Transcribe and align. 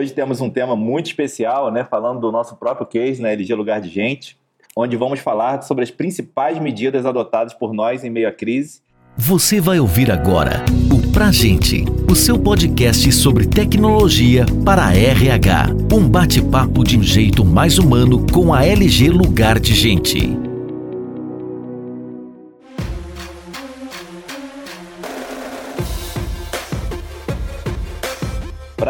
Hoje 0.00 0.14
temos 0.14 0.40
um 0.40 0.48
tema 0.48 0.74
muito 0.74 1.08
especial, 1.08 1.70
né, 1.70 1.84
falando 1.84 2.20
do 2.20 2.32
nosso 2.32 2.56
próprio 2.56 2.86
case 2.86 3.20
né, 3.20 3.34
LG 3.34 3.54
Lugar 3.54 3.82
de 3.82 3.90
Gente, 3.90 4.34
onde 4.74 4.96
vamos 4.96 5.20
falar 5.20 5.60
sobre 5.60 5.84
as 5.84 5.90
principais 5.90 6.58
medidas 6.58 7.04
adotadas 7.04 7.52
por 7.52 7.74
nós 7.74 8.02
em 8.02 8.08
meio 8.08 8.26
à 8.26 8.32
crise. 8.32 8.80
Você 9.14 9.60
vai 9.60 9.78
ouvir 9.78 10.10
agora 10.10 10.64
o 10.90 11.12
Pra 11.12 11.30
Gente, 11.30 11.84
o 12.10 12.14
seu 12.14 12.38
podcast 12.38 13.12
sobre 13.12 13.46
tecnologia 13.46 14.46
para 14.64 14.86
a 14.86 14.96
RH. 14.96 15.66
Um 15.92 16.08
bate-papo 16.08 16.82
de 16.82 16.98
um 16.98 17.02
jeito 17.02 17.44
mais 17.44 17.76
humano 17.76 18.24
com 18.32 18.54
a 18.54 18.64
LG 18.64 19.10
Lugar 19.10 19.60
de 19.60 19.74
Gente. 19.74 20.49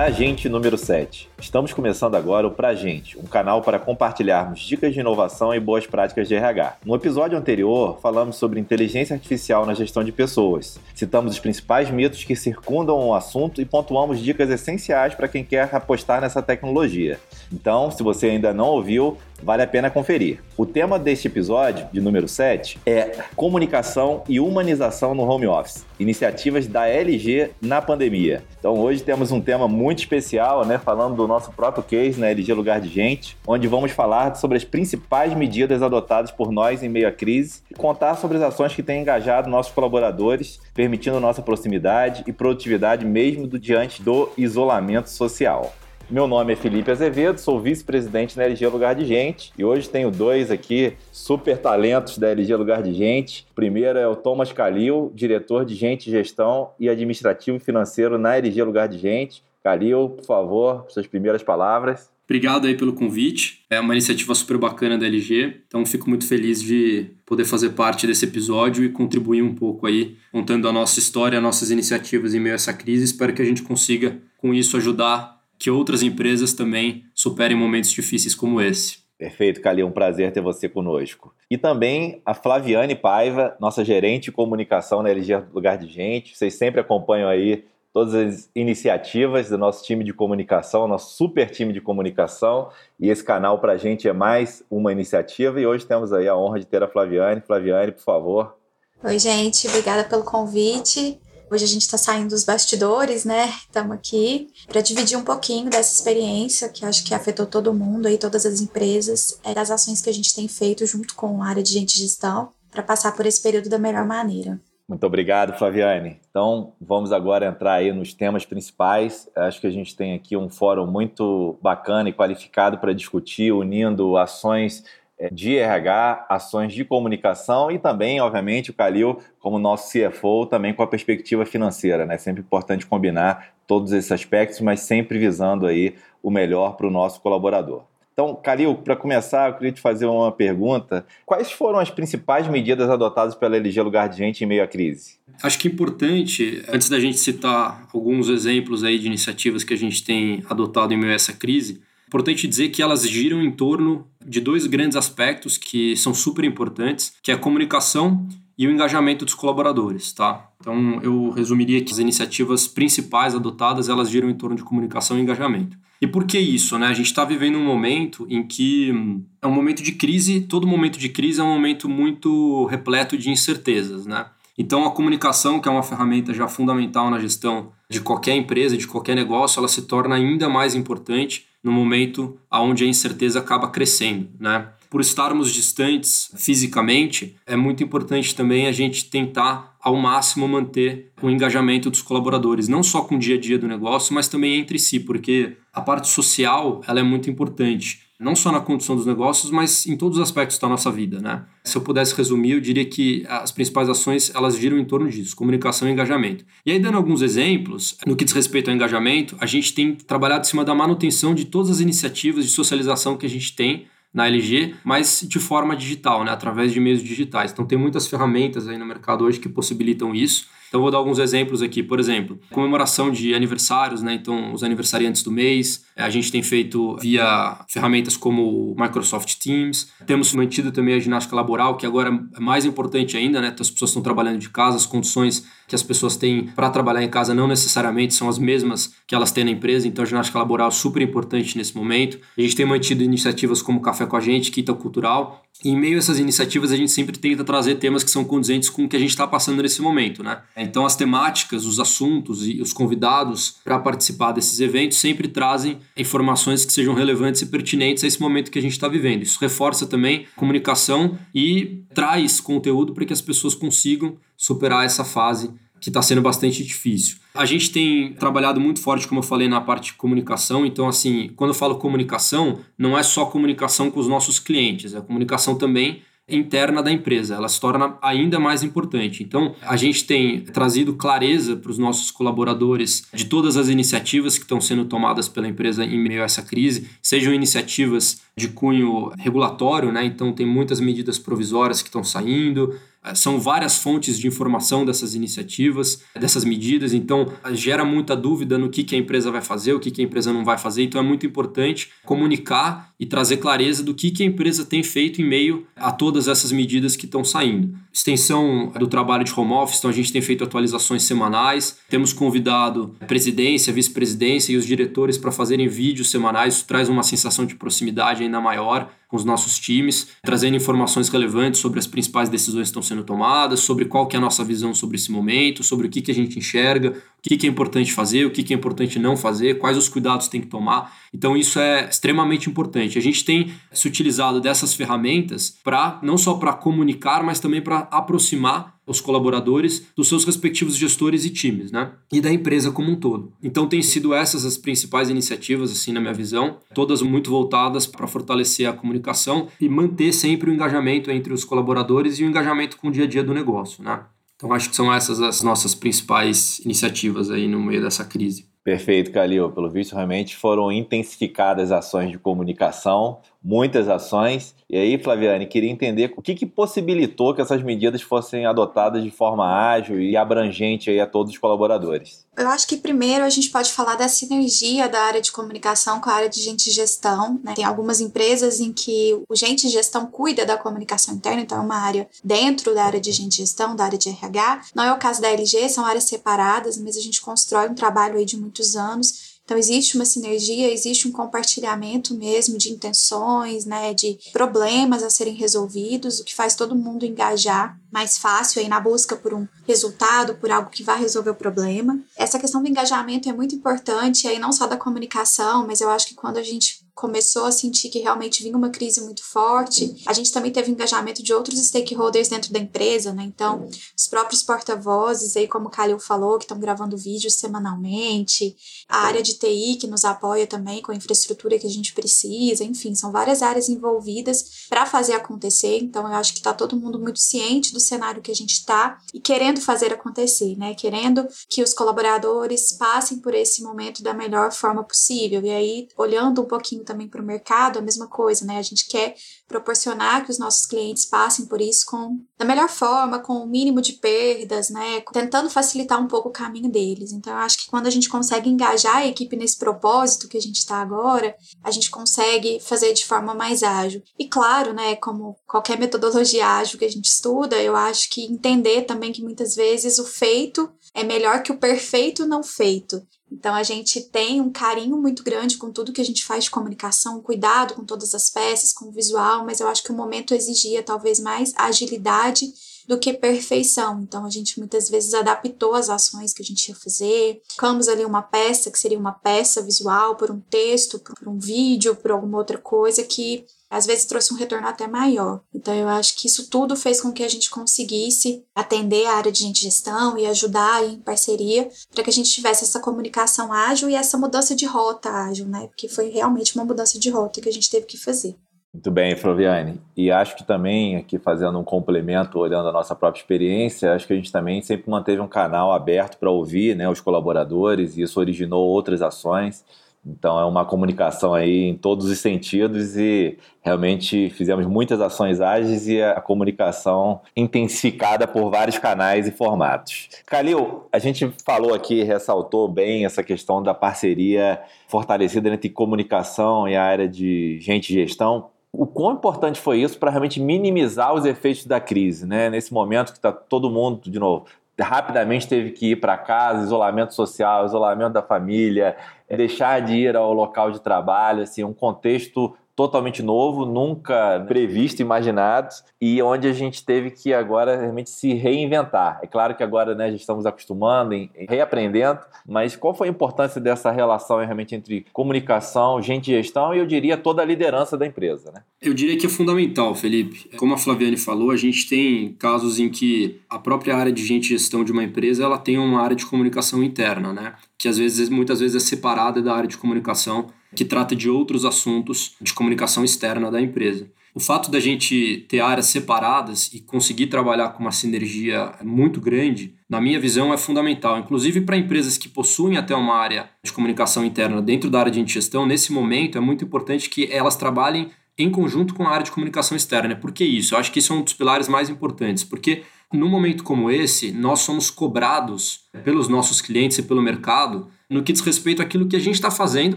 Pra 0.00 0.10
Gente 0.10 0.48
número 0.48 0.78
7. 0.78 1.29
Estamos 1.40 1.72
começando 1.72 2.16
agora 2.16 2.46
o 2.46 2.50
Pra 2.50 2.74
Gente, 2.74 3.18
um 3.18 3.22
canal 3.22 3.62
para 3.62 3.78
compartilharmos 3.78 4.60
dicas 4.60 4.92
de 4.92 5.00
inovação 5.00 5.54
e 5.54 5.58
boas 5.58 5.86
práticas 5.86 6.28
de 6.28 6.34
RH. 6.34 6.76
No 6.84 6.94
episódio 6.94 7.36
anterior, 7.36 7.98
falamos 8.02 8.36
sobre 8.36 8.60
inteligência 8.60 9.14
artificial 9.14 9.64
na 9.64 9.72
gestão 9.72 10.04
de 10.04 10.12
pessoas. 10.12 10.78
Citamos 10.94 11.32
os 11.32 11.40
principais 11.40 11.90
mitos 11.90 12.24
que 12.24 12.36
circundam 12.36 13.08
o 13.08 13.14
assunto 13.14 13.60
e 13.60 13.64
pontuamos 13.64 14.20
dicas 14.20 14.50
essenciais 14.50 15.14
para 15.14 15.28
quem 15.28 15.42
quer 15.42 15.74
apostar 15.74 16.20
nessa 16.20 16.42
tecnologia. 16.42 17.18
Então, 17.50 17.90
se 17.90 18.02
você 18.02 18.26
ainda 18.26 18.52
não 18.52 18.66
ouviu, 18.66 19.16
vale 19.42 19.62
a 19.62 19.66
pena 19.66 19.90
conferir. 19.90 20.40
O 20.56 20.66
tema 20.66 20.98
deste 20.98 21.26
episódio, 21.26 21.88
de 21.90 22.00
número 22.00 22.28
7, 22.28 22.78
é 22.84 23.18
comunicação 23.34 24.22
e 24.28 24.38
humanização 24.38 25.14
no 25.14 25.22
home 25.22 25.46
office, 25.46 25.86
iniciativas 25.98 26.66
da 26.66 26.86
LG 26.86 27.50
na 27.60 27.80
pandemia. 27.80 28.42
Então, 28.58 28.78
hoje 28.78 29.02
temos 29.02 29.32
um 29.32 29.40
tema 29.40 29.66
muito 29.66 30.00
especial, 30.00 30.66
né, 30.66 30.78
falando 30.78 31.16
do 31.16 31.26
nosso 31.30 31.52
próprio 31.52 31.84
case 31.84 32.20
na 32.20 32.28
LG 32.28 32.52
Lugar 32.52 32.80
de 32.80 32.88
Gente, 32.88 33.36
onde 33.46 33.68
vamos 33.68 33.92
falar 33.92 34.34
sobre 34.34 34.56
as 34.56 34.64
principais 34.64 35.32
medidas 35.32 35.80
adotadas 35.80 36.30
por 36.30 36.50
nós 36.50 36.82
em 36.82 36.88
meio 36.88 37.08
à 37.08 37.12
crise 37.12 37.62
e 37.70 37.74
contar 37.74 38.16
sobre 38.16 38.36
as 38.36 38.42
ações 38.42 38.74
que 38.74 38.82
têm 38.82 39.00
engajado 39.00 39.48
nossos 39.48 39.72
colaboradores, 39.72 40.60
permitindo 40.74 41.20
nossa 41.20 41.40
proximidade 41.40 42.24
e 42.26 42.32
produtividade 42.32 43.06
mesmo 43.06 43.46
do 43.46 43.58
diante 43.58 44.02
do 44.02 44.28
isolamento 44.36 45.08
social. 45.08 45.72
Meu 46.10 46.26
nome 46.26 46.54
é 46.54 46.56
Felipe 46.56 46.90
Azevedo, 46.90 47.38
sou 47.38 47.60
vice-presidente 47.60 48.36
da 48.36 48.42
LG 48.42 48.66
Lugar 48.66 48.96
de 48.96 49.04
Gente 49.04 49.52
e 49.56 49.64
hoje 49.64 49.88
tenho 49.88 50.10
dois 50.10 50.50
aqui 50.50 50.94
super 51.12 51.56
talentos 51.56 52.18
da 52.18 52.30
LG 52.30 52.56
Lugar 52.56 52.82
de 52.82 52.92
Gente. 52.92 53.46
O 53.52 53.54
primeiro 53.54 53.96
é 53.96 54.08
o 54.08 54.16
Thomas 54.16 54.50
Calil, 54.50 55.12
diretor 55.14 55.64
de 55.64 55.76
Gente, 55.76 56.10
Gestão 56.10 56.72
e 56.80 56.88
Administrativo 56.88 57.60
Financeiro 57.60 58.18
na 58.18 58.36
LG 58.36 58.60
Lugar 58.64 58.88
de 58.88 58.98
Gente. 58.98 59.44
Calil, 59.62 60.10
por 60.10 60.24
favor, 60.24 60.86
suas 60.88 61.06
primeiras 61.06 61.42
palavras. 61.42 62.10
Obrigado 62.24 62.66
aí 62.68 62.76
pelo 62.76 62.92
convite. 62.92 63.64
É 63.68 63.80
uma 63.80 63.92
iniciativa 63.92 64.32
super 64.34 64.56
bacana 64.56 64.96
da 64.96 65.04
LG, 65.04 65.62
então 65.66 65.84
fico 65.84 66.08
muito 66.08 66.24
feliz 66.26 66.62
de 66.62 67.10
poder 67.26 67.44
fazer 67.44 67.70
parte 67.70 68.06
desse 68.06 68.24
episódio 68.24 68.84
e 68.84 68.88
contribuir 68.88 69.42
um 69.42 69.52
pouco 69.54 69.86
aí, 69.86 70.16
contando 70.30 70.68
a 70.68 70.72
nossa 70.72 71.00
história, 71.00 71.40
nossas 71.40 71.72
iniciativas 71.72 72.32
em 72.32 72.38
meio 72.38 72.54
a 72.54 72.56
essa 72.56 72.72
crise. 72.72 73.04
Espero 73.04 73.34
que 73.34 73.42
a 73.42 73.44
gente 73.44 73.62
consiga, 73.62 74.16
com 74.38 74.54
isso, 74.54 74.76
ajudar 74.76 75.40
que 75.58 75.70
outras 75.70 76.02
empresas 76.02 76.54
também 76.54 77.04
superem 77.14 77.56
momentos 77.56 77.90
difíceis 77.90 78.34
como 78.34 78.60
esse. 78.60 79.00
Perfeito, 79.18 79.60
Calil, 79.60 79.86
um 79.86 79.92
prazer 79.92 80.32
ter 80.32 80.40
você 80.40 80.66
conosco. 80.66 81.34
E 81.50 81.58
também 81.58 82.22
a 82.24 82.32
Flaviane 82.32 82.94
Paiva, 82.94 83.54
nossa 83.60 83.84
gerente 83.84 84.24
de 84.24 84.32
comunicação 84.32 85.02
na 85.02 85.10
LG 85.10 85.42
Lugar 85.52 85.76
de 85.76 85.92
Gente. 85.92 86.34
Vocês 86.34 86.54
sempre 86.54 86.80
acompanham 86.80 87.28
aí 87.28 87.64
todas 87.92 88.14
as 88.14 88.48
iniciativas 88.54 89.48
do 89.48 89.58
nosso 89.58 89.84
time 89.84 90.04
de 90.04 90.12
comunicação, 90.12 90.86
nosso 90.86 91.16
super 91.16 91.50
time 91.50 91.72
de 91.72 91.80
comunicação. 91.80 92.70
E 92.98 93.08
esse 93.08 93.22
canal 93.22 93.58
para 93.58 93.72
a 93.72 93.76
gente 93.76 94.08
é 94.08 94.12
mais 94.12 94.62
uma 94.70 94.92
iniciativa. 94.92 95.60
E 95.60 95.66
hoje 95.66 95.86
temos 95.86 96.12
aí 96.12 96.28
a 96.28 96.36
honra 96.36 96.60
de 96.60 96.66
ter 96.66 96.82
a 96.82 96.88
Flaviane. 96.88 97.40
Flaviane, 97.40 97.92
por 97.92 98.02
favor. 98.02 98.56
Oi, 99.02 99.18
gente, 99.18 99.66
obrigada 99.66 100.04
pelo 100.04 100.22
convite. 100.22 101.20
Hoje 101.50 101.64
a 101.64 101.68
gente 101.68 101.82
está 101.82 101.98
saindo 101.98 102.28
dos 102.28 102.44
bastidores, 102.44 103.24
né? 103.24 103.46
Estamos 103.48 103.90
aqui 103.96 104.52
para 104.68 104.80
dividir 104.80 105.18
um 105.18 105.24
pouquinho 105.24 105.68
dessa 105.68 105.92
experiência 105.92 106.68
que 106.68 106.84
acho 106.84 107.04
que 107.04 107.12
afetou 107.12 107.44
todo 107.44 107.74
mundo 107.74 108.06
aí, 108.06 108.16
todas 108.16 108.46
as 108.46 108.60
empresas, 108.60 109.40
é, 109.42 109.52
das 109.52 109.68
ações 109.68 110.00
que 110.00 110.08
a 110.08 110.14
gente 110.14 110.32
tem 110.32 110.46
feito 110.46 110.86
junto 110.86 111.12
com 111.16 111.42
a 111.42 111.48
área 111.48 111.62
de 111.62 111.72
gente 111.72 111.98
gestão 111.98 112.50
para 112.70 112.84
passar 112.84 113.16
por 113.16 113.26
esse 113.26 113.42
período 113.42 113.68
da 113.68 113.78
melhor 113.78 114.06
maneira. 114.06 114.60
Muito 114.90 115.06
obrigado, 115.06 115.56
Flaviane. 115.56 116.18
Então, 116.28 116.72
vamos 116.80 117.12
agora 117.12 117.46
entrar 117.46 117.74
aí 117.74 117.92
nos 117.92 118.12
temas 118.12 118.44
principais. 118.44 119.30
Acho 119.36 119.60
que 119.60 119.68
a 119.68 119.70
gente 119.70 119.94
tem 119.94 120.14
aqui 120.14 120.36
um 120.36 120.50
fórum 120.50 120.84
muito 120.84 121.56
bacana 121.62 122.08
e 122.08 122.12
qualificado 122.12 122.76
para 122.76 122.92
discutir, 122.92 123.52
unindo 123.52 124.16
ações 124.16 124.84
é, 125.16 125.30
de 125.30 125.56
RH, 125.56 126.26
ações 126.28 126.72
de 126.72 126.84
comunicação 126.84 127.70
e 127.70 127.78
também, 127.78 128.20
obviamente, 128.20 128.72
o 128.72 128.74
Calil, 128.74 129.18
como 129.38 129.60
nosso 129.60 129.92
CFO, 129.92 130.44
também 130.46 130.74
com 130.74 130.82
a 130.82 130.88
perspectiva 130.88 131.46
financeira, 131.46 132.04
né? 132.04 132.18
Sempre 132.18 132.40
importante 132.40 132.84
combinar 132.84 133.54
todos 133.68 133.92
esses 133.92 134.10
aspectos, 134.10 134.60
mas 134.60 134.80
sempre 134.80 135.20
visando 135.20 135.68
aí 135.68 135.94
o 136.20 136.32
melhor 136.32 136.74
para 136.76 136.88
o 136.88 136.90
nosso 136.90 137.20
colaborador. 137.20 137.84
Então, 138.20 138.34
Calil, 138.34 138.74
para 138.74 138.94
começar, 138.94 139.48
eu 139.48 139.54
queria 139.54 139.72
te 139.72 139.80
fazer 139.80 140.04
uma 140.04 140.30
pergunta. 140.30 141.06
Quais 141.24 141.50
foram 141.50 141.78
as 141.78 141.88
principais 141.88 142.46
medidas 142.46 142.90
adotadas 142.90 143.34
pela 143.34 143.56
LG 143.56 143.80
Lugar 143.80 144.10
de 144.10 144.18
Gente 144.18 144.44
em 144.44 144.46
meio 144.46 144.62
à 144.62 144.66
crise? 144.66 145.14
Acho 145.42 145.58
que 145.58 145.66
é 145.66 145.70
importante, 145.70 146.62
antes 146.68 146.90
da 146.90 147.00
gente 147.00 147.18
citar 147.18 147.88
alguns 147.94 148.28
exemplos 148.28 148.84
aí 148.84 148.98
de 148.98 149.06
iniciativas 149.06 149.64
que 149.64 149.72
a 149.72 149.76
gente 149.76 150.04
tem 150.04 150.44
adotado 150.50 150.92
em 150.92 150.98
meio 150.98 151.12
a 151.12 151.14
essa 151.14 151.32
crise, 151.32 151.80
Importante 152.10 152.48
dizer 152.48 152.70
que 152.70 152.82
elas 152.82 153.08
giram 153.08 153.40
em 153.40 153.52
torno 153.52 154.04
de 154.26 154.40
dois 154.40 154.66
grandes 154.66 154.96
aspectos 154.96 155.56
que 155.56 155.96
são 155.96 156.12
super 156.12 156.44
importantes, 156.44 157.14
que 157.22 157.30
é 157.30 157.34
a 157.34 157.38
comunicação 157.38 158.26
e 158.60 158.66
o 158.66 158.70
engajamento 158.70 159.24
dos 159.24 159.32
colaboradores, 159.32 160.12
tá? 160.12 160.50
Então 160.60 161.00
eu 161.02 161.30
resumiria 161.30 161.82
que 161.82 161.94
as 161.94 161.98
iniciativas 161.98 162.68
principais 162.68 163.34
adotadas 163.34 163.88
elas 163.88 164.10
giram 164.10 164.28
em 164.28 164.34
torno 164.34 164.54
de 164.54 164.62
comunicação 164.62 165.18
e 165.18 165.22
engajamento. 165.22 165.78
E 165.98 166.06
por 166.06 166.26
que 166.26 166.38
isso, 166.38 166.78
né? 166.78 166.88
A 166.88 166.92
gente 166.92 167.06
está 167.06 167.24
vivendo 167.24 167.56
um 167.56 167.64
momento 167.64 168.26
em 168.28 168.46
que 168.46 168.92
hum, 168.92 169.24
é 169.40 169.46
um 169.46 169.50
momento 169.50 169.82
de 169.82 169.92
crise. 169.92 170.42
Todo 170.42 170.66
momento 170.66 170.98
de 170.98 171.08
crise 171.08 171.40
é 171.40 171.42
um 171.42 171.54
momento 171.54 171.88
muito 171.88 172.66
repleto 172.66 173.16
de 173.16 173.30
incertezas, 173.30 174.04
né? 174.04 174.26
Então 174.58 174.84
a 174.84 174.90
comunicação, 174.90 175.58
que 175.58 175.66
é 175.66 175.72
uma 175.72 175.82
ferramenta 175.82 176.34
já 176.34 176.46
fundamental 176.46 177.10
na 177.10 177.18
gestão 177.18 177.72
de 177.88 178.02
qualquer 178.02 178.36
empresa, 178.36 178.76
de 178.76 178.86
qualquer 178.86 179.16
negócio, 179.16 179.58
ela 179.58 179.68
se 179.68 179.86
torna 179.86 180.16
ainda 180.16 180.50
mais 180.50 180.74
importante 180.74 181.46
no 181.64 181.72
momento 181.72 182.36
onde 182.52 182.84
a 182.84 182.86
incerteza 182.86 183.38
acaba 183.38 183.68
crescendo, 183.68 184.28
né? 184.38 184.68
Por 184.90 185.00
estarmos 185.00 185.52
distantes 185.52 186.32
fisicamente, 186.36 187.36
é 187.46 187.54
muito 187.54 187.84
importante 187.84 188.34
também 188.34 188.66
a 188.66 188.72
gente 188.72 189.08
tentar 189.08 189.76
ao 189.80 189.94
máximo 189.96 190.48
manter 190.48 191.12
o 191.22 191.30
engajamento 191.30 191.88
dos 191.88 192.02
colaboradores, 192.02 192.66
não 192.66 192.82
só 192.82 193.02
com 193.02 193.14
o 193.14 193.18
dia 193.18 193.36
a 193.36 193.40
dia 193.40 193.56
do 193.56 193.68
negócio, 193.68 194.12
mas 194.12 194.26
também 194.26 194.58
entre 194.58 194.80
si, 194.80 194.98
porque 194.98 195.56
a 195.72 195.80
parte 195.80 196.08
social 196.08 196.82
ela 196.88 196.98
é 196.98 197.04
muito 197.04 197.30
importante 197.30 198.10
não 198.20 198.36
só 198.36 198.52
na 198.52 198.60
condução 198.60 198.94
dos 198.94 199.06
negócios, 199.06 199.50
mas 199.50 199.86
em 199.86 199.96
todos 199.96 200.18
os 200.18 200.22
aspectos 200.22 200.58
da 200.58 200.68
nossa 200.68 200.90
vida, 200.92 201.20
né? 201.20 201.42
Se 201.64 201.78
eu 201.78 201.80
pudesse 201.80 202.14
resumir, 202.14 202.50
eu 202.50 202.60
diria 202.60 202.84
que 202.84 203.24
as 203.26 203.50
principais 203.50 203.88
ações, 203.88 204.30
elas 204.34 204.58
giram 204.58 204.78
em 204.78 204.84
torno 204.84 205.08
disso, 205.08 205.34
comunicação 205.34 205.88
e 205.88 205.92
engajamento. 205.92 206.44
E 206.66 206.70
aí, 206.70 206.78
dando 206.78 206.98
alguns 206.98 207.22
exemplos, 207.22 207.96
no 208.06 208.14
que 208.14 208.24
diz 208.24 208.34
respeito 208.34 208.68
ao 208.68 208.76
engajamento, 208.76 209.36
a 209.40 209.46
gente 209.46 209.72
tem 209.72 209.94
trabalhado 209.94 210.42
em 210.42 210.50
cima 210.50 210.66
da 210.66 210.74
manutenção 210.74 211.34
de 211.34 211.46
todas 211.46 211.70
as 211.70 211.80
iniciativas 211.80 212.44
de 212.44 212.50
socialização 212.50 213.16
que 213.16 213.24
a 213.24 213.30
gente 213.30 213.56
tem 213.56 213.86
na 214.12 214.26
LG, 214.26 214.74
mas 214.84 215.24
de 215.26 215.38
forma 215.38 215.76
digital, 215.76 216.24
né, 216.24 216.30
através 216.30 216.72
de 216.72 216.80
meios 216.80 217.02
digitais. 217.02 217.52
Então 217.52 217.64
tem 217.64 217.78
muitas 217.78 218.06
ferramentas 218.06 218.68
aí 218.68 218.76
no 218.76 218.84
mercado 218.84 219.24
hoje 219.24 219.38
que 219.38 219.48
possibilitam 219.48 220.14
isso. 220.14 220.46
Então 220.70 220.80
vou 220.80 220.90
dar 220.90 220.98
alguns 220.98 221.18
exemplos 221.18 221.62
aqui. 221.62 221.82
Por 221.82 221.98
exemplo, 221.98 222.38
comemoração 222.50 223.10
de 223.10 223.34
aniversários, 223.34 224.02
né? 224.02 224.14
Então 224.14 224.52
os 224.54 224.62
aniversariantes 224.62 225.20
do 225.22 225.30
mês, 225.30 225.84
a 225.96 226.08
gente 226.08 226.30
tem 226.30 226.44
feito 226.44 226.96
via 226.98 227.58
ferramentas 227.68 228.16
como 228.16 228.72
o 228.72 228.76
Microsoft 228.80 229.36
Teams. 229.38 229.92
Temos 230.06 230.32
mantido 230.32 230.70
também 230.70 230.94
a 230.94 231.00
ginástica 231.00 231.34
laboral, 231.34 231.76
que 231.76 231.84
agora 231.84 232.16
é 232.36 232.40
mais 232.40 232.64
importante 232.64 233.16
ainda, 233.16 233.40
né? 233.40 233.48
Então, 233.48 233.62
as 233.62 233.70
pessoas 233.70 233.90
estão 233.90 234.02
trabalhando 234.02 234.38
de 234.38 234.48
casa, 234.48 234.76
as 234.76 234.86
condições 234.86 235.44
que 235.70 235.76
as 235.76 235.84
pessoas 235.84 236.16
têm 236.16 236.46
para 236.46 236.68
trabalhar 236.68 237.00
em 237.00 237.08
casa 237.08 237.32
não 237.32 237.46
necessariamente 237.46 238.12
são 238.12 238.28
as 238.28 238.40
mesmas 238.40 238.92
que 239.06 239.14
elas 239.14 239.30
têm 239.30 239.44
na 239.44 239.52
empresa, 239.52 239.86
então 239.86 240.02
a 240.02 240.06
ginástica 240.06 240.36
laboral 240.36 240.66
é 240.66 240.70
super 240.72 241.00
importante 241.00 241.56
nesse 241.56 241.76
momento. 241.76 242.18
A 242.36 242.40
gente 242.40 242.56
tem 242.56 242.66
mantido 242.66 243.04
iniciativas 243.04 243.62
como 243.62 243.80
Café 243.80 244.04
com 244.04 244.16
a 244.16 244.20
Gente, 244.20 244.50
Quita 244.50 244.74
Cultural, 244.74 245.44
e 245.64 245.70
em 245.70 245.78
meio 245.78 245.94
a 245.94 245.98
essas 245.98 246.18
iniciativas 246.18 246.72
a 246.72 246.76
gente 246.76 246.90
sempre 246.90 247.16
tenta 247.16 247.44
trazer 247.44 247.76
temas 247.76 248.02
que 248.02 248.10
são 248.10 248.24
condizentes 248.24 248.68
com 248.68 248.84
o 248.84 248.88
que 248.88 248.96
a 248.96 248.98
gente 248.98 249.10
está 249.10 249.28
passando 249.28 249.62
nesse 249.62 249.80
momento, 249.80 250.24
né? 250.24 250.40
Então 250.56 250.84
as 250.84 250.96
temáticas, 250.96 251.64
os 251.64 251.78
assuntos 251.78 252.44
e 252.44 252.60
os 252.60 252.72
convidados 252.72 253.60
para 253.62 253.78
participar 253.78 254.32
desses 254.32 254.58
eventos 254.58 254.98
sempre 254.98 255.28
trazem 255.28 255.78
informações 255.96 256.64
que 256.64 256.72
sejam 256.72 256.94
relevantes 256.94 257.42
e 257.42 257.46
pertinentes 257.46 258.02
a 258.02 258.08
esse 258.08 258.20
momento 258.20 258.50
que 258.50 258.58
a 258.58 258.62
gente 258.62 258.72
está 258.72 258.88
vivendo. 258.88 259.22
Isso 259.22 259.38
reforça 259.40 259.86
também 259.86 260.26
comunicação 260.34 261.16
e 261.32 261.84
traz 261.94 262.40
conteúdo 262.40 262.92
para 262.92 263.04
que 263.04 263.12
as 263.12 263.20
pessoas 263.20 263.54
consigam 263.54 264.16
superar 264.40 264.86
essa 264.86 265.04
fase 265.04 265.52
que 265.78 265.90
está 265.90 266.00
sendo 266.00 266.22
bastante 266.22 266.64
difícil. 266.64 267.18
A 267.34 267.44
gente 267.44 267.70
tem 267.70 268.14
trabalhado 268.14 268.58
muito 268.58 268.80
forte, 268.80 269.06
como 269.06 269.18
eu 269.18 269.22
falei, 269.22 269.48
na 269.48 269.60
parte 269.60 269.92
de 269.92 269.92
comunicação. 269.94 270.64
Então, 270.64 270.88
assim, 270.88 271.30
quando 271.36 271.50
eu 271.50 271.54
falo 271.54 271.76
comunicação, 271.76 272.60
não 272.78 272.96
é 272.96 273.02
só 273.02 273.26
comunicação 273.26 273.90
com 273.90 274.00
os 274.00 274.08
nossos 274.08 274.38
clientes, 274.38 274.94
é 274.94 275.00
comunicação 275.02 275.56
também 275.56 276.02
interna 276.26 276.82
da 276.82 276.90
empresa, 276.90 277.34
ela 277.34 277.48
se 277.48 277.60
torna 277.60 277.98
ainda 278.00 278.38
mais 278.38 278.62
importante. 278.62 279.22
Então, 279.22 279.54
a 279.62 279.76
gente 279.76 280.04
tem 280.04 280.40
trazido 280.40 280.94
clareza 280.94 281.56
para 281.56 281.70
os 281.70 281.78
nossos 281.78 282.10
colaboradores 282.10 283.04
de 283.12 283.24
todas 283.24 283.56
as 283.56 283.68
iniciativas 283.68 284.38
que 284.38 284.44
estão 284.44 284.60
sendo 284.60 284.84
tomadas 284.84 285.28
pela 285.28 285.48
empresa 285.48 285.84
em 285.84 285.98
meio 285.98 286.22
a 286.22 286.24
essa 286.24 286.42
crise, 286.42 286.88
sejam 287.02 287.34
iniciativas 287.34 288.22
de 288.36 288.48
cunho 288.48 289.10
regulatório, 289.18 289.92
né? 289.92 290.04
Então, 290.04 290.32
tem 290.32 290.46
muitas 290.46 290.80
medidas 290.80 291.18
provisórias 291.18 291.82
que 291.82 291.88
estão 291.88 292.02
saindo, 292.04 292.74
eh, 293.02 293.14
são 293.14 293.40
várias 293.40 293.78
fontes 293.78 294.18
de 294.18 294.26
informação 294.26 294.84
dessas 294.84 295.14
iniciativas, 295.14 296.02
dessas 296.18 296.44
medidas, 296.44 296.92
então 296.92 297.32
gera 297.52 297.84
muita 297.84 298.14
dúvida 298.14 298.58
no 298.58 298.68
que, 298.68 298.84
que 298.84 298.94
a 298.94 298.98
empresa 298.98 299.30
vai 299.30 299.40
fazer, 299.40 299.72
o 299.72 299.80
que, 299.80 299.90
que 299.90 300.02
a 300.02 300.04
empresa 300.04 300.32
não 300.32 300.44
vai 300.44 300.58
fazer. 300.58 300.82
Então 300.82 301.00
é 301.00 301.04
muito 301.04 301.26
importante 301.26 301.90
comunicar 302.04 302.92
e 303.00 303.06
trazer 303.06 303.38
clareza 303.38 303.82
do 303.82 303.94
que, 303.94 304.10
que 304.10 304.22
a 304.22 304.26
empresa 304.26 304.64
tem 304.64 304.82
feito 304.82 305.22
em 305.22 305.24
meio 305.24 305.66
a 305.74 305.90
todas 305.90 306.28
essas 306.28 306.52
medidas 306.52 306.96
que 306.96 307.06
estão 307.06 307.24
saindo. 307.24 307.74
Extensão 307.90 308.70
do 308.78 308.86
trabalho 308.86 309.24
de 309.24 309.32
home 309.34 309.52
office, 309.52 309.78
então 309.78 309.90
a 309.90 309.94
gente 309.94 310.12
tem 310.12 310.20
feito 310.20 310.44
atualizações 310.44 311.02
semanais, 311.04 311.78
temos 311.88 312.12
convidado 312.12 312.94
a 313.00 313.06
presidência, 313.06 313.72
vice-presidência 313.72 314.52
e 314.52 314.56
os 314.56 314.66
diretores 314.66 315.16
para 315.16 315.32
fazerem 315.32 315.66
vídeos 315.66 316.10
semanais, 316.10 316.56
isso 316.56 316.66
traz 316.66 316.88
uma 316.90 317.02
sensação 317.02 317.46
de 317.46 317.54
proximidade 317.54 318.19
ainda 318.24 318.40
maior 318.40 318.90
com 319.10 319.16
os 319.16 319.24
nossos 319.24 319.58
times, 319.58 320.08
trazendo 320.22 320.56
informações 320.56 321.08
relevantes 321.08 321.60
sobre 321.60 321.80
as 321.80 321.86
principais 321.86 322.28
decisões 322.28 322.62
que 322.62 322.68
estão 322.68 322.82
sendo 322.82 323.02
tomadas, 323.02 323.58
sobre 323.58 323.84
qual 323.84 324.06
que 324.06 324.14
é 324.14 324.18
a 324.18 324.22
nossa 324.22 324.44
visão 324.44 324.72
sobre 324.72 324.96
esse 324.96 325.10
momento, 325.10 325.64
sobre 325.64 325.88
o 325.88 325.90
que, 325.90 326.00
que 326.00 326.12
a 326.12 326.14
gente 326.14 326.38
enxerga, 326.38 326.90
o 326.90 327.22
que, 327.22 327.36
que 327.36 327.44
é 327.44 327.50
importante 327.50 327.92
fazer, 327.92 328.24
o 328.24 328.30
que, 328.30 328.44
que 328.44 328.54
é 328.54 328.56
importante 328.56 329.00
não 329.00 329.16
fazer, 329.16 329.58
quais 329.58 329.76
os 329.76 329.88
cuidados 329.88 330.28
tem 330.28 330.40
que 330.40 330.46
tomar. 330.46 330.96
Então, 331.12 331.36
isso 331.36 331.58
é 331.58 331.88
extremamente 331.88 332.48
importante. 332.48 332.98
A 332.98 333.02
gente 333.02 333.24
tem 333.24 333.52
se 333.72 333.88
utilizado 333.88 334.40
dessas 334.40 334.74
ferramentas 334.74 335.58
para 335.64 335.98
não 336.04 336.16
só 336.16 336.34
para 336.34 336.52
comunicar, 336.52 337.24
mas 337.24 337.40
também 337.40 337.60
para 337.60 337.88
aproximar 337.90 338.79
os 338.90 339.00
colaboradores 339.00 339.86
dos 339.96 340.08
seus 340.08 340.24
respectivos 340.24 340.76
gestores 340.76 341.24
e 341.24 341.30
times, 341.30 341.70
né? 341.70 341.92
E 342.12 342.20
da 342.20 342.32
empresa 342.32 342.70
como 342.70 342.90
um 342.90 342.96
todo. 342.96 343.32
Então, 343.42 343.68
tem 343.68 343.80
sido 343.80 344.12
essas 344.12 344.44
as 344.44 344.58
principais 344.58 345.08
iniciativas, 345.08 345.70
assim, 345.70 345.92
na 345.92 346.00
minha 346.00 346.12
visão, 346.12 346.58
todas 346.74 347.00
muito 347.00 347.30
voltadas 347.30 347.86
para 347.86 348.06
fortalecer 348.06 348.68
a 348.68 348.72
comunicação 348.72 349.48
e 349.60 349.68
manter 349.68 350.12
sempre 350.12 350.50
o 350.50 350.54
engajamento 350.54 351.10
entre 351.10 351.32
os 351.32 351.44
colaboradores 351.44 352.18
e 352.18 352.24
o 352.24 352.26
engajamento 352.26 352.76
com 352.76 352.88
o 352.88 352.90
dia 352.90 353.04
a 353.04 353.06
dia 353.06 353.22
do 353.22 353.32
negócio, 353.32 353.82
né? 353.82 354.04
Então 354.40 354.54
acho 354.54 354.70
que 354.70 354.76
são 354.76 354.92
essas 354.92 355.20
as 355.20 355.42
nossas 355.42 355.74
principais 355.74 356.60
iniciativas 356.60 357.30
aí 357.30 357.46
no 357.46 357.60
meio 357.60 357.82
dessa 357.82 358.06
crise. 358.06 358.48
Perfeito, 358.64 359.10
Calil. 359.10 359.50
Pelo 359.50 359.70
visto, 359.70 359.94
realmente 359.94 360.36
foram 360.36 360.72
intensificadas 360.72 361.72
ações 361.72 362.10
de 362.10 362.18
comunicação, 362.18 363.20
muitas 363.42 363.88
ações. 363.88 364.54
E 364.68 364.76
aí, 364.76 365.02
Flaviane, 365.02 365.46
queria 365.46 365.70
entender 365.70 366.12
o 366.16 366.22
que, 366.22 366.34
que 366.34 366.46
possibilitou 366.46 367.34
que 367.34 367.40
essas 367.40 367.62
medidas 367.62 368.02
fossem 368.02 368.46
adotadas 368.46 369.02
de 369.02 369.10
forma 369.10 369.44
ágil 369.44 370.00
e 370.00 370.16
abrangente 370.16 370.90
aí 370.90 371.00
a 371.00 371.06
todos 371.06 371.32
os 371.32 371.38
colaboradores. 371.38 372.24
Eu 372.36 372.48
acho 372.48 372.66
que 372.66 372.76
primeiro 372.76 373.24
a 373.24 373.28
gente 373.28 373.50
pode 373.50 373.72
falar 373.72 373.96
da 373.96 374.08
sinergia 374.08 374.88
da 374.88 375.00
área 375.00 375.20
de 375.20 375.32
comunicação 375.32 376.00
com 376.00 376.08
a 376.08 376.14
área 376.14 376.28
de 376.28 376.40
gente 376.40 376.70
gestão. 376.70 377.40
Né? 377.42 377.54
Tem 377.54 377.64
algumas 377.64 378.00
empresas 378.00 378.60
em 378.60 378.72
que 378.72 379.20
o 379.28 379.34
gente 379.34 379.68
gestão 379.68 380.06
cuida 380.06 380.46
da 380.46 380.56
comunicação 380.56 381.14
interna, 381.14 381.42
então 381.42 381.58
é 381.58 381.60
uma 381.62 381.76
área 381.76 382.08
dentro 382.22 382.74
da 382.74 382.84
área 382.84 383.00
de 383.00 383.10
gente 383.10 383.38
gestão, 383.38 383.74
da 383.74 383.84
área 383.84 383.98
de 383.98 384.08
RH. 384.08 384.60
Não 384.74 384.84
é 384.84 384.92
o 384.92 384.98
caso 384.98 385.20
da 385.20 385.28
LG, 385.28 385.68
são 385.68 385.84
áreas 385.84 386.04
separadas, 386.04 386.78
mas 386.78 386.96
a 386.96 387.00
gente 387.00 387.20
constrói 387.20 387.68
um 387.68 387.74
trabalho 387.74 388.16
aí 388.16 388.24
de 388.24 388.36
muitos 388.36 388.76
anos 388.76 389.29
então 389.50 389.58
existe 389.58 389.96
uma 389.96 390.04
sinergia, 390.04 390.72
existe 390.72 391.08
um 391.08 391.10
compartilhamento 391.10 392.14
mesmo 392.14 392.56
de 392.56 392.70
intenções, 392.70 393.64
né, 393.64 393.92
de 393.92 394.16
problemas 394.32 395.02
a 395.02 395.10
serem 395.10 395.34
resolvidos, 395.34 396.20
o 396.20 396.24
que 396.24 396.36
faz 396.36 396.54
todo 396.54 396.76
mundo 396.76 397.04
engajar 397.04 397.76
mais 397.90 398.16
fácil 398.16 398.62
aí 398.62 398.68
na 398.68 398.78
busca 398.78 399.16
por 399.16 399.34
um 399.34 399.48
resultado, 399.66 400.36
por 400.36 400.52
algo 400.52 400.70
que 400.70 400.84
vai 400.84 401.00
resolver 401.00 401.30
o 401.30 401.34
problema. 401.34 401.98
Essa 402.16 402.38
questão 402.38 402.62
do 402.62 402.68
engajamento 402.68 403.28
é 403.28 403.32
muito 403.32 403.52
importante 403.52 404.28
aí 404.28 404.38
não 404.38 404.52
só 404.52 404.68
da 404.68 404.76
comunicação, 404.76 405.66
mas 405.66 405.80
eu 405.80 405.90
acho 405.90 406.06
que 406.06 406.14
quando 406.14 406.36
a 406.36 406.44
gente 406.44 406.84
começou 407.00 407.46
a 407.46 407.52
sentir 407.52 407.88
que 407.88 407.98
realmente 407.98 408.42
vinha 408.42 408.54
uma 408.54 408.68
crise 408.68 409.00
muito 409.00 409.24
forte, 409.24 409.96
a 410.06 410.12
gente 410.12 410.30
também 410.30 410.52
teve 410.52 410.70
engajamento 410.70 411.22
de 411.22 411.32
outros 411.32 411.58
stakeholders 411.58 412.28
dentro 412.28 412.52
da 412.52 412.58
empresa, 412.58 413.10
né? 413.14 413.22
Então, 413.22 413.66
os 413.96 414.06
próprios 414.06 414.42
porta-vozes, 414.42 415.34
aí 415.34 415.48
como 415.48 415.68
o 415.68 415.70
Calil 415.70 415.98
falou, 415.98 416.36
que 416.36 416.44
estão 416.44 416.60
gravando 416.60 416.98
vídeos 416.98 417.34
semanalmente, 417.36 418.54
a 418.86 419.06
área 419.06 419.22
de 419.22 419.32
TI 419.32 419.78
que 419.80 419.86
nos 419.86 420.04
apoia 420.04 420.46
também 420.46 420.82
com 420.82 420.92
a 420.92 420.94
infraestrutura 420.94 421.58
que 421.58 421.66
a 421.66 421.70
gente 421.70 421.94
precisa, 421.94 422.64
enfim, 422.64 422.94
são 422.94 423.10
várias 423.10 423.40
áreas 423.40 423.70
envolvidas 423.70 424.66
para 424.68 424.84
fazer 424.84 425.14
acontecer. 425.14 425.78
Então, 425.78 426.06
eu 426.06 426.14
acho 426.14 426.34
que 426.34 426.40
está 426.40 426.52
todo 426.52 426.76
mundo 426.76 426.98
muito 426.98 427.18
ciente 427.18 427.72
do 427.72 427.80
cenário 427.80 428.20
que 428.20 428.30
a 428.30 428.36
gente 428.36 428.52
está 428.52 428.98
e 429.14 429.20
querendo 429.20 429.58
fazer 429.62 429.90
acontecer, 429.90 430.54
né? 430.58 430.74
Querendo 430.74 431.26
que 431.48 431.62
os 431.62 431.72
colaboradores 431.72 432.72
passem 432.72 433.20
por 433.20 433.32
esse 433.32 433.62
momento 433.62 434.02
da 434.02 434.12
melhor 434.12 434.52
forma 434.52 434.84
possível. 434.84 435.42
E 435.42 435.48
aí, 435.48 435.88
olhando 435.96 436.42
um 436.42 436.46
pouquinho 436.46 436.84
também 436.90 437.08
para 437.08 437.22
o 437.22 437.24
mercado, 437.24 437.78
a 437.78 437.82
mesma 437.82 438.08
coisa, 438.08 438.44
né? 438.44 438.58
A 438.58 438.62
gente 438.62 438.86
quer 438.88 439.14
proporcionar 439.46 440.24
que 440.24 440.30
os 440.30 440.38
nossos 440.38 440.66
clientes 440.66 441.04
passem 441.04 441.46
por 441.46 441.60
isso 441.60 441.86
com 441.86 442.18
da 442.36 442.44
melhor 442.44 442.68
forma, 442.68 443.18
com 443.20 443.34
o 443.34 443.46
mínimo 443.46 443.80
de 443.80 443.94
perdas, 443.94 444.70
né? 444.70 445.02
Tentando 445.12 445.48
facilitar 445.48 446.00
um 446.00 446.08
pouco 446.08 446.28
o 446.28 446.32
caminho 446.32 446.70
deles. 446.70 447.12
Então, 447.12 447.32
eu 447.32 447.38
acho 447.38 447.58
que 447.58 447.70
quando 447.70 447.86
a 447.86 447.90
gente 447.90 448.08
consegue 448.08 448.48
engajar 448.48 448.96
a 448.96 449.06
equipe 449.06 449.36
nesse 449.36 449.58
propósito 449.58 450.28
que 450.28 450.36
a 450.36 450.40
gente 450.40 450.56
está 450.56 450.76
agora, 450.76 451.34
a 451.62 451.70
gente 451.70 451.90
consegue 451.90 452.58
fazer 452.60 452.92
de 452.92 453.06
forma 453.06 453.34
mais 453.34 453.62
ágil. 453.62 454.02
E 454.18 454.28
claro, 454.28 454.72
né, 454.72 454.96
como 454.96 455.36
qualquer 455.46 455.78
metodologia 455.78 456.46
ágil 456.46 456.78
que 456.78 456.84
a 456.84 456.90
gente 456.90 457.06
estuda, 457.06 457.60
eu 457.60 457.76
acho 457.76 458.10
que 458.10 458.24
entender 458.24 458.82
também 458.82 459.12
que 459.12 459.22
muitas 459.22 459.54
vezes 459.54 459.98
o 459.98 460.04
feito 460.04 460.70
é 460.94 461.04
melhor 461.04 461.42
que 461.42 461.52
o 461.52 461.58
perfeito 461.58 462.26
não 462.26 462.42
feito. 462.42 463.00
Então 463.30 463.54
a 463.54 463.62
gente 463.62 464.00
tem 464.00 464.40
um 464.40 464.50
carinho 464.50 464.96
muito 464.96 465.22
grande 465.22 465.56
com 465.56 465.70
tudo 465.70 465.92
que 465.92 466.00
a 466.00 466.04
gente 466.04 466.24
faz 466.24 466.44
de 466.44 466.50
comunicação, 466.50 467.22
cuidado 467.22 467.74
com 467.74 467.84
todas 467.84 468.14
as 468.14 468.28
peças, 468.28 468.72
com 468.72 468.86
o 468.86 468.92
visual, 468.92 469.44
mas 469.44 469.60
eu 469.60 469.68
acho 469.68 469.82
que 469.82 469.92
o 469.92 469.96
momento 469.96 470.34
exigia 470.34 470.82
talvez 470.82 471.20
mais 471.20 471.52
agilidade 471.56 472.52
do 472.88 472.98
que 472.98 473.12
perfeição. 473.12 474.00
Então 474.02 474.24
a 474.26 474.30
gente 474.30 474.58
muitas 474.58 474.90
vezes 474.90 475.14
adaptou 475.14 475.74
as 475.74 475.88
ações 475.88 476.32
que 476.32 476.42
a 476.42 476.44
gente 476.44 476.68
ia 476.68 476.74
fazer, 476.74 477.40
colocamos 477.56 477.88
ali 477.88 478.04
uma 478.04 478.22
peça 478.22 478.70
que 478.70 478.78
seria 478.78 478.98
uma 478.98 479.12
peça 479.12 479.62
visual 479.62 480.16
por 480.16 480.30
um 480.30 480.40
texto, 480.40 480.98
por 480.98 481.28
um 481.28 481.38
vídeo, 481.38 481.94
por 481.94 482.10
alguma 482.10 482.38
outra 482.38 482.58
coisa 482.58 483.04
que 483.04 483.46
às 483.70 483.86
vezes 483.86 484.04
trouxe 484.04 484.34
um 484.34 484.36
retorno 484.36 484.66
até 484.66 484.88
maior. 484.88 485.40
Então 485.54 485.72
eu 485.72 485.88
acho 485.88 486.16
que 486.16 486.26
isso 486.26 486.50
tudo 486.50 486.74
fez 486.74 487.00
com 487.00 487.12
que 487.12 487.22
a 487.22 487.28
gente 487.28 487.48
conseguisse 487.48 488.44
atender 488.54 489.06
a 489.06 489.14
área 489.14 489.30
de 489.30 489.52
gestão 489.54 490.18
e 490.18 490.26
ajudar 490.26 490.84
em 490.84 490.98
parceria 490.98 491.68
para 491.94 492.02
que 492.02 492.10
a 492.10 492.12
gente 492.12 492.30
tivesse 492.30 492.64
essa 492.64 492.80
comunicação 492.80 493.52
ágil 493.52 493.88
e 493.88 493.94
essa 493.94 494.18
mudança 494.18 494.54
de 494.56 494.66
rota 494.66 495.10
ágil, 495.10 495.46
né? 495.46 495.68
Porque 495.68 495.88
foi 495.88 496.10
realmente 496.10 496.56
uma 496.56 496.64
mudança 496.64 496.98
de 496.98 497.08
rota 497.08 497.40
que 497.40 497.48
a 497.48 497.52
gente 497.52 497.70
teve 497.70 497.86
que 497.86 497.96
fazer. 497.96 498.36
Muito 498.72 498.90
bem, 498.90 499.16
Flaviane. 499.16 499.80
E 499.96 500.12
acho 500.12 500.36
que 500.36 500.44
também, 500.44 500.96
aqui 500.96 501.18
fazendo 501.18 501.58
um 501.58 501.64
complemento, 501.64 502.38
olhando 502.38 502.68
a 502.68 502.72
nossa 502.72 502.94
própria 502.94 503.20
experiência, 503.20 503.92
acho 503.92 504.06
que 504.06 504.12
a 504.12 504.16
gente 504.16 504.30
também 504.30 504.62
sempre 504.62 504.88
manteve 504.88 505.20
um 505.20 505.26
canal 505.26 505.72
aberto 505.72 506.18
para 506.18 506.30
ouvir 506.30 506.76
né, 506.76 506.88
os 506.88 507.00
colaboradores, 507.00 507.96
e 507.96 508.02
isso 508.02 508.20
originou 508.20 508.64
outras 508.68 509.02
ações. 509.02 509.64
Então 510.04 510.38
é 510.38 510.44
uma 510.44 510.64
comunicação 510.64 511.34
aí 511.34 511.68
em 511.68 511.76
todos 511.76 512.06
os 512.06 512.18
sentidos 512.18 512.96
e 512.96 513.38
realmente 513.60 514.30
fizemos 514.30 514.66
muitas 514.66 515.00
ações 515.00 515.40
ágeis 515.40 515.86
e 515.86 516.02
a 516.02 516.20
comunicação 516.20 517.20
intensificada 517.36 518.26
por 518.26 518.50
vários 518.50 518.78
canais 518.78 519.28
e 519.28 519.30
formatos. 519.30 520.08
Calil, 520.24 520.86
a 520.90 520.98
gente 520.98 521.30
falou 521.44 521.74
aqui, 521.74 522.02
ressaltou 522.02 522.66
bem 522.66 523.04
essa 523.04 523.22
questão 523.22 523.62
da 523.62 523.74
parceria 523.74 524.60
fortalecida 524.88 525.50
entre 525.50 525.68
comunicação 525.68 526.66
e 526.66 526.74
a 526.74 526.82
área 526.82 527.08
de 527.08 527.58
gente 527.60 527.90
e 527.90 527.94
gestão. 527.94 528.48
O 528.72 528.86
quão 528.86 529.14
importante 529.14 529.60
foi 529.60 529.82
isso 529.82 529.98
para 529.98 530.10
realmente 530.10 530.40
minimizar 530.40 531.12
os 531.12 531.24
efeitos 531.26 531.66
da 531.66 531.80
crise, 531.80 532.24
né? 532.24 532.48
Nesse 532.48 532.72
momento 532.72 533.10
que 533.10 533.18
está 533.18 533.32
todo 533.32 533.68
mundo, 533.68 534.08
de 534.08 534.18
novo, 534.18 534.46
rapidamente 534.78 535.48
teve 535.48 535.70
que 535.72 535.90
ir 535.92 535.96
para 535.96 536.16
casa, 536.16 536.64
isolamento 536.64 537.14
social, 537.14 537.66
isolamento 537.66 538.12
da 538.12 538.22
família, 538.22 538.96
deixar 539.36 539.80
de 539.80 539.94
ir 539.94 540.16
ao 540.16 540.32
local 540.32 540.70
de 540.70 540.80
trabalho, 540.80 541.42
assim, 541.42 541.62
um 541.62 541.72
contexto 541.72 542.56
totalmente 542.74 543.22
novo, 543.22 543.66
nunca 543.66 544.44
previsto, 544.46 545.02
imaginado, 545.02 545.68
e 546.00 546.22
onde 546.22 546.48
a 546.48 546.52
gente 546.52 546.84
teve 546.84 547.10
que 547.10 547.32
agora 547.34 547.76
realmente 547.76 548.10
se 548.10 548.32
reinventar. 548.34 549.20
É 549.22 549.26
claro 549.26 549.54
que 549.54 549.62
agora 549.62 549.94
né, 549.94 550.08
já 550.10 550.16
estamos 550.16 550.46
acostumando, 550.46 551.14
em, 551.14 551.30
em 551.36 551.46
reaprendendo, 551.48 552.20
mas 552.46 552.76
qual 552.76 552.94
foi 552.94 553.08
a 553.08 553.10
importância 553.10 553.60
dessa 553.60 553.90
relação 553.90 554.38
realmente 554.38 554.74
entre 554.74 555.04
comunicação, 555.12 556.00
gente 556.00 556.30
e 556.30 556.34
gestão 556.34 556.74
e 556.74 556.78
eu 556.78 556.86
diria 556.86 557.16
toda 557.16 557.42
a 557.42 557.44
liderança 557.44 557.96
da 557.96 558.06
empresa? 558.06 558.50
Né? 558.52 558.62
Eu 558.80 558.94
diria 558.94 559.16
que 559.16 559.26
é 559.26 559.28
fundamental, 559.28 559.94
Felipe. 559.94 560.56
Como 560.56 560.74
a 560.74 560.78
Flaviane 560.78 561.16
falou, 561.16 561.50
a 561.50 561.56
gente 561.56 561.88
tem 561.88 562.32
casos 562.38 562.78
em 562.78 562.88
que 562.88 563.40
a 563.48 563.58
própria 563.58 563.96
área 563.96 564.12
de 564.12 564.24
gente 564.24 564.46
e 564.46 564.58
gestão 564.58 564.84
de 564.84 564.92
uma 564.92 565.04
empresa 565.04 565.44
ela 565.44 565.58
tem 565.58 565.78
uma 565.78 566.00
área 566.00 566.16
de 566.16 566.24
comunicação 566.24 566.82
interna, 566.82 567.32
né? 567.32 567.54
que 567.80 567.88
às 567.88 567.96
vezes, 567.96 568.28
muitas 568.28 568.60
vezes 568.60 568.76
é 568.76 568.86
separada 568.86 569.40
da 569.40 569.54
área 569.54 569.66
de 569.66 569.78
comunicação 569.78 570.48
que 570.74 570.84
trata 570.84 571.14
de 571.16 571.28
outros 571.28 571.64
assuntos 571.64 572.34
de 572.40 572.52
comunicação 572.52 573.04
externa 573.04 573.50
da 573.50 573.60
empresa. 573.60 574.10
O 574.32 574.38
fato 574.38 574.70
da 574.70 574.78
gente 574.78 575.44
ter 575.48 575.60
áreas 575.60 575.86
separadas 575.86 576.70
e 576.72 576.80
conseguir 576.80 577.26
trabalhar 577.26 577.70
com 577.70 577.82
uma 577.82 577.90
sinergia 577.90 578.72
muito 578.82 579.20
grande, 579.20 579.74
na 579.88 580.00
minha 580.00 580.20
visão, 580.20 580.52
é 580.52 580.56
fundamental. 580.56 581.18
Inclusive 581.18 581.62
para 581.62 581.76
empresas 581.76 582.16
que 582.16 582.28
possuem 582.28 582.76
até 582.76 582.94
uma 582.94 583.16
área 583.16 583.50
de 583.62 583.72
comunicação 583.72 584.24
interna 584.24 584.62
dentro 584.62 584.88
da 584.88 585.00
área 585.00 585.10
de 585.10 585.32
gestão, 585.32 585.66
nesse 585.66 585.92
momento 585.92 586.38
é 586.38 586.40
muito 586.40 586.64
importante 586.64 587.10
que 587.10 587.28
elas 587.32 587.56
trabalhem 587.56 588.08
em 588.38 588.50
conjunto 588.50 588.94
com 588.94 589.02
a 589.04 589.10
área 589.10 589.24
de 589.24 589.32
comunicação 589.32 589.76
externa. 589.76 590.14
Por 590.14 590.32
que 590.32 590.44
isso? 590.44 590.74
Eu 590.74 590.78
acho 590.78 590.92
que 590.92 591.00
isso 591.00 591.12
é 591.12 591.16
um 591.16 591.22
dos 591.22 591.34
pilares 591.34 591.68
mais 591.68 591.90
importantes, 591.90 592.44
porque 592.44 592.84
num 593.12 593.28
momento 593.28 593.64
como 593.64 593.90
esse, 593.90 594.30
nós 594.30 594.60
somos 594.60 594.90
cobrados 594.90 595.88
pelos 596.04 596.28
nossos 596.28 596.60
clientes 596.60 596.98
e 596.98 597.02
pelo 597.02 597.20
mercado 597.20 597.88
no 598.10 598.22
que 598.22 598.32
diz 598.32 598.42
respeito 598.42 598.82
àquilo 598.82 599.06
que 599.06 599.14
a 599.14 599.20
gente 599.20 599.36
está 599.36 599.50
fazendo 599.50 599.96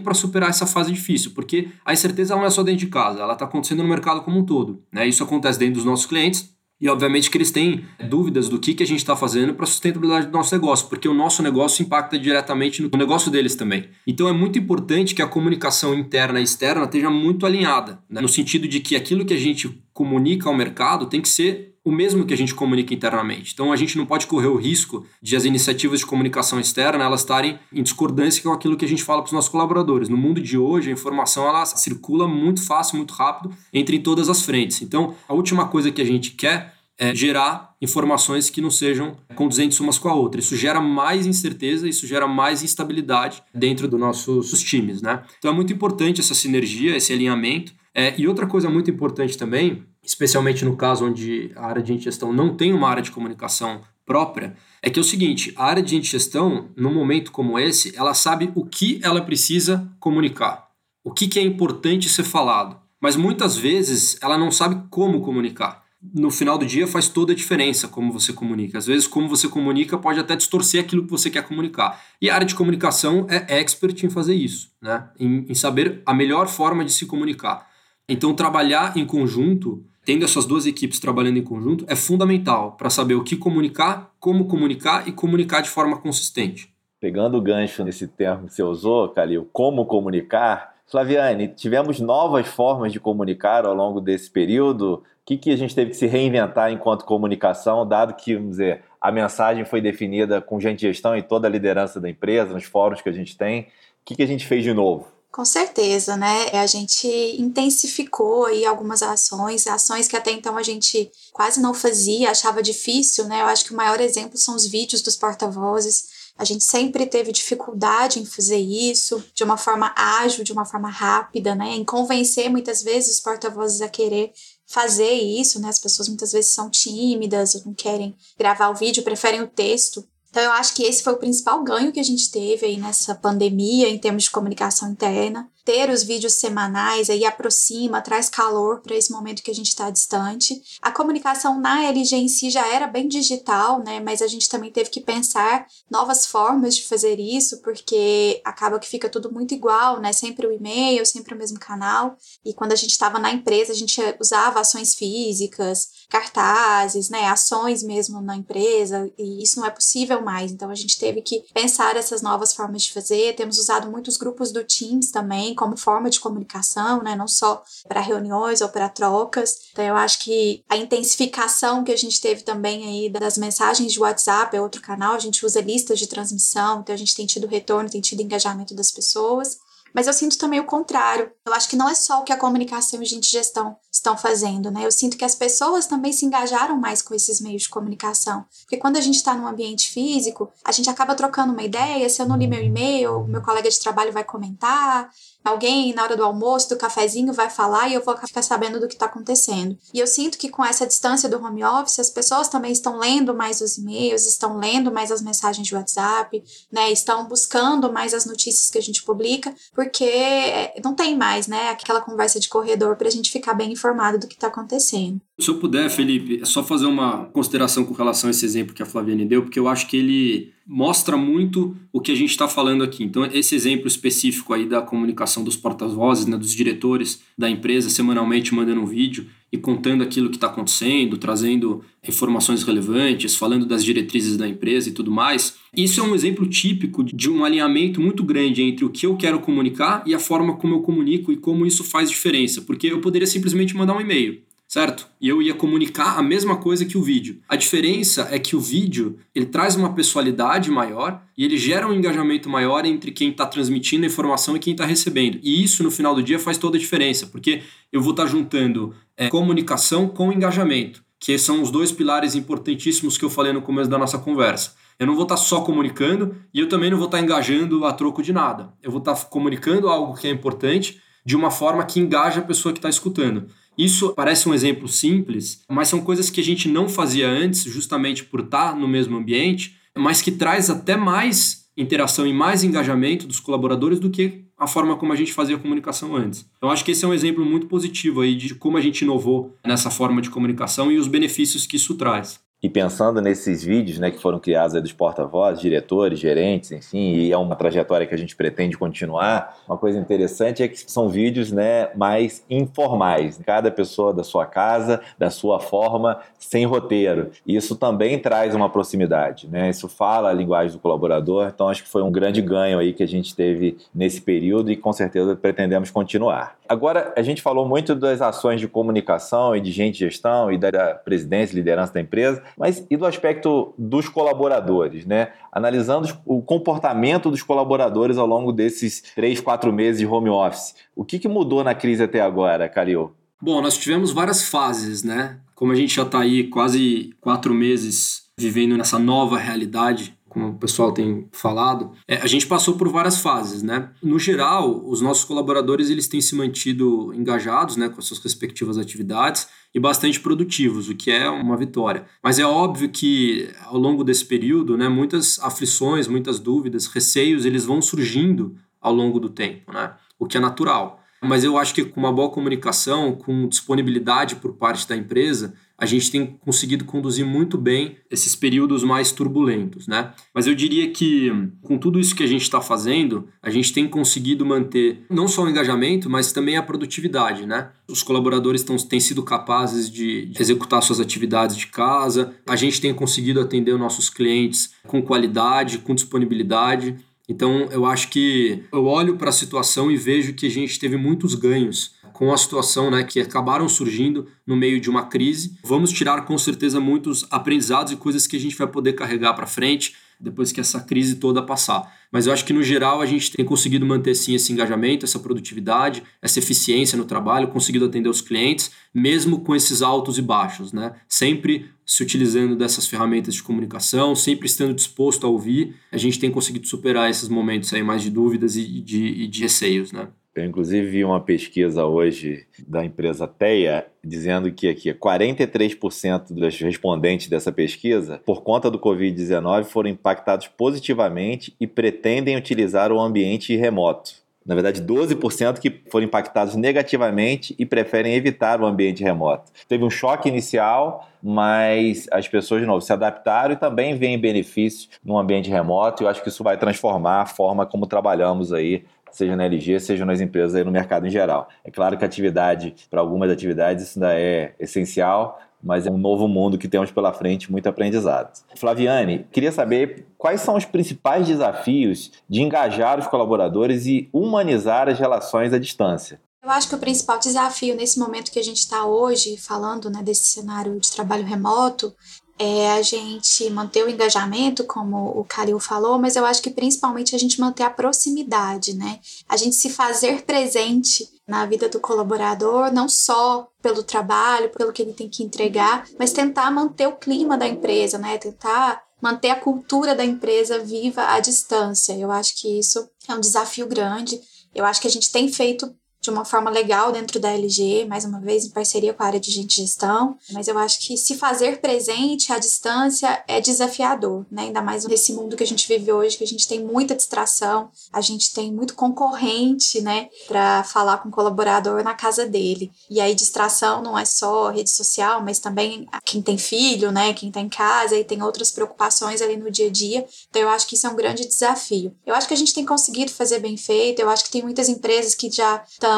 para 0.00 0.14
superar 0.14 0.50
essa 0.50 0.66
fase 0.66 0.92
difícil, 0.92 1.32
porque 1.34 1.68
a 1.84 1.92
incerteza 1.92 2.36
não 2.36 2.44
é 2.44 2.50
só 2.50 2.62
dentro 2.62 2.80
de 2.80 2.86
casa, 2.86 3.20
ela 3.20 3.32
está 3.32 3.44
acontecendo 3.44 3.82
no 3.82 3.88
mercado 3.88 4.22
como 4.22 4.38
um 4.38 4.44
todo. 4.44 4.82
Né? 4.92 5.08
Isso 5.08 5.24
acontece 5.24 5.58
dentro 5.58 5.74
dos 5.74 5.84
nossos 5.84 6.06
clientes, 6.06 6.54
e 6.80 6.88
obviamente 6.88 7.30
que 7.30 7.38
eles 7.38 7.50
têm 7.50 7.84
dúvidas 8.08 8.48
do 8.48 8.58
que, 8.58 8.74
que 8.74 8.82
a 8.82 8.86
gente 8.86 8.98
está 8.98 9.16
fazendo 9.16 9.54
para 9.54 9.64
a 9.64 9.66
sustentabilidade 9.66 10.26
do 10.26 10.32
nosso 10.32 10.54
negócio, 10.54 10.88
porque 10.88 11.08
o 11.08 11.14
nosso 11.14 11.42
negócio 11.42 11.82
impacta 11.82 12.18
diretamente 12.18 12.82
no 12.82 12.90
negócio 12.98 13.30
deles 13.30 13.54
também. 13.54 13.88
Então 14.06 14.28
é 14.28 14.32
muito 14.32 14.58
importante 14.58 15.14
que 15.14 15.22
a 15.22 15.26
comunicação 15.26 15.94
interna 15.94 16.40
e 16.40 16.42
externa 16.42 16.84
esteja 16.84 17.08
muito 17.08 17.46
alinhada, 17.46 18.00
né? 18.08 18.20
no 18.20 18.28
sentido 18.28 18.68
de 18.68 18.80
que 18.80 18.96
aquilo 18.96 19.24
que 19.24 19.34
a 19.34 19.38
gente 19.38 19.83
comunica 19.94 20.48
ao 20.48 20.54
mercado 20.54 21.06
tem 21.06 21.22
que 21.22 21.28
ser 21.28 21.72
o 21.84 21.92
mesmo 21.92 22.24
que 22.24 22.32
a 22.32 22.36
gente 22.36 22.54
comunica 22.54 22.94
internamente. 22.94 23.52
Então 23.52 23.70
a 23.70 23.76
gente 23.76 23.96
não 23.96 24.06
pode 24.06 24.26
correr 24.26 24.48
o 24.48 24.56
risco 24.56 25.06
de 25.22 25.36
as 25.36 25.44
iniciativas 25.44 26.00
de 26.00 26.06
comunicação 26.06 26.58
externa 26.58 27.04
elas 27.04 27.20
estarem 27.20 27.58
em 27.72 27.82
discordância 27.82 28.42
com 28.42 28.50
aquilo 28.50 28.76
que 28.76 28.86
a 28.86 28.88
gente 28.88 29.04
fala 29.04 29.20
para 29.20 29.28
os 29.28 29.32
nossos 29.32 29.50
colaboradores. 29.50 30.08
No 30.08 30.16
mundo 30.16 30.40
de 30.40 30.56
hoje, 30.58 30.88
a 30.88 30.92
informação 30.92 31.46
ela 31.46 31.64
circula 31.66 32.26
muito 32.26 32.62
fácil, 32.62 32.96
muito 32.96 33.12
rápido 33.12 33.54
entre 33.72 33.98
todas 33.98 34.28
as 34.28 34.42
frentes. 34.42 34.80
Então, 34.80 35.14
a 35.28 35.34
última 35.34 35.68
coisa 35.68 35.92
que 35.92 36.00
a 36.00 36.06
gente 36.06 36.32
quer 36.32 36.74
é 36.96 37.14
gerar 37.14 37.74
informações 37.82 38.48
que 38.48 38.60
não 38.60 38.70
sejam 38.70 39.16
condizentes 39.34 39.80
umas 39.80 39.98
com 39.98 40.08
a 40.08 40.14
outra. 40.14 40.40
Isso 40.40 40.56
gera 40.56 40.80
mais 40.80 41.26
incerteza, 41.26 41.88
isso 41.88 42.06
gera 42.06 42.26
mais 42.26 42.62
instabilidade 42.62 43.42
dentro 43.52 43.88
dos 43.88 43.98
nossos 43.98 44.62
times, 44.62 45.02
né? 45.02 45.22
Então 45.38 45.50
é 45.50 45.54
muito 45.54 45.72
importante 45.72 46.20
essa 46.20 46.34
sinergia, 46.34 46.96
esse 46.96 47.12
alinhamento. 47.12 47.74
É, 47.94 48.14
e 48.18 48.26
outra 48.26 48.46
coisa 48.46 48.68
muito 48.68 48.90
importante 48.90 49.38
também 49.38 49.86
especialmente 50.04 50.64
no 50.64 50.76
caso 50.76 51.06
onde 51.06 51.50
a 51.56 51.66
área 51.66 51.82
de 51.82 51.98
gestão 51.98 52.32
não 52.32 52.54
tem 52.54 52.72
uma 52.72 52.88
área 52.88 53.02
de 53.02 53.10
comunicação 53.10 53.80
própria, 54.04 54.54
é 54.82 54.90
que 54.90 54.98
é 54.98 55.02
o 55.02 55.04
seguinte, 55.04 55.52
a 55.56 55.64
área 55.64 55.82
de 55.82 56.00
gestão, 56.02 56.68
num 56.76 56.92
momento 56.92 57.32
como 57.32 57.58
esse, 57.58 57.96
ela 57.96 58.12
sabe 58.12 58.52
o 58.54 58.66
que 58.66 59.00
ela 59.02 59.22
precisa 59.22 59.90
comunicar, 59.98 60.68
o 61.02 61.10
que, 61.10 61.26
que 61.26 61.38
é 61.38 61.42
importante 61.42 62.08
ser 62.08 62.24
falado, 62.24 62.78
mas 63.00 63.16
muitas 63.16 63.56
vezes 63.56 64.18
ela 64.20 64.36
não 64.36 64.50
sabe 64.50 64.82
como 64.90 65.22
comunicar. 65.22 65.82
No 66.14 66.30
final 66.30 66.58
do 66.58 66.66
dia 66.66 66.86
faz 66.86 67.08
toda 67.08 67.32
a 67.32 67.34
diferença 67.34 67.88
como 67.88 68.12
você 68.12 68.30
comunica. 68.30 68.76
Às 68.76 68.86
vezes, 68.86 69.06
como 69.06 69.26
você 69.26 69.48
comunica 69.48 69.96
pode 69.96 70.20
até 70.20 70.36
distorcer 70.36 70.82
aquilo 70.82 71.04
que 71.04 71.10
você 71.10 71.30
quer 71.30 71.44
comunicar. 71.44 71.98
E 72.20 72.28
a 72.28 72.34
área 72.34 72.46
de 72.46 72.54
comunicação 72.54 73.26
é 73.30 73.58
expert 73.58 74.04
em 74.04 74.10
fazer 74.10 74.34
isso, 74.34 74.70
né? 74.82 75.08
em, 75.18 75.46
em 75.48 75.54
saber 75.54 76.02
a 76.04 76.12
melhor 76.12 76.46
forma 76.46 76.84
de 76.84 76.92
se 76.92 77.06
comunicar. 77.06 77.66
Então, 78.08 78.34
trabalhar 78.34 78.96
em 78.96 79.06
conjunto 79.06 79.84
tendo 80.04 80.24
essas 80.24 80.44
duas 80.44 80.66
equipes 80.66 81.00
trabalhando 81.00 81.38
em 81.38 81.42
conjunto 81.42 81.84
é 81.88 81.96
fundamental 81.96 82.72
para 82.72 82.90
saber 82.90 83.14
o 83.14 83.24
que 83.24 83.36
comunicar, 83.36 84.12
como 84.20 84.46
comunicar 84.46 85.08
e 85.08 85.12
comunicar 85.12 85.62
de 85.62 85.70
forma 85.70 85.96
consistente. 85.98 86.72
Pegando 87.00 87.38
o 87.38 87.40
gancho 87.40 87.82
nesse 87.84 88.06
termo 88.06 88.46
que 88.46 88.54
você 88.54 88.62
usou, 88.62 89.08
Calil, 89.08 89.48
como 89.52 89.86
comunicar, 89.86 90.74
Flaviane, 90.86 91.48
tivemos 91.48 92.00
novas 92.00 92.46
formas 92.46 92.92
de 92.92 93.00
comunicar 93.00 93.64
ao 93.64 93.74
longo 93.74 94.00
desse 94.00 94.30
período. 94.30 94.96
O 94.96 95.02
que, 95.24 95.38
que 95.38 95.50
a 95.50 95.56
gente 95.56 95.74
teve 95.74 95.90
que 95.90 95.96
se 95.96 96.06
reinventar 96.06 96.70
enquanto 96.70 97.06
comunicação, 97.06 97.86
dado 97.88 98.14
que, 98.14 98.34
vamos 98.34 98.50
dizer, 98.50 98.82
a 99.00 99.10
mensagem 99.10 99.64
foi 99.64 99.80
definida 99.80 100.42
com 100.42 100.60
gente 100.60 100.80
de 100.80 100.86
gestão 100.86 101.16
e 101.16 101.22
toda 101.22 101.48
a 101.48 101.50
liderança 101.50 101.98
da 101.98 102.08
empresa, 102.08 102.52
nos 102.52 102.64
fóruns 102.64 103.00
que 103.00 103.08
a 103.08 103.12
gente 103.12 103.36
tem. 103.36 103.62
O 103.62 103.66
que, 104.04 104.16
que 104.16 104.22
a 104.22 104.26
gente 104.26 104.46
fez 104.46 104.62
de 104.62 104.74
novo? 104.74 105.13
Com 105.34 105.44
certeza, 105.44 106.16
né? 106.16 106.48
A 106.50 106.64
gente 106.64 107.08
intensificou 107.36 108.44
aí 108.46 108.64
algumas 108.64 109.02
ações, 109.02 109.66
ações 109.66 110.06
que 110.06 110.16
até 110.16 110.30
então 110.30 110.56
a 110.56 110.62
gente 110.62 111.10
quase 111.32 111.60
não 111.60 111.74
fazia, 111.74 112.30
achava 112.30 112.62
difícil, 112.62 113.24
né? 113.24 113.42
Eu 113.42 113.46
acho 113.46 113.64
que 113.64 113.72
o 113.72 113.76
maior 113.76 114.00
exemplo 114.00 114.38
são 114.38 114.54
os 114.54 114.64
vídeos 114.64 115.02
dos 115.02 115.16
porta-vozes. 115.16 116.04
A 116.38 116.44
gente 116.44 116.62
sempre 116.62 117.04
teve 117.04 117.32
dificuldade 117.32 118.20
em 118.20 118.24
fazer 118.24 118.58
isso 118.58 119.24
de 119.34 119.42
uma 119.42 119.56
forma 119.56 119.92
ágil, 119.96 120.44
de 120.44 120.52
uma 120.52 120.64
forma 120.64 120.88
rápida, 120.88 121.52
né? 121.56 121.70
Em 121.74 121.84
convencer 121.84 122.48
muitas 122.48 122.80
vezes 122.80 123.16
os 123.16 123.20
porta-vozes 123.20 123.80
a 123.80 123.88
querer 123.88 124.32
fazer 124.68 125.14
isso, 125.14 125.60
né? 125.60 125.68
As 125.68 125.80
pessoas 125.80 126.06
muitas 126.08 126.30
vezes 126.30 126.52
são 126.52 126.70
tímidas, 126.70 127.60
não 127.64 127.74
querem 127.74 128.16
gravar 128.38 128.68
o 128.68 128.76
vídeo, 128.76 129.02
preferem 129.02 129.42
o 129.42 129.48
texto. 129.48 130.06
Então, 130.34 130.42
eu 130.42 130.50
acho 130.50 130.74
que 130.74 130.82
esse 130.82 131.00
foi 131.00 131.12
o 131.12 131.16
principal 131.16 131.62
ganho 131.62 131.92
que 131.92 132.00
a 132.00 132.04
gente 132.04 132.28
teve 132.28 132.66
aí 132.66 132.76
nessa 132.76 133.14
pandemia 133.14 133.88
em 133.88 133.96
termos 133.96 134.24
de 134.24 134.32
comunicação 134.32 134.90
interna 134.90 135.48
ter 135.64 135.88
os 135.88 136.02
vídeos 136.02 136.34
semanais 136.34 137.08
aí 137.08 137.24
aproxima, 137.24 138.02
traz 138.02 138.28
calor 138.28 138.80
para 138.80 138.94
esse 138.94 139.10
momento 139.10 139.42
que 139.42 139.50
a 139.50 139.54
gente 139.54 139.68
está 139.68 139.90
distante. 139.90 140.60
A 140.82 140.92
comunicação 140.92 141.58
na 141.58 141.84
LG 141.84 142.16
em 142.16 142.28
si 142.28 142.50
já 142.50 142.66
era 142.66 142.86
bem 142.86 143.08
digital, 143.08 143.82
né? 143.82 143.98
Mas 144.00 144.20
a 144.20 144.26
gente 144.26 144.48
também 144.48 144.70
teve 144.70 144.90
que 144.90 145.00
pensar 145.00 145.66
novas 145.90 146.26
formas 146.26 146.76
de 146.76 146.86
fazer 146.86 147.18
isso, 147.18 147.62
porque 147.62 148.42
acaba 148.44 148.78
que 148.78 148.86
fica 148.86 149.08
tudo 149.08 149.32
muito 149.32 149.54
igual, 149.54 150.00
né? 150.00 150.12
Sempre 150.12 150.46
o 150.46 150.52
e-mail, 150.52 151.06
sempre 151.06 151.34
o 151.34 151.38
mesmo 151.38 151.58
canal. 151.58 152.16
E 152.44 152.52
quando 152.52 152.72
a 152.72 152.76
gente 152.76 152.90
estava 152.90 153.18
na 153.18 153.32
empresa, 153.32 153.72
a 153.72 153.76
gente 153.76 154.00
usava 154.20 154.60
ações 154.60 154.94
físicas, 154.94 155.88
cartazes, 156.10 157.08
né? 157.08 157.26
Ações 157.28 157.82
mesmo 157.82 158.20
na 158.20 158.36
empresa, 158.36 159.10
e 159.18 159.42
isso 159.42 159.58
não 159.58 159.66
é 159.66 159.70
possível 159.70 160.20
mais. 160.22 160.52
Então 160.52 160.68
a 160.68 160.74
gente 160.74 160.98
teve 160.98 161.22
que 161.22 161.42
pensar 161.54 161.96
essas 161.96 162.20
novas 162.20 162.52
formas 162.52 162.82
de 162.82 162.92
fazer. 162.92 163.34
Temos 163.34 163.58
usado 163.58 163.90
muitos 163.90 164.18
grupos 164.18 164.52
do 164.52 164.62
Teams 164.62 165.10
também 165.10 165.53
como 165.54 165.76
forma 165.76 166.10
de 166.10 166.20
comunicação, 166.20 167.02
né? 167.02 167.14
Não 167.14 167.28
só 167.28 167.62
para 167.88 168.00
reuniões 168.00 168.60
ou 168.60 168.68
para 168.68 168.88
trocas. 168.88 169.68
Então 169.72 169.84
eu 169.84 169.96
acho 169.96 170.18
que 170.20 170.64
a 170.68 170.76
intensificação 170.76 171.84
que 171.84 171.92
a 171.92 171.96
gente 171.96 172.20
teve 172.20 172.42
também 172.42 172.84
aí 172.86 173.10
das 173.10 173.38
mensagens 173.38 173.92
de 173.92 174.00
WhatsApp 174.00 174.56
é 174.56 174.60
outro 174.60 174.80
canal, 174.80 175.14
a 175.14 175.18
gente 175.18 175.44
usa 175.44 175.60
listas 175.60 175.98
de 175.98 176.06
transmissão, 176.06 176.80
então 176.80 176.94
a 176.94 176.98
gente 176.98 177.14
tem 177.14 177.26
tido 177.26 177.46
retorno, 177.46 177.90
tem 177.90 178.00
tido 178.00 178.20
engajamento 178.20 178.74
das 178.74 178.90
pessoas. 178.90 179.58
Mas 179.94 180.08
eu 180.08 180.12
sinto 180.12 180.36
também 180.36 180.58
o 180.58 180.64
contrário. 180.64 181.30
Eu 181.46 181.54
acho 181.54 181.68
que 181.68 181.76
não 181.76 181.88
é 181.88 181.94
só 181.94 182.20
o 182.20 182.24
que 182.24 182.32
a 182.32 182.36
comunicação 182.36 182.98
e 182.98 183.04
a 183.04 183.06
gente 183.06 183.30
gestão 183.30 183.76
estão 183.92 184.16
fazendo, 184.16 184.68
né? 184.68 184.84
Eu 184.84 184.90
sinto 184.90 185.16
que 185.16 185.24
as 185.24 185.36
pessoas 185.36 185.86
também 185.86 186.12
se 186.12 186.26
engajaram 186.26 186.76
mais 186.76 187.00
com 187.00 187.14
esses 187.14 187.40
meios 187.40 187.62
de 187.62 187.68
comunicação. 187.68 188.44
Porque 188.62 188.76
quando 188.76 188.96
a 188.96 189.00
gente 189.00 189.14
está 189.14 189.36
num 189.36 189.46
ambiente 189.46 189.92
físico, 189.92 190.50
a 190.64 190.72
gente 190.72 190.90
acaba 190.90 191.14
trocando 191.14 191.52
uma 191.52 191.62
ideia. 191.62 192.10
Se 192.10 192.20
eu 192.20 192.26
não 192.26 192.36
li 192.36 192.48
meu 192.48 192.60
e-mail, 192.60 193.24
meu 193.28 193.40
colega 193.40 193.70
de 193.70 193.78
trabalho 193.78 194.12
vai 194.12 194.24
comentar. 194.24 195.08
Alguém 195.44 195.92
na 195.92 196.02
hora 196.02 196.16
do 196.16 196.24
almoço, 196.24 196.70
do 196.70 196.76
cafezinho, 196.76 197.32
vai 197.32 197.50
falar 197.50 197.88
e 197.88 197.94
eu 197.94 198.02
vou 198.02 198.16
ficar 198.16 198.42
sabendo 198.42 198.80
do 198.80 198.88
que 198.88 198.94
está 198.94 199.06
acontecendo. 199.06 199.76
E 199.92 200.00
eu 200.00 200.06
sinto 200.06 200.38
que 200.38 200.48
com 200.48 200.64
essa 200.64 200.86
distância 200.86 201.28
do 201.28 201.36
home 201.36 201.62
office, 201.62 201.98
as 201.98 202.08
pessoas 202.08 202.48
também 202.48 202.72
estão 202.72 202.98
lendo 202.98 203.34
mais 203.34 203.60
os 203.60 203.76
e-mails, 203.76 204.26
estão 204.26 204.56
lendo 204.56 204.90
mais 204.90 205.12
as 205.12 205.20
mensagens 205.20 205.66
de 205.66 205.74
WhatsApp, 205.74 206.42
né? 206.72 206.90
Estão 206.90 207.28
buscando 207.28 207.92
mais 207.92 208.14
as 208.14 208.24
notícias 208.24 208.70
que 208.70 208.78
a 208.78 208.82
gente 208.82 209.02
publica, 209.02 209.54
porque 209.74 210.04
é, 210.04 210.80
não 210.82 210.94
tem 210.94 211.16
mais, 211.16 211.46
né? 211.46 211.68
Aquela 211.68 212.00
conversa 212.00 212.40
de 212.40 212.48
corredor 212.48 212.96
para 212.96 213.08
a 213.08 213.10
gente 213.10 213.30
ficar 213.30 213.52
bem 213.52 213.72
informado 213.72 214.18
do 214.18 214.26
que 214.26 214.34
está 214.34 214.46
acontecendo. 214.46 215.20
Se 215.38 215.50
eu 215.50 215.58
puder, 215.58 215.90
Felipe, 215.90 216.40
é 216.40 216.46
só 216.46 216.62
fazer 216.62 216.86
uma 216.86 217.26
consideração 217.26 217.84
com 217.84 217.92
relação 217.92 218.28
a 218.28 218.30
esse 218.30 218.46
exemplo 218.46 218.74
que 218.74 218.82
a 218.82 218.86
Flaviane 218.86 219.26
deu, 219.26 219.42
porque 219.42 219.58
eu 219.58 219.68
acho 219.68 219.86
que 219.88 219.96
ele 219.96 220.53
mostra 220.66 221.16
muito 221.16 221.76
o 221.92 222.00
que 222.00 222.10
a 222.10 222.14
gente 222.14 222.30
está 222.30 222.48
falando 222.48 222.82
aqui. 222.82 223.04
Então, 223.04 223.24
esse 223.26 223.54
exemplo 223.54 223.86
específico 223.86 224.54
aí 224.54 224.66
da 224.66 224.80
comunicação 224.80 225.44
dos 225.44 225.56
porta-vozes, 225.56 226.26
né, 226.26 226.36
dos 226.36 226.52
diretores 226.52 227.22
da 227.36 227.50
empresa, 227.50 227.90
semanalmente 227.90 228.54
mandando 228.54 228.80
um 228.80 228.86
vídeo 228.86 229.26
e 229.52 229.58
contando 229.58 230.02
aquilo 230.02 230.30
que 230.30 230.36
está 230.36 230.46
acontecendo, 230.46 231.18
trazendo 231.18 231.84
informações 232.06 232.62
relevantes, 232.62 233.36
falando 233.36 233.66
das 233.66 233.84
diretrizes 233.84 234.36
da 234.36 234.48
empresa 234.48 234.88
e 234.88 234.92
tudo 234.92 235.10
mais. 235.10 235.56
Isso 235.76 236.00
é 236.00 236.02
um 236.02 236.14
exemplo 236.14 236.46
típico 236.46 237.04
de 237.04 237.30
um 237.30 237.44
alinhamento 237.44 238.00
muito 238.00 238.24
grande 238.24 238.62
entre 238.62 238.84
o 238.84 238.90
que 238.90 239.06
eu 239.06 239.16
quero 239.16 239.38
comunicar 239.40 240.02
e 240.06 240.14
a 240.14 240.18
forma 240.18 240.56
como 240.56 240.74
eu 240.74 240.80
comunico 240.80 241.30
e 241.30 241.36
como 241.36 241.66
isso 241.66 241.84
faz 241.84 242.08
diferença, 242.10 242.62
porque 242.62 242.88
eu 242.88 243.00
poderia 243.00 243.26
simplesmente 243.26 243.76
mandar 243.76 243.96
um 243.96 244.00
e-mail 244.00 244.42
certo? 244.74 245.06
E 245.20 245.28
eu 245.28 245.40
ia 245.40 245.54
comunicar 245.54 246.18
a 246.18 246.22
mesma 246.22 246.56
coisa 246.56 246.84
que 246.84 246.98
o 246.98 247.02
vídeo. 247.02 247.40
A 247.48 247.54
diferença 247.54 248.26
é 248.32 248.40
que 248.40 248.56
o 248.56 248.60
vídeo 248.60 249.20
ele 249.32 249.46
traz 249.46 249.76
uma 249.76 249.94
pessoalidade 249.94 250.68
maior 250.68 251.22
e 251.38 251.44
ele 251.44 251.56
gera 251.56 251.86
um 251.86 251.92
engajamento 251.92 252.50
maior 252.50 252.84
entre 252.84 253.12
quem 253.12 253.30
está 253.30 253.46
transmitindo 253.46 254.02
a 254.02 254.08
informação 254.08 254.56
e 254.56 254.58
quem 254.58 254.72
está 254.72 254.84
recebendo. 254.84 255.38
E 255.44 255.62
isso 255.62 255.84
no 255.84 255.92
final 255.92 256.12
do 256.12 256.24
dia 256.24 256.40
faz 256.40 256.58
toda 256.58 256.76
a 256.76 256.80
diferença, 256.80 257.28
porque 257.28 257.62
eu 257.92 258.02
vou 258.02 258.10
estar 258.10 258.24
tá 258.24 258.28
juntando 258.28 258.92
é, 259.16 259.28
comunicação 259.28 260.08
com 260.08 260.32
engajamento, 260.32 261.04
que 261.20 261.38
são 261.38 261.62
os 261.62 261.70
dois 261.70 261.92
pilares 261.92 262.34
importantíssimos 262.34 263.16
que 263.16 263.24
eu 263.24 263.30
falei 263.30 263.52
no 263.52 263.62
começo 263.62 263.88
da 263.88 263.96
nossa 263.96 264.18
conversa. 264.18 264.74
Eu 264.98 265.06
não 265.06 265.14
vou 265.14 265.22
estar 265.22 265.36
tá 265.36 265.40
só 265.40 265.60
comunicando 265.60 266.34
e 266.52 266.58
eu 266.58 266.68
também 266.68 266.90
não 266.90 266.98
vou 266.98 267.06
estar 267.06 267.18
tá 267.18 267.22
engajando 267.22 267.84
a 267.84 267.92
troco 267.92 268.24
de 268.24 268.32
nada. 268.32 268.74
Eu 268.82 268.90
vou 268.90 268.98
estar 268.98 269.14
comunicando 269.26 269.88
algo 269.88 270.14
que 270.14 270.26
é 270.26 270.30
importante 270.30 271.00
de 271.24 271.34
uma 271.36 271.50
forma 271.50 271.84
que 271.84 272.00
engaja 272.00 272.40
a 272.40 272.44
pessoa 272.44 272.72
que 272.72 272.78
está 272.78 272.88
escutando. 272.88 273.46
Isso 273.76 274.14
parece 274.14 274.48
um 274.48 274.54
exemplo 274.54 274.88
simples, 274.88 275.62
mas 275.68 275.88
são 275.88 276.00
coisas 276.00 276.30
que 276.30 276.40
a 276.40 276.44
gente 276.44 276.68
não 276.68 276.88
fazia 276.88 277.28
antes, 277.28 277.64
justamente 277.64 278.24
por 278.24 278.40
estar 278.40 278.76
no 278.76 278.86
mesmo 278.86 279.16
ambiente, 279.16 279.76
mas 279.96 280.22
que 280.22 280.30
traz 280.30 280.70
até 280.70 280.96
mais 280.96 281.64
interação 281.76 282.26
e 282.26 282.32
mais 282.32 282.62
engajamento 282.62 283.26
dos 283.26 283.40
colaboradores 283.40 283.98
do 283.98 284.10
que 284.10 284.44
a 284.56 284.66
forma 284.66 284.96
como 284.96 285.12
a 285.12 285.16
gente 285.16 285.32
fazia 285.32 285.56
a 285.56 285.58
comunicação 285.58 286.14
antes. 286.14 286.46
Então 286.56 286.70
acho 286.70 286.84
que 286.84 286.92
esse 286.92 287.04
é 287.04 287.08
um 287.08 287.14
exemplo 287.14 287.44
muito 287.44 287.66
positivo 287.66 288.20
aí 288.20 288.36
de 288.36 288.54
como 288.54 288.76
a 288.76 288.80
gente 288.80 289.02
inovou 289.02 289.56
nessa 289.64 289.90
forma 289.90 290.22
de 290.22 290.30
comunicação 290.30 290.90
e 290.90 290.96
os 290.96 291.08
benefícios 291.08 291.66
que 291.66 291.76
isso 291.76 291.94
traz. 291.94 292.40
E 292.64 292.68
pensando 292.70 293.20
nesses 293.20 293.62
vídeos 293.62 293.98
né, 293.98 294.10
que 294.10 294.18
foram 294.18 294.38
criados 294.38 294.80
dos 294.80 294.90
porta-vozes, 294.90 295.60
diretores, 295.60 296.18
gerentes, 296.18 296.72
enfim, 296.72 297.12
e 297.12 297.30
é 297.30 297.36
uma 297.36 297.54
trajetória 297.54 298.06
que 298.06 298.14
a 298.14 298.16
gente 298.16 298.34
pretende 298.34 298.74
continuar, 298.78 299.58
uma 299.68 299.76
coisa 299.76 299.98
interessante 299.98 300.62
é 300.62 300.68
que 300.68 300.90
são 300.90 301.10
vídeos 301.10 301.52
né, 301.52 301.90
mais 301.94 302.42
informais. 302.48 303.38
Cada 303.44 303.70
pessoa 303.70 304.14
da 304.14 304.24
sua 304.24 304.46
casa, 304.46 305.02
da 305.18 305.28
sua 305.28 305.60
forma, 305.60 306.20
sem 306.38 306.64
roteiro. 306.64 307.32
Isso 307.46 307.76
também 307.76 308.18
traz 308.18 308.54
uma 308.54 308.70
proximidade. 308.70 309.46
Né? 309.46 309.68
Isso 309.68 309.86
fala 309.86 310.30
a 310.30 310.32
linguagem 310.32 310.72
do 310.72 310.78
colaborador, 310.78 311.52
então 311.54 311.68
acho 311.68 311.82
que 311.82 311.90
foi 311.90 312.02
um 312.02 312.10
grande 312.10 312.40
ganho 312.40 312.78
aí 312.78 312.94
que 312.94 313.02
a 313.02 313.08
gente 313.08 313.36
teve 313.36 313.76
nesse 313.94 314.22
período 314.22 314.72
e 314.72 314.76
com 314.76 314.90
certeza 314.90 315.36
pretendemos 315.36 315.90
continuar. 315.90 316.56
Agora, 316.66 317.12
a 317.14 317.20
gente 317.20 317.42
falou 317.42 317.68
muito 317.68 317.94
das 317.94 318.22
ações 318.22 318.58
de 318.58 318.66
comunicação 318.66 319.54
e 319.54 319.60
de 319.60 319.70
gente 319.70 319.98
de 319.98 319.98
gestão 319.98 320.50
e 320.50 320.56
da 320.56 320.94
presidência 320.94 321.52
e 321.52 321.56
liderança 321.56 321.92
da 321.92 322.00
empresa, 322.00 322.42
mas 322.58 322.86
e 322.90 322.96
do 322.96 323.06
aspecto 323.06 323.74
dos 323.78 324.08
colaboradores, 324.08 325.04
né? 325.04 325.32
Analisando 325.52 326.08
o 326.24 326.42
comportamento 326.42 327.30
dos 327.30 327.42
colaboradores 327.42 328.18
ao 328.18 328.26
longo 328.26 328.52
desses 328.52 329.02
três, 329.14 329.40
quatro 329.40 329.72
meses 329.72 330.00
de 330.00 330.06
home 330.06 330.30
office. 330.30 330.74
O 330.94 331.04
que, 331.04 331.18
que 331.18 331.28
mudou 331.28 331.62
na 331.62 331.74
crise 331.74 332.02
até 332.02 332.20
agora, 332.20 332.68
Calil? 332.68 333.12
Bom, 333.40 333.60
nós 333.60 333.76
tivemos 333.76 334.12
várias 334.12 334.48
fases, 334.48 335.02
né? 335.02 335.38
Como 335.54 335.72
a 335.72 335.74
gente 335.74 335.94
já 335.94 336.02
está 336.02 336.20
aí 336.20 336.44
quase 336.44 337.14
quatro 337.20 337.54
meses 337.54 338.24
vivendo 338.36 338.76
nessa 338.76 338.98
nova 338.98 339.38
realidade 339.38 340.16
como 340.34 340.48
o 340.48 340.58
pessoal 340.58 340.90
tem 340.90 341.28
falado, 341.30 341.92
é, 342.08 342.16
a 342.16 342.26
gente 342.26 342.44
passou 342.48 342.76
por 342.76 342.88
várias 342.88 343.20
fases, 343.20 343.62
né? 343.62 343.90
No 344.02 344.18
geral, 344.18 344.84
os 344.84 345.00
nossos 345.00 345.24
colaboradores 345.24 345.88
eles 345.88 346.08
têm 346.08 346.20
se 346.20 346.34
mantido 346.34 347.14
engajados, 347.14 347.76
né, 347.76 347.88
com 347.88 348.00
as 348.00 348.06
suas 348.06 348.18
respectivas 348.18 348.76
atividades 348.76 349.46
e 349.74 349.80
bastante 349.80 350.20
produtivos, 350.20 350.88
o 350.88 350.94
que 350.94 351.10
é 351.10 351.28
uma 351.28 351.56
vitória. 351.56 352.06
Mas 352.22 352.38
é 352.38 352.46
óbvio 352.46 352.88
que 352.88 353.50
ao 353.64 353.76
longo 353.76 354.04
desse 354.04 354.24
período, 354.24 354.76
né, 354.76 354.88
muitas 354.88 355.38
aflições, 355.40 356.06
muitas 356.06 356.38
dúvidas, 356.38 356.86
receios, 356.86 357.44
eles 357.44 357.64
vão 357.64 357.82
surgindo 357.82 358.56
ao 358.80 358.94
longo 358.94 359.18
do 359.18 359.28
tempo, 359.28 359.72
né? 359.72 359.94
O 360.18 360.26
que 360.26 360.36
é 360.36 360.40
natural. 360.40 361.02
Mas 361.20 361.42
eu 361.42 361.56
acho 361.56 361.74
que 361.74 361.84
com 361.84 361.98
uma 361.98 362.12
boa 362.12 362.30
comunicação, 362.30 363.12
com 363.12 363.48
disponibilidade 363.48 364.36
por 364.36 364.52
parte 364.52 364.86
da 364.86 364.94
empresa, 364.94 365.54
a 365.84 365.86
gente 365.86 366.10
tem 366.10 366.26
conseguido 366.26 366.84
conduzir 366.86 367.26
muito 367.26 367.58
bem 367.58 367.96
esses 368.10 368.34
períodos 368.34 368.82
mais 368.82 369.12
turbulentos, 369.12 369.86
né? 369.86 370.12
Mas 370.34 370.46
eu 370.46 370.54
diria 370.54 370.90
que 370.90 371.30
com 371.62 371.76
tudo 371.76 372.00
isso 372.00 372.14
que 372.14 372.22
a 372.22 372.26
gente 372.26 372.42
está 372.42 372.60
fazendo, 372.60 373.28
a 373.42 373.50
gente 373.50 373.72
tem 373.72 373.86
conseguido 373.86 374.46
manter 374.46 375.04
não 375.10 375.28
só 375.28 375.44
o 375.44 375.48
engajamento, 375.48 376.08
mas 376.08 376.32
também 376.32 376.56
a 376.56 376.62
produtividade, 376.62 377.44
né? 377.46 377.68
Os 377.86 378.02
colaboradores 378.02 378.62
tão, 378.62 378.76
têm 378.76 378.98
sido 378.98 379.22
capazes 379.22 379.90
de 379.90 380.32
executar 380.40 380.82
suas 380.82 381.00
atividades 381.00 381.56
de 381.56 381.66
casa, 381.66 382.34
a 382.48 382.56
gente 382.56 382.80
tem 382.80 382.94
conseguido 382.94 383.40
atender 383.40 383.72
os 383.72 383.80
nossos 383.80 384.08
clientes 384.08 384.72
com 384.86 385.02
qualidade, 385.02 385.78
com 385.78 385.94
disponibilidade. 385.94 386.96
Então, 387.28 387.68
eu 387.70 387.84
acho 387.84 388.08
que 388.08 388.64
eu 388.72 388.86
olho 388.86 389.16
para 389.16 389.28
a 389.28 389.32
situação 389.32 389.90
e 389.90 389.96
vejo 389.96 390.32
que 390.32 390.46
a 390.46 390.50
gente 390.50 390.78
teve 390.78 390.96
muitos 390.96 391.34
ganhos 391.34 391.92
com 392.14 392.32
a 392.32 392.36
situação 392.36 392.92
né, 392.92 393.02
que 393.02 393.20
acabaram 393.20 393.68
surgindo 393.68 394.28
no 394.46 394.56
meio 394.56 394.80
de 394.80 394.88
uma 394.88 395.06
crise. 395.06 395.58
Vamos 395.64 395.90
tirar 395.90 396.24
com 396.24 396.38
certeza 396.38 396.78
muitos 396.78 397.26
aprendizados 397.28 397.92
e 397.92 397.96
coisas 397.96 398.24
que 398.24 398.36
a 398.36 398.40
gente 398.40 398.56
vai 398.56 398.68
poder 398.68 398.92
carregar 398.92 399.34
para 399.34 399.48
frente 399.48 399.96
depois 400.20 400.52
que 400.52 400.60
essa 400.60 400.80
crise 400.80 401.16
toda 401.16 401.42
passar. 401.42 401.92
Mas 402.12 402.28
eu 402.28 402.32
acho 402.32 402.44
que 402.44 402.52
no 402.52 402.62
geral 402.62 403.00
a 403.00 403.06
gente 403.06 403.32
tem 403.32 403.44
conseguido 403.44 403.84
manter 403.84 404.14
sim 404.14 404.32
esse 404.32 404.52
engajamento, 404.52 405.04
essa 405.04 405.18
produtividade, 405.18 406.04
essa 406.22 406.38
eficiência 406.38 406.96
no 406.96 407.04
trabalho, 407.04 407.48
conseguido 407.48 407.86
atender 407.86 408.08
os 408.08 408.20
clientes, 408.20 408.70
mesmo 408.94 409.40
com 409.40 409.56
esses 409.56 409.82
altos 409.82 410.16
e 410.16 410.22
baixos, 410.22 410.72
né? 410.72 410.94
Sempre 411.08 411.68
se 411.84 412.00
utilizando 412.00 412.54
dessas 412.54 412.86
ferramentas 412.86 413.34
de 413.34 413.42
comunicação, 413.42 414.14
sempre 414.14 414.46
estando 414.46 414.72
disposto 414.72 415.26
a 415.26 415.28
ouvir, 415.28 415.74
a 415.90 415.98
gente 415.98 416.20
tem 416.20 416.30
conseguido 416.30 416.68
superar 416.68 417.10
esses 417.10 417.28
momentos 417.28 417.74
aí 417.74 417.82
mais 417.82 418.02
de 418.02 418.08
dúvidas 418.08 418.56
e 418.56 418.80
de, 418.80 419.04
e 419.04 419.26
de 419.26 419.42
receios, 419.42 419.90
né? 419.90 420.06
Eu, 420.34 420.44
inclusive, 420.44 420.88
vi 420.88 421.04
uma 421.04 421.20
pesquisa 421.20 421.84
hoje 421.84 422.44
da 422.66 422.84
empresa 422.84 423.28
TEA 423.28 423.86
dizendo 424.02 424.50
que 424.50 424.68
aqui 424.68 424.92
43% 424.92 426.32
dos 426.32 426.58
respondentes 426.58 427.28
dessa 427.28 427.52
pesquisa, 427.52 428.20
por 428.26 428.42
conta 428.42 428.68
do 428.68 428.78
Covid-19, 428.78 429.64
foram 429.64 429.88
impactados 429.88 430.48
positivamente 430.48 431.54
e 431.60 431.68
pretendem 431.68 432.36
utilizar 432.36 432.90
o 432.90 433.00
ambiente 433.00 433.54
remoto. 433.54 434.24
Na 434.44 434.54
verdade, 434.54 434.82
12% 434.82 435.58
que 435.58 435.82
foram 435.90 436.04
impactados 436.04 436.54
negativamente 436.54 437.54
e 437.58 437.64
preferem 437.64 438.14
evitar 438.14 438.60
o 438.60 438.66
ambiente 438.66 439.02
remoto. 439.02 439.50
Teve 439.66 439.84
um 439.84 439.90
choque 439.90 440.28
inicial, 440.28 441.08
mas 441.22 442.06
as 442.12 442.28
pessoas, 442.28 442.60
de 442.60 442.66
novo, 442.66 442.82
se 442.82 442.92
adaptaram 442.92 443.54
e 443.54 443.56
também 443.56 443.96
veem 443.96 444.18
benefícios 444.18 444.90
no 445.02 445.16
ambiente 445.16 445.48
remoto. 445.48 446.02
E 446.02 446.04
eu 446.04 446.08
acho 446.10 446.22
que 446.22 446.28
isso 446.28 446.44
vai 446.44 446.58
transformar 446.58 447.22
a 447.22 447.26
forma 447.26 447.64
como 447.64 447.86
trabalhamos 447.86 448.52
aí 448.52 448.84
seja 449.14 449.36
na 449.36 449.44
LG, 449.44 449.78
seja 449.78 450.04
nas 450.04 450.20
empresas 450.20 450.56
aí 450.56 450.64
no 450.64 450.72
mercado 450.72 451.06
em 451.06 451.10
geral. 451.10 451.48
É 451.64 451.70
claro 451.70 451.96
que 451.96 452.04
atividade, 452.04 452.74
para 452.90 453.00
algumas 453.00 453.30
atividades, 453.30 453.84
isso 453.84 453.98
ainda 453.98 454.18
é 454.18 454.54
essencial, 454.58 455.40
mas 455.62 455.86
é 455.86 455.90
um 455.90 455.96
novo 455.96 456.26
mundo 456.26 456.58
que 456.58 456.68
temos 456.68 456.90
pela 456.90 457.12
frente, 457.12 457.50
muito 457.50 457.68
aprendizado. 457.68 458.42
Flaviane, 458.56 459.24
queria 459.30 459.52
saber 459.52 460.06
quais 460.18 460.40
são 460.40 460.56
os 460.56 460.64
principais 460.64 461.26
desafios 461.26 462.10
de 462.28 462.42
engajar 462.42 462.98
os 462.98 463.06
colaboradores 463.06 463.86
e 463.86 464.08
humanizar 464.12 464.88
as 464.88 464.98
relações 464.98 465.52
à 465.52 465.58
distância. 465.58 466.20
Eu 466.42 466.50
acho 466.50 466.68
que 466.68 466.74
o 466.74 466.78
principal 466.78 467.18
desafio 467.18 467.74
nesse 467.74 467.98
momento 467.98 468.30
que 468.30 468.38
a 468.38 468.44
gente 468.44 468.58
está 468.58 468.84
hoje, 468.84 469.38
falando 469.38 469.88
né, 469.88 470.02
desse 470.02 470.24
cenário 470.24 470.78
de 470.78 470.92
trabalho 470.92 471.24
remoto, 471.24 471.94
é 472.38 472.72
a 472.72 472.82
gente 472.82 473.48
manter 473.50 473.84
o 473.84 473.88
engajamento, 473.88 474.64
como 474.64 475.18
o 475.18 475.24
Calil 475.24 475.60
falou, 475.60 475.98
mas 475.98 476.16
eu 476.16 476.24
acho 476.24 476.42
que 476.42 476.50
principalmente 476.50 477.14
a 477.14 477.18
gente 477.18 477.40
manter 477.40 477.62
a 477.62 477.70
proximidade, 477.70 478.74
né? 478.74 478.98
A 479.28 479.36
gente 479.36 479.54
se 479.54 479.70
fazer 479.70 480.22
presente 480.22 481.08
na 481.26 481.46
vida 481.46 481.68
do 481.68 481.80
colaborador, 481.80 482.72
não 482.72 482.88
só 482.88 483.48
pelo 483.62 483.82
trabalho, 483.82 484.50
pelo 484.50 484.72
que 484.72 484.82
ele 484.82 484.92
tem 484.92 485.08
que 485.08 485.22
entregar, 485.22 485.86
mas 485.98 486.12
tentar 486.12 486.50
manter 486.50 486.86
o 486.86 486.96
clima 486.96 487.38
da 487.38 487.46
empresa, 487.46 487.98
né? 487.98 488.18
Tentar 488.18 488.82
manter 489.00 489.30
a 489.30 489.40
cultura 489.40 489.94
da 489.94 490.04
empresa 490.04 490.58
viva 490.58 491.02
à 491.02 491.20
distância. 491.20 491.96
Eu 491.96 492.10
acho 492.10 492.40
que 492.40 492.58
isso 492.58 492.88
é 493.08 493.14
um 493.14 493.20
desafio 493.20 493.66
grande. 493.66 494.20
Eu 494.54 494.64
acho 494.64 494.80
que 494.80 494.86
a 494.86 494.90
gente 494.90 495.12
tem 495.12 495.28
feito 495.30 495.74
de 496.04 496.10
uma 496.10 496.24
forma 496.24 496.50
legal 496.50 496.92
dentro 496.92 497.18
da 497.18 497.30
LG, 497.30 497.86
mais 497.86 498.04
uma 498.04 498.20
vez 498.20 498.44
em 498.44 498.50
parceria 498.50 498.92
com 498.92 499.02
a 499.02 499.06
área 499.06 499.18
de 499.18 499.30
gente 499.30 499.56
gestão. 499.56 500.18
Mas 500.32 500.48
eu 500.48 500.58
acho 500.58 500.78
que 500.80 500.98
se 500.98 501.14
fazer 501.14 501.62
presente 501.62 502.30
à 502.30 502.38
distância 502.38 503.24
é 503.26 503.40
desafiador, 503.40 504.26
né? 504.30 504.42
Ainda 504.42 504.60
mais 504.60 504.84
nesse 504.84 505.14
mundo 505.14 505.34
que 505.34 505.42
a 505.42 505.46
gente 505.46 505.66
vive 505.66 505.90
hoje, 505.90 506.18
que 506.18 506.24
a 506.24 506.26
gente 506.26 506.46
tem 506.46 506.62
muita 506.62 506.94
distração, 506.94 507.70
a 507.90 508.02
gente 508.02 508.34
tem 508.34 508.52
muito 508.52 508.74
concorrente, 508.74 509.80
né, 509.80 510.10
para 510.28 510.62
falar 510.64 510.98
com 510.98 511.08
o 511.08 511.12
colaborador 511.12 511.82
na 511.82 511.94
casa 511.94 512.26
dele. 512.26 512.70
E 512.90 513.00
aí 513.00 513.14
distração 513.14 513.82
não 513.82 513.98
é 513.98 514.04
só 514.04 514.50
rede 514.50 514.70
social, 514.70 515.22
mas 515.22 515.38
também 515.38 515.88
quem 516.04 516.20
tem 516.20 516.36
filho, 516.36 516.92
né, 516.92 517.14
quem 517.14 517.30
tá 517.30 517.40
em 517.40 517.48
casa 517.48 517.96
e 517.96 518.04
tem 518.04 518.22
outras 518.22 518.50
preocupações 518.50 519.22
ali 519.22 519.38
no 519.38 519.50
dia 519.50 519.68
a 519.68 519.70
dia. 519.70 520.06
Então 520.28 520.42
eu 520.42 520.50
acho 520.50 520.66
que 520.66 520.74
isso 520.74 520.86
é 520.86 520.90
um 520.90 520.96
grande 520.96 521.26
desafio. 521.26 521.94
Eu 522.04 522.14
acho 522.14 522.28
que 522.28 522.34
a 522.34 522.36
gente 522.36 522.52
tem 522.52 522.66
conseguido 522.66 523.10
fazer 523.10 523.38
bem 523.38 523.56
feito. 523.56 524.00
Eu 524.00 524.10
acho 524.10 524.24
que 524.24 524.30
tem 524.30 524.42
muitas 524.42 524.68
empresas 524.68 525.14
que 525.14 525.30
já 525.30 525.64
estão 525.66 525.93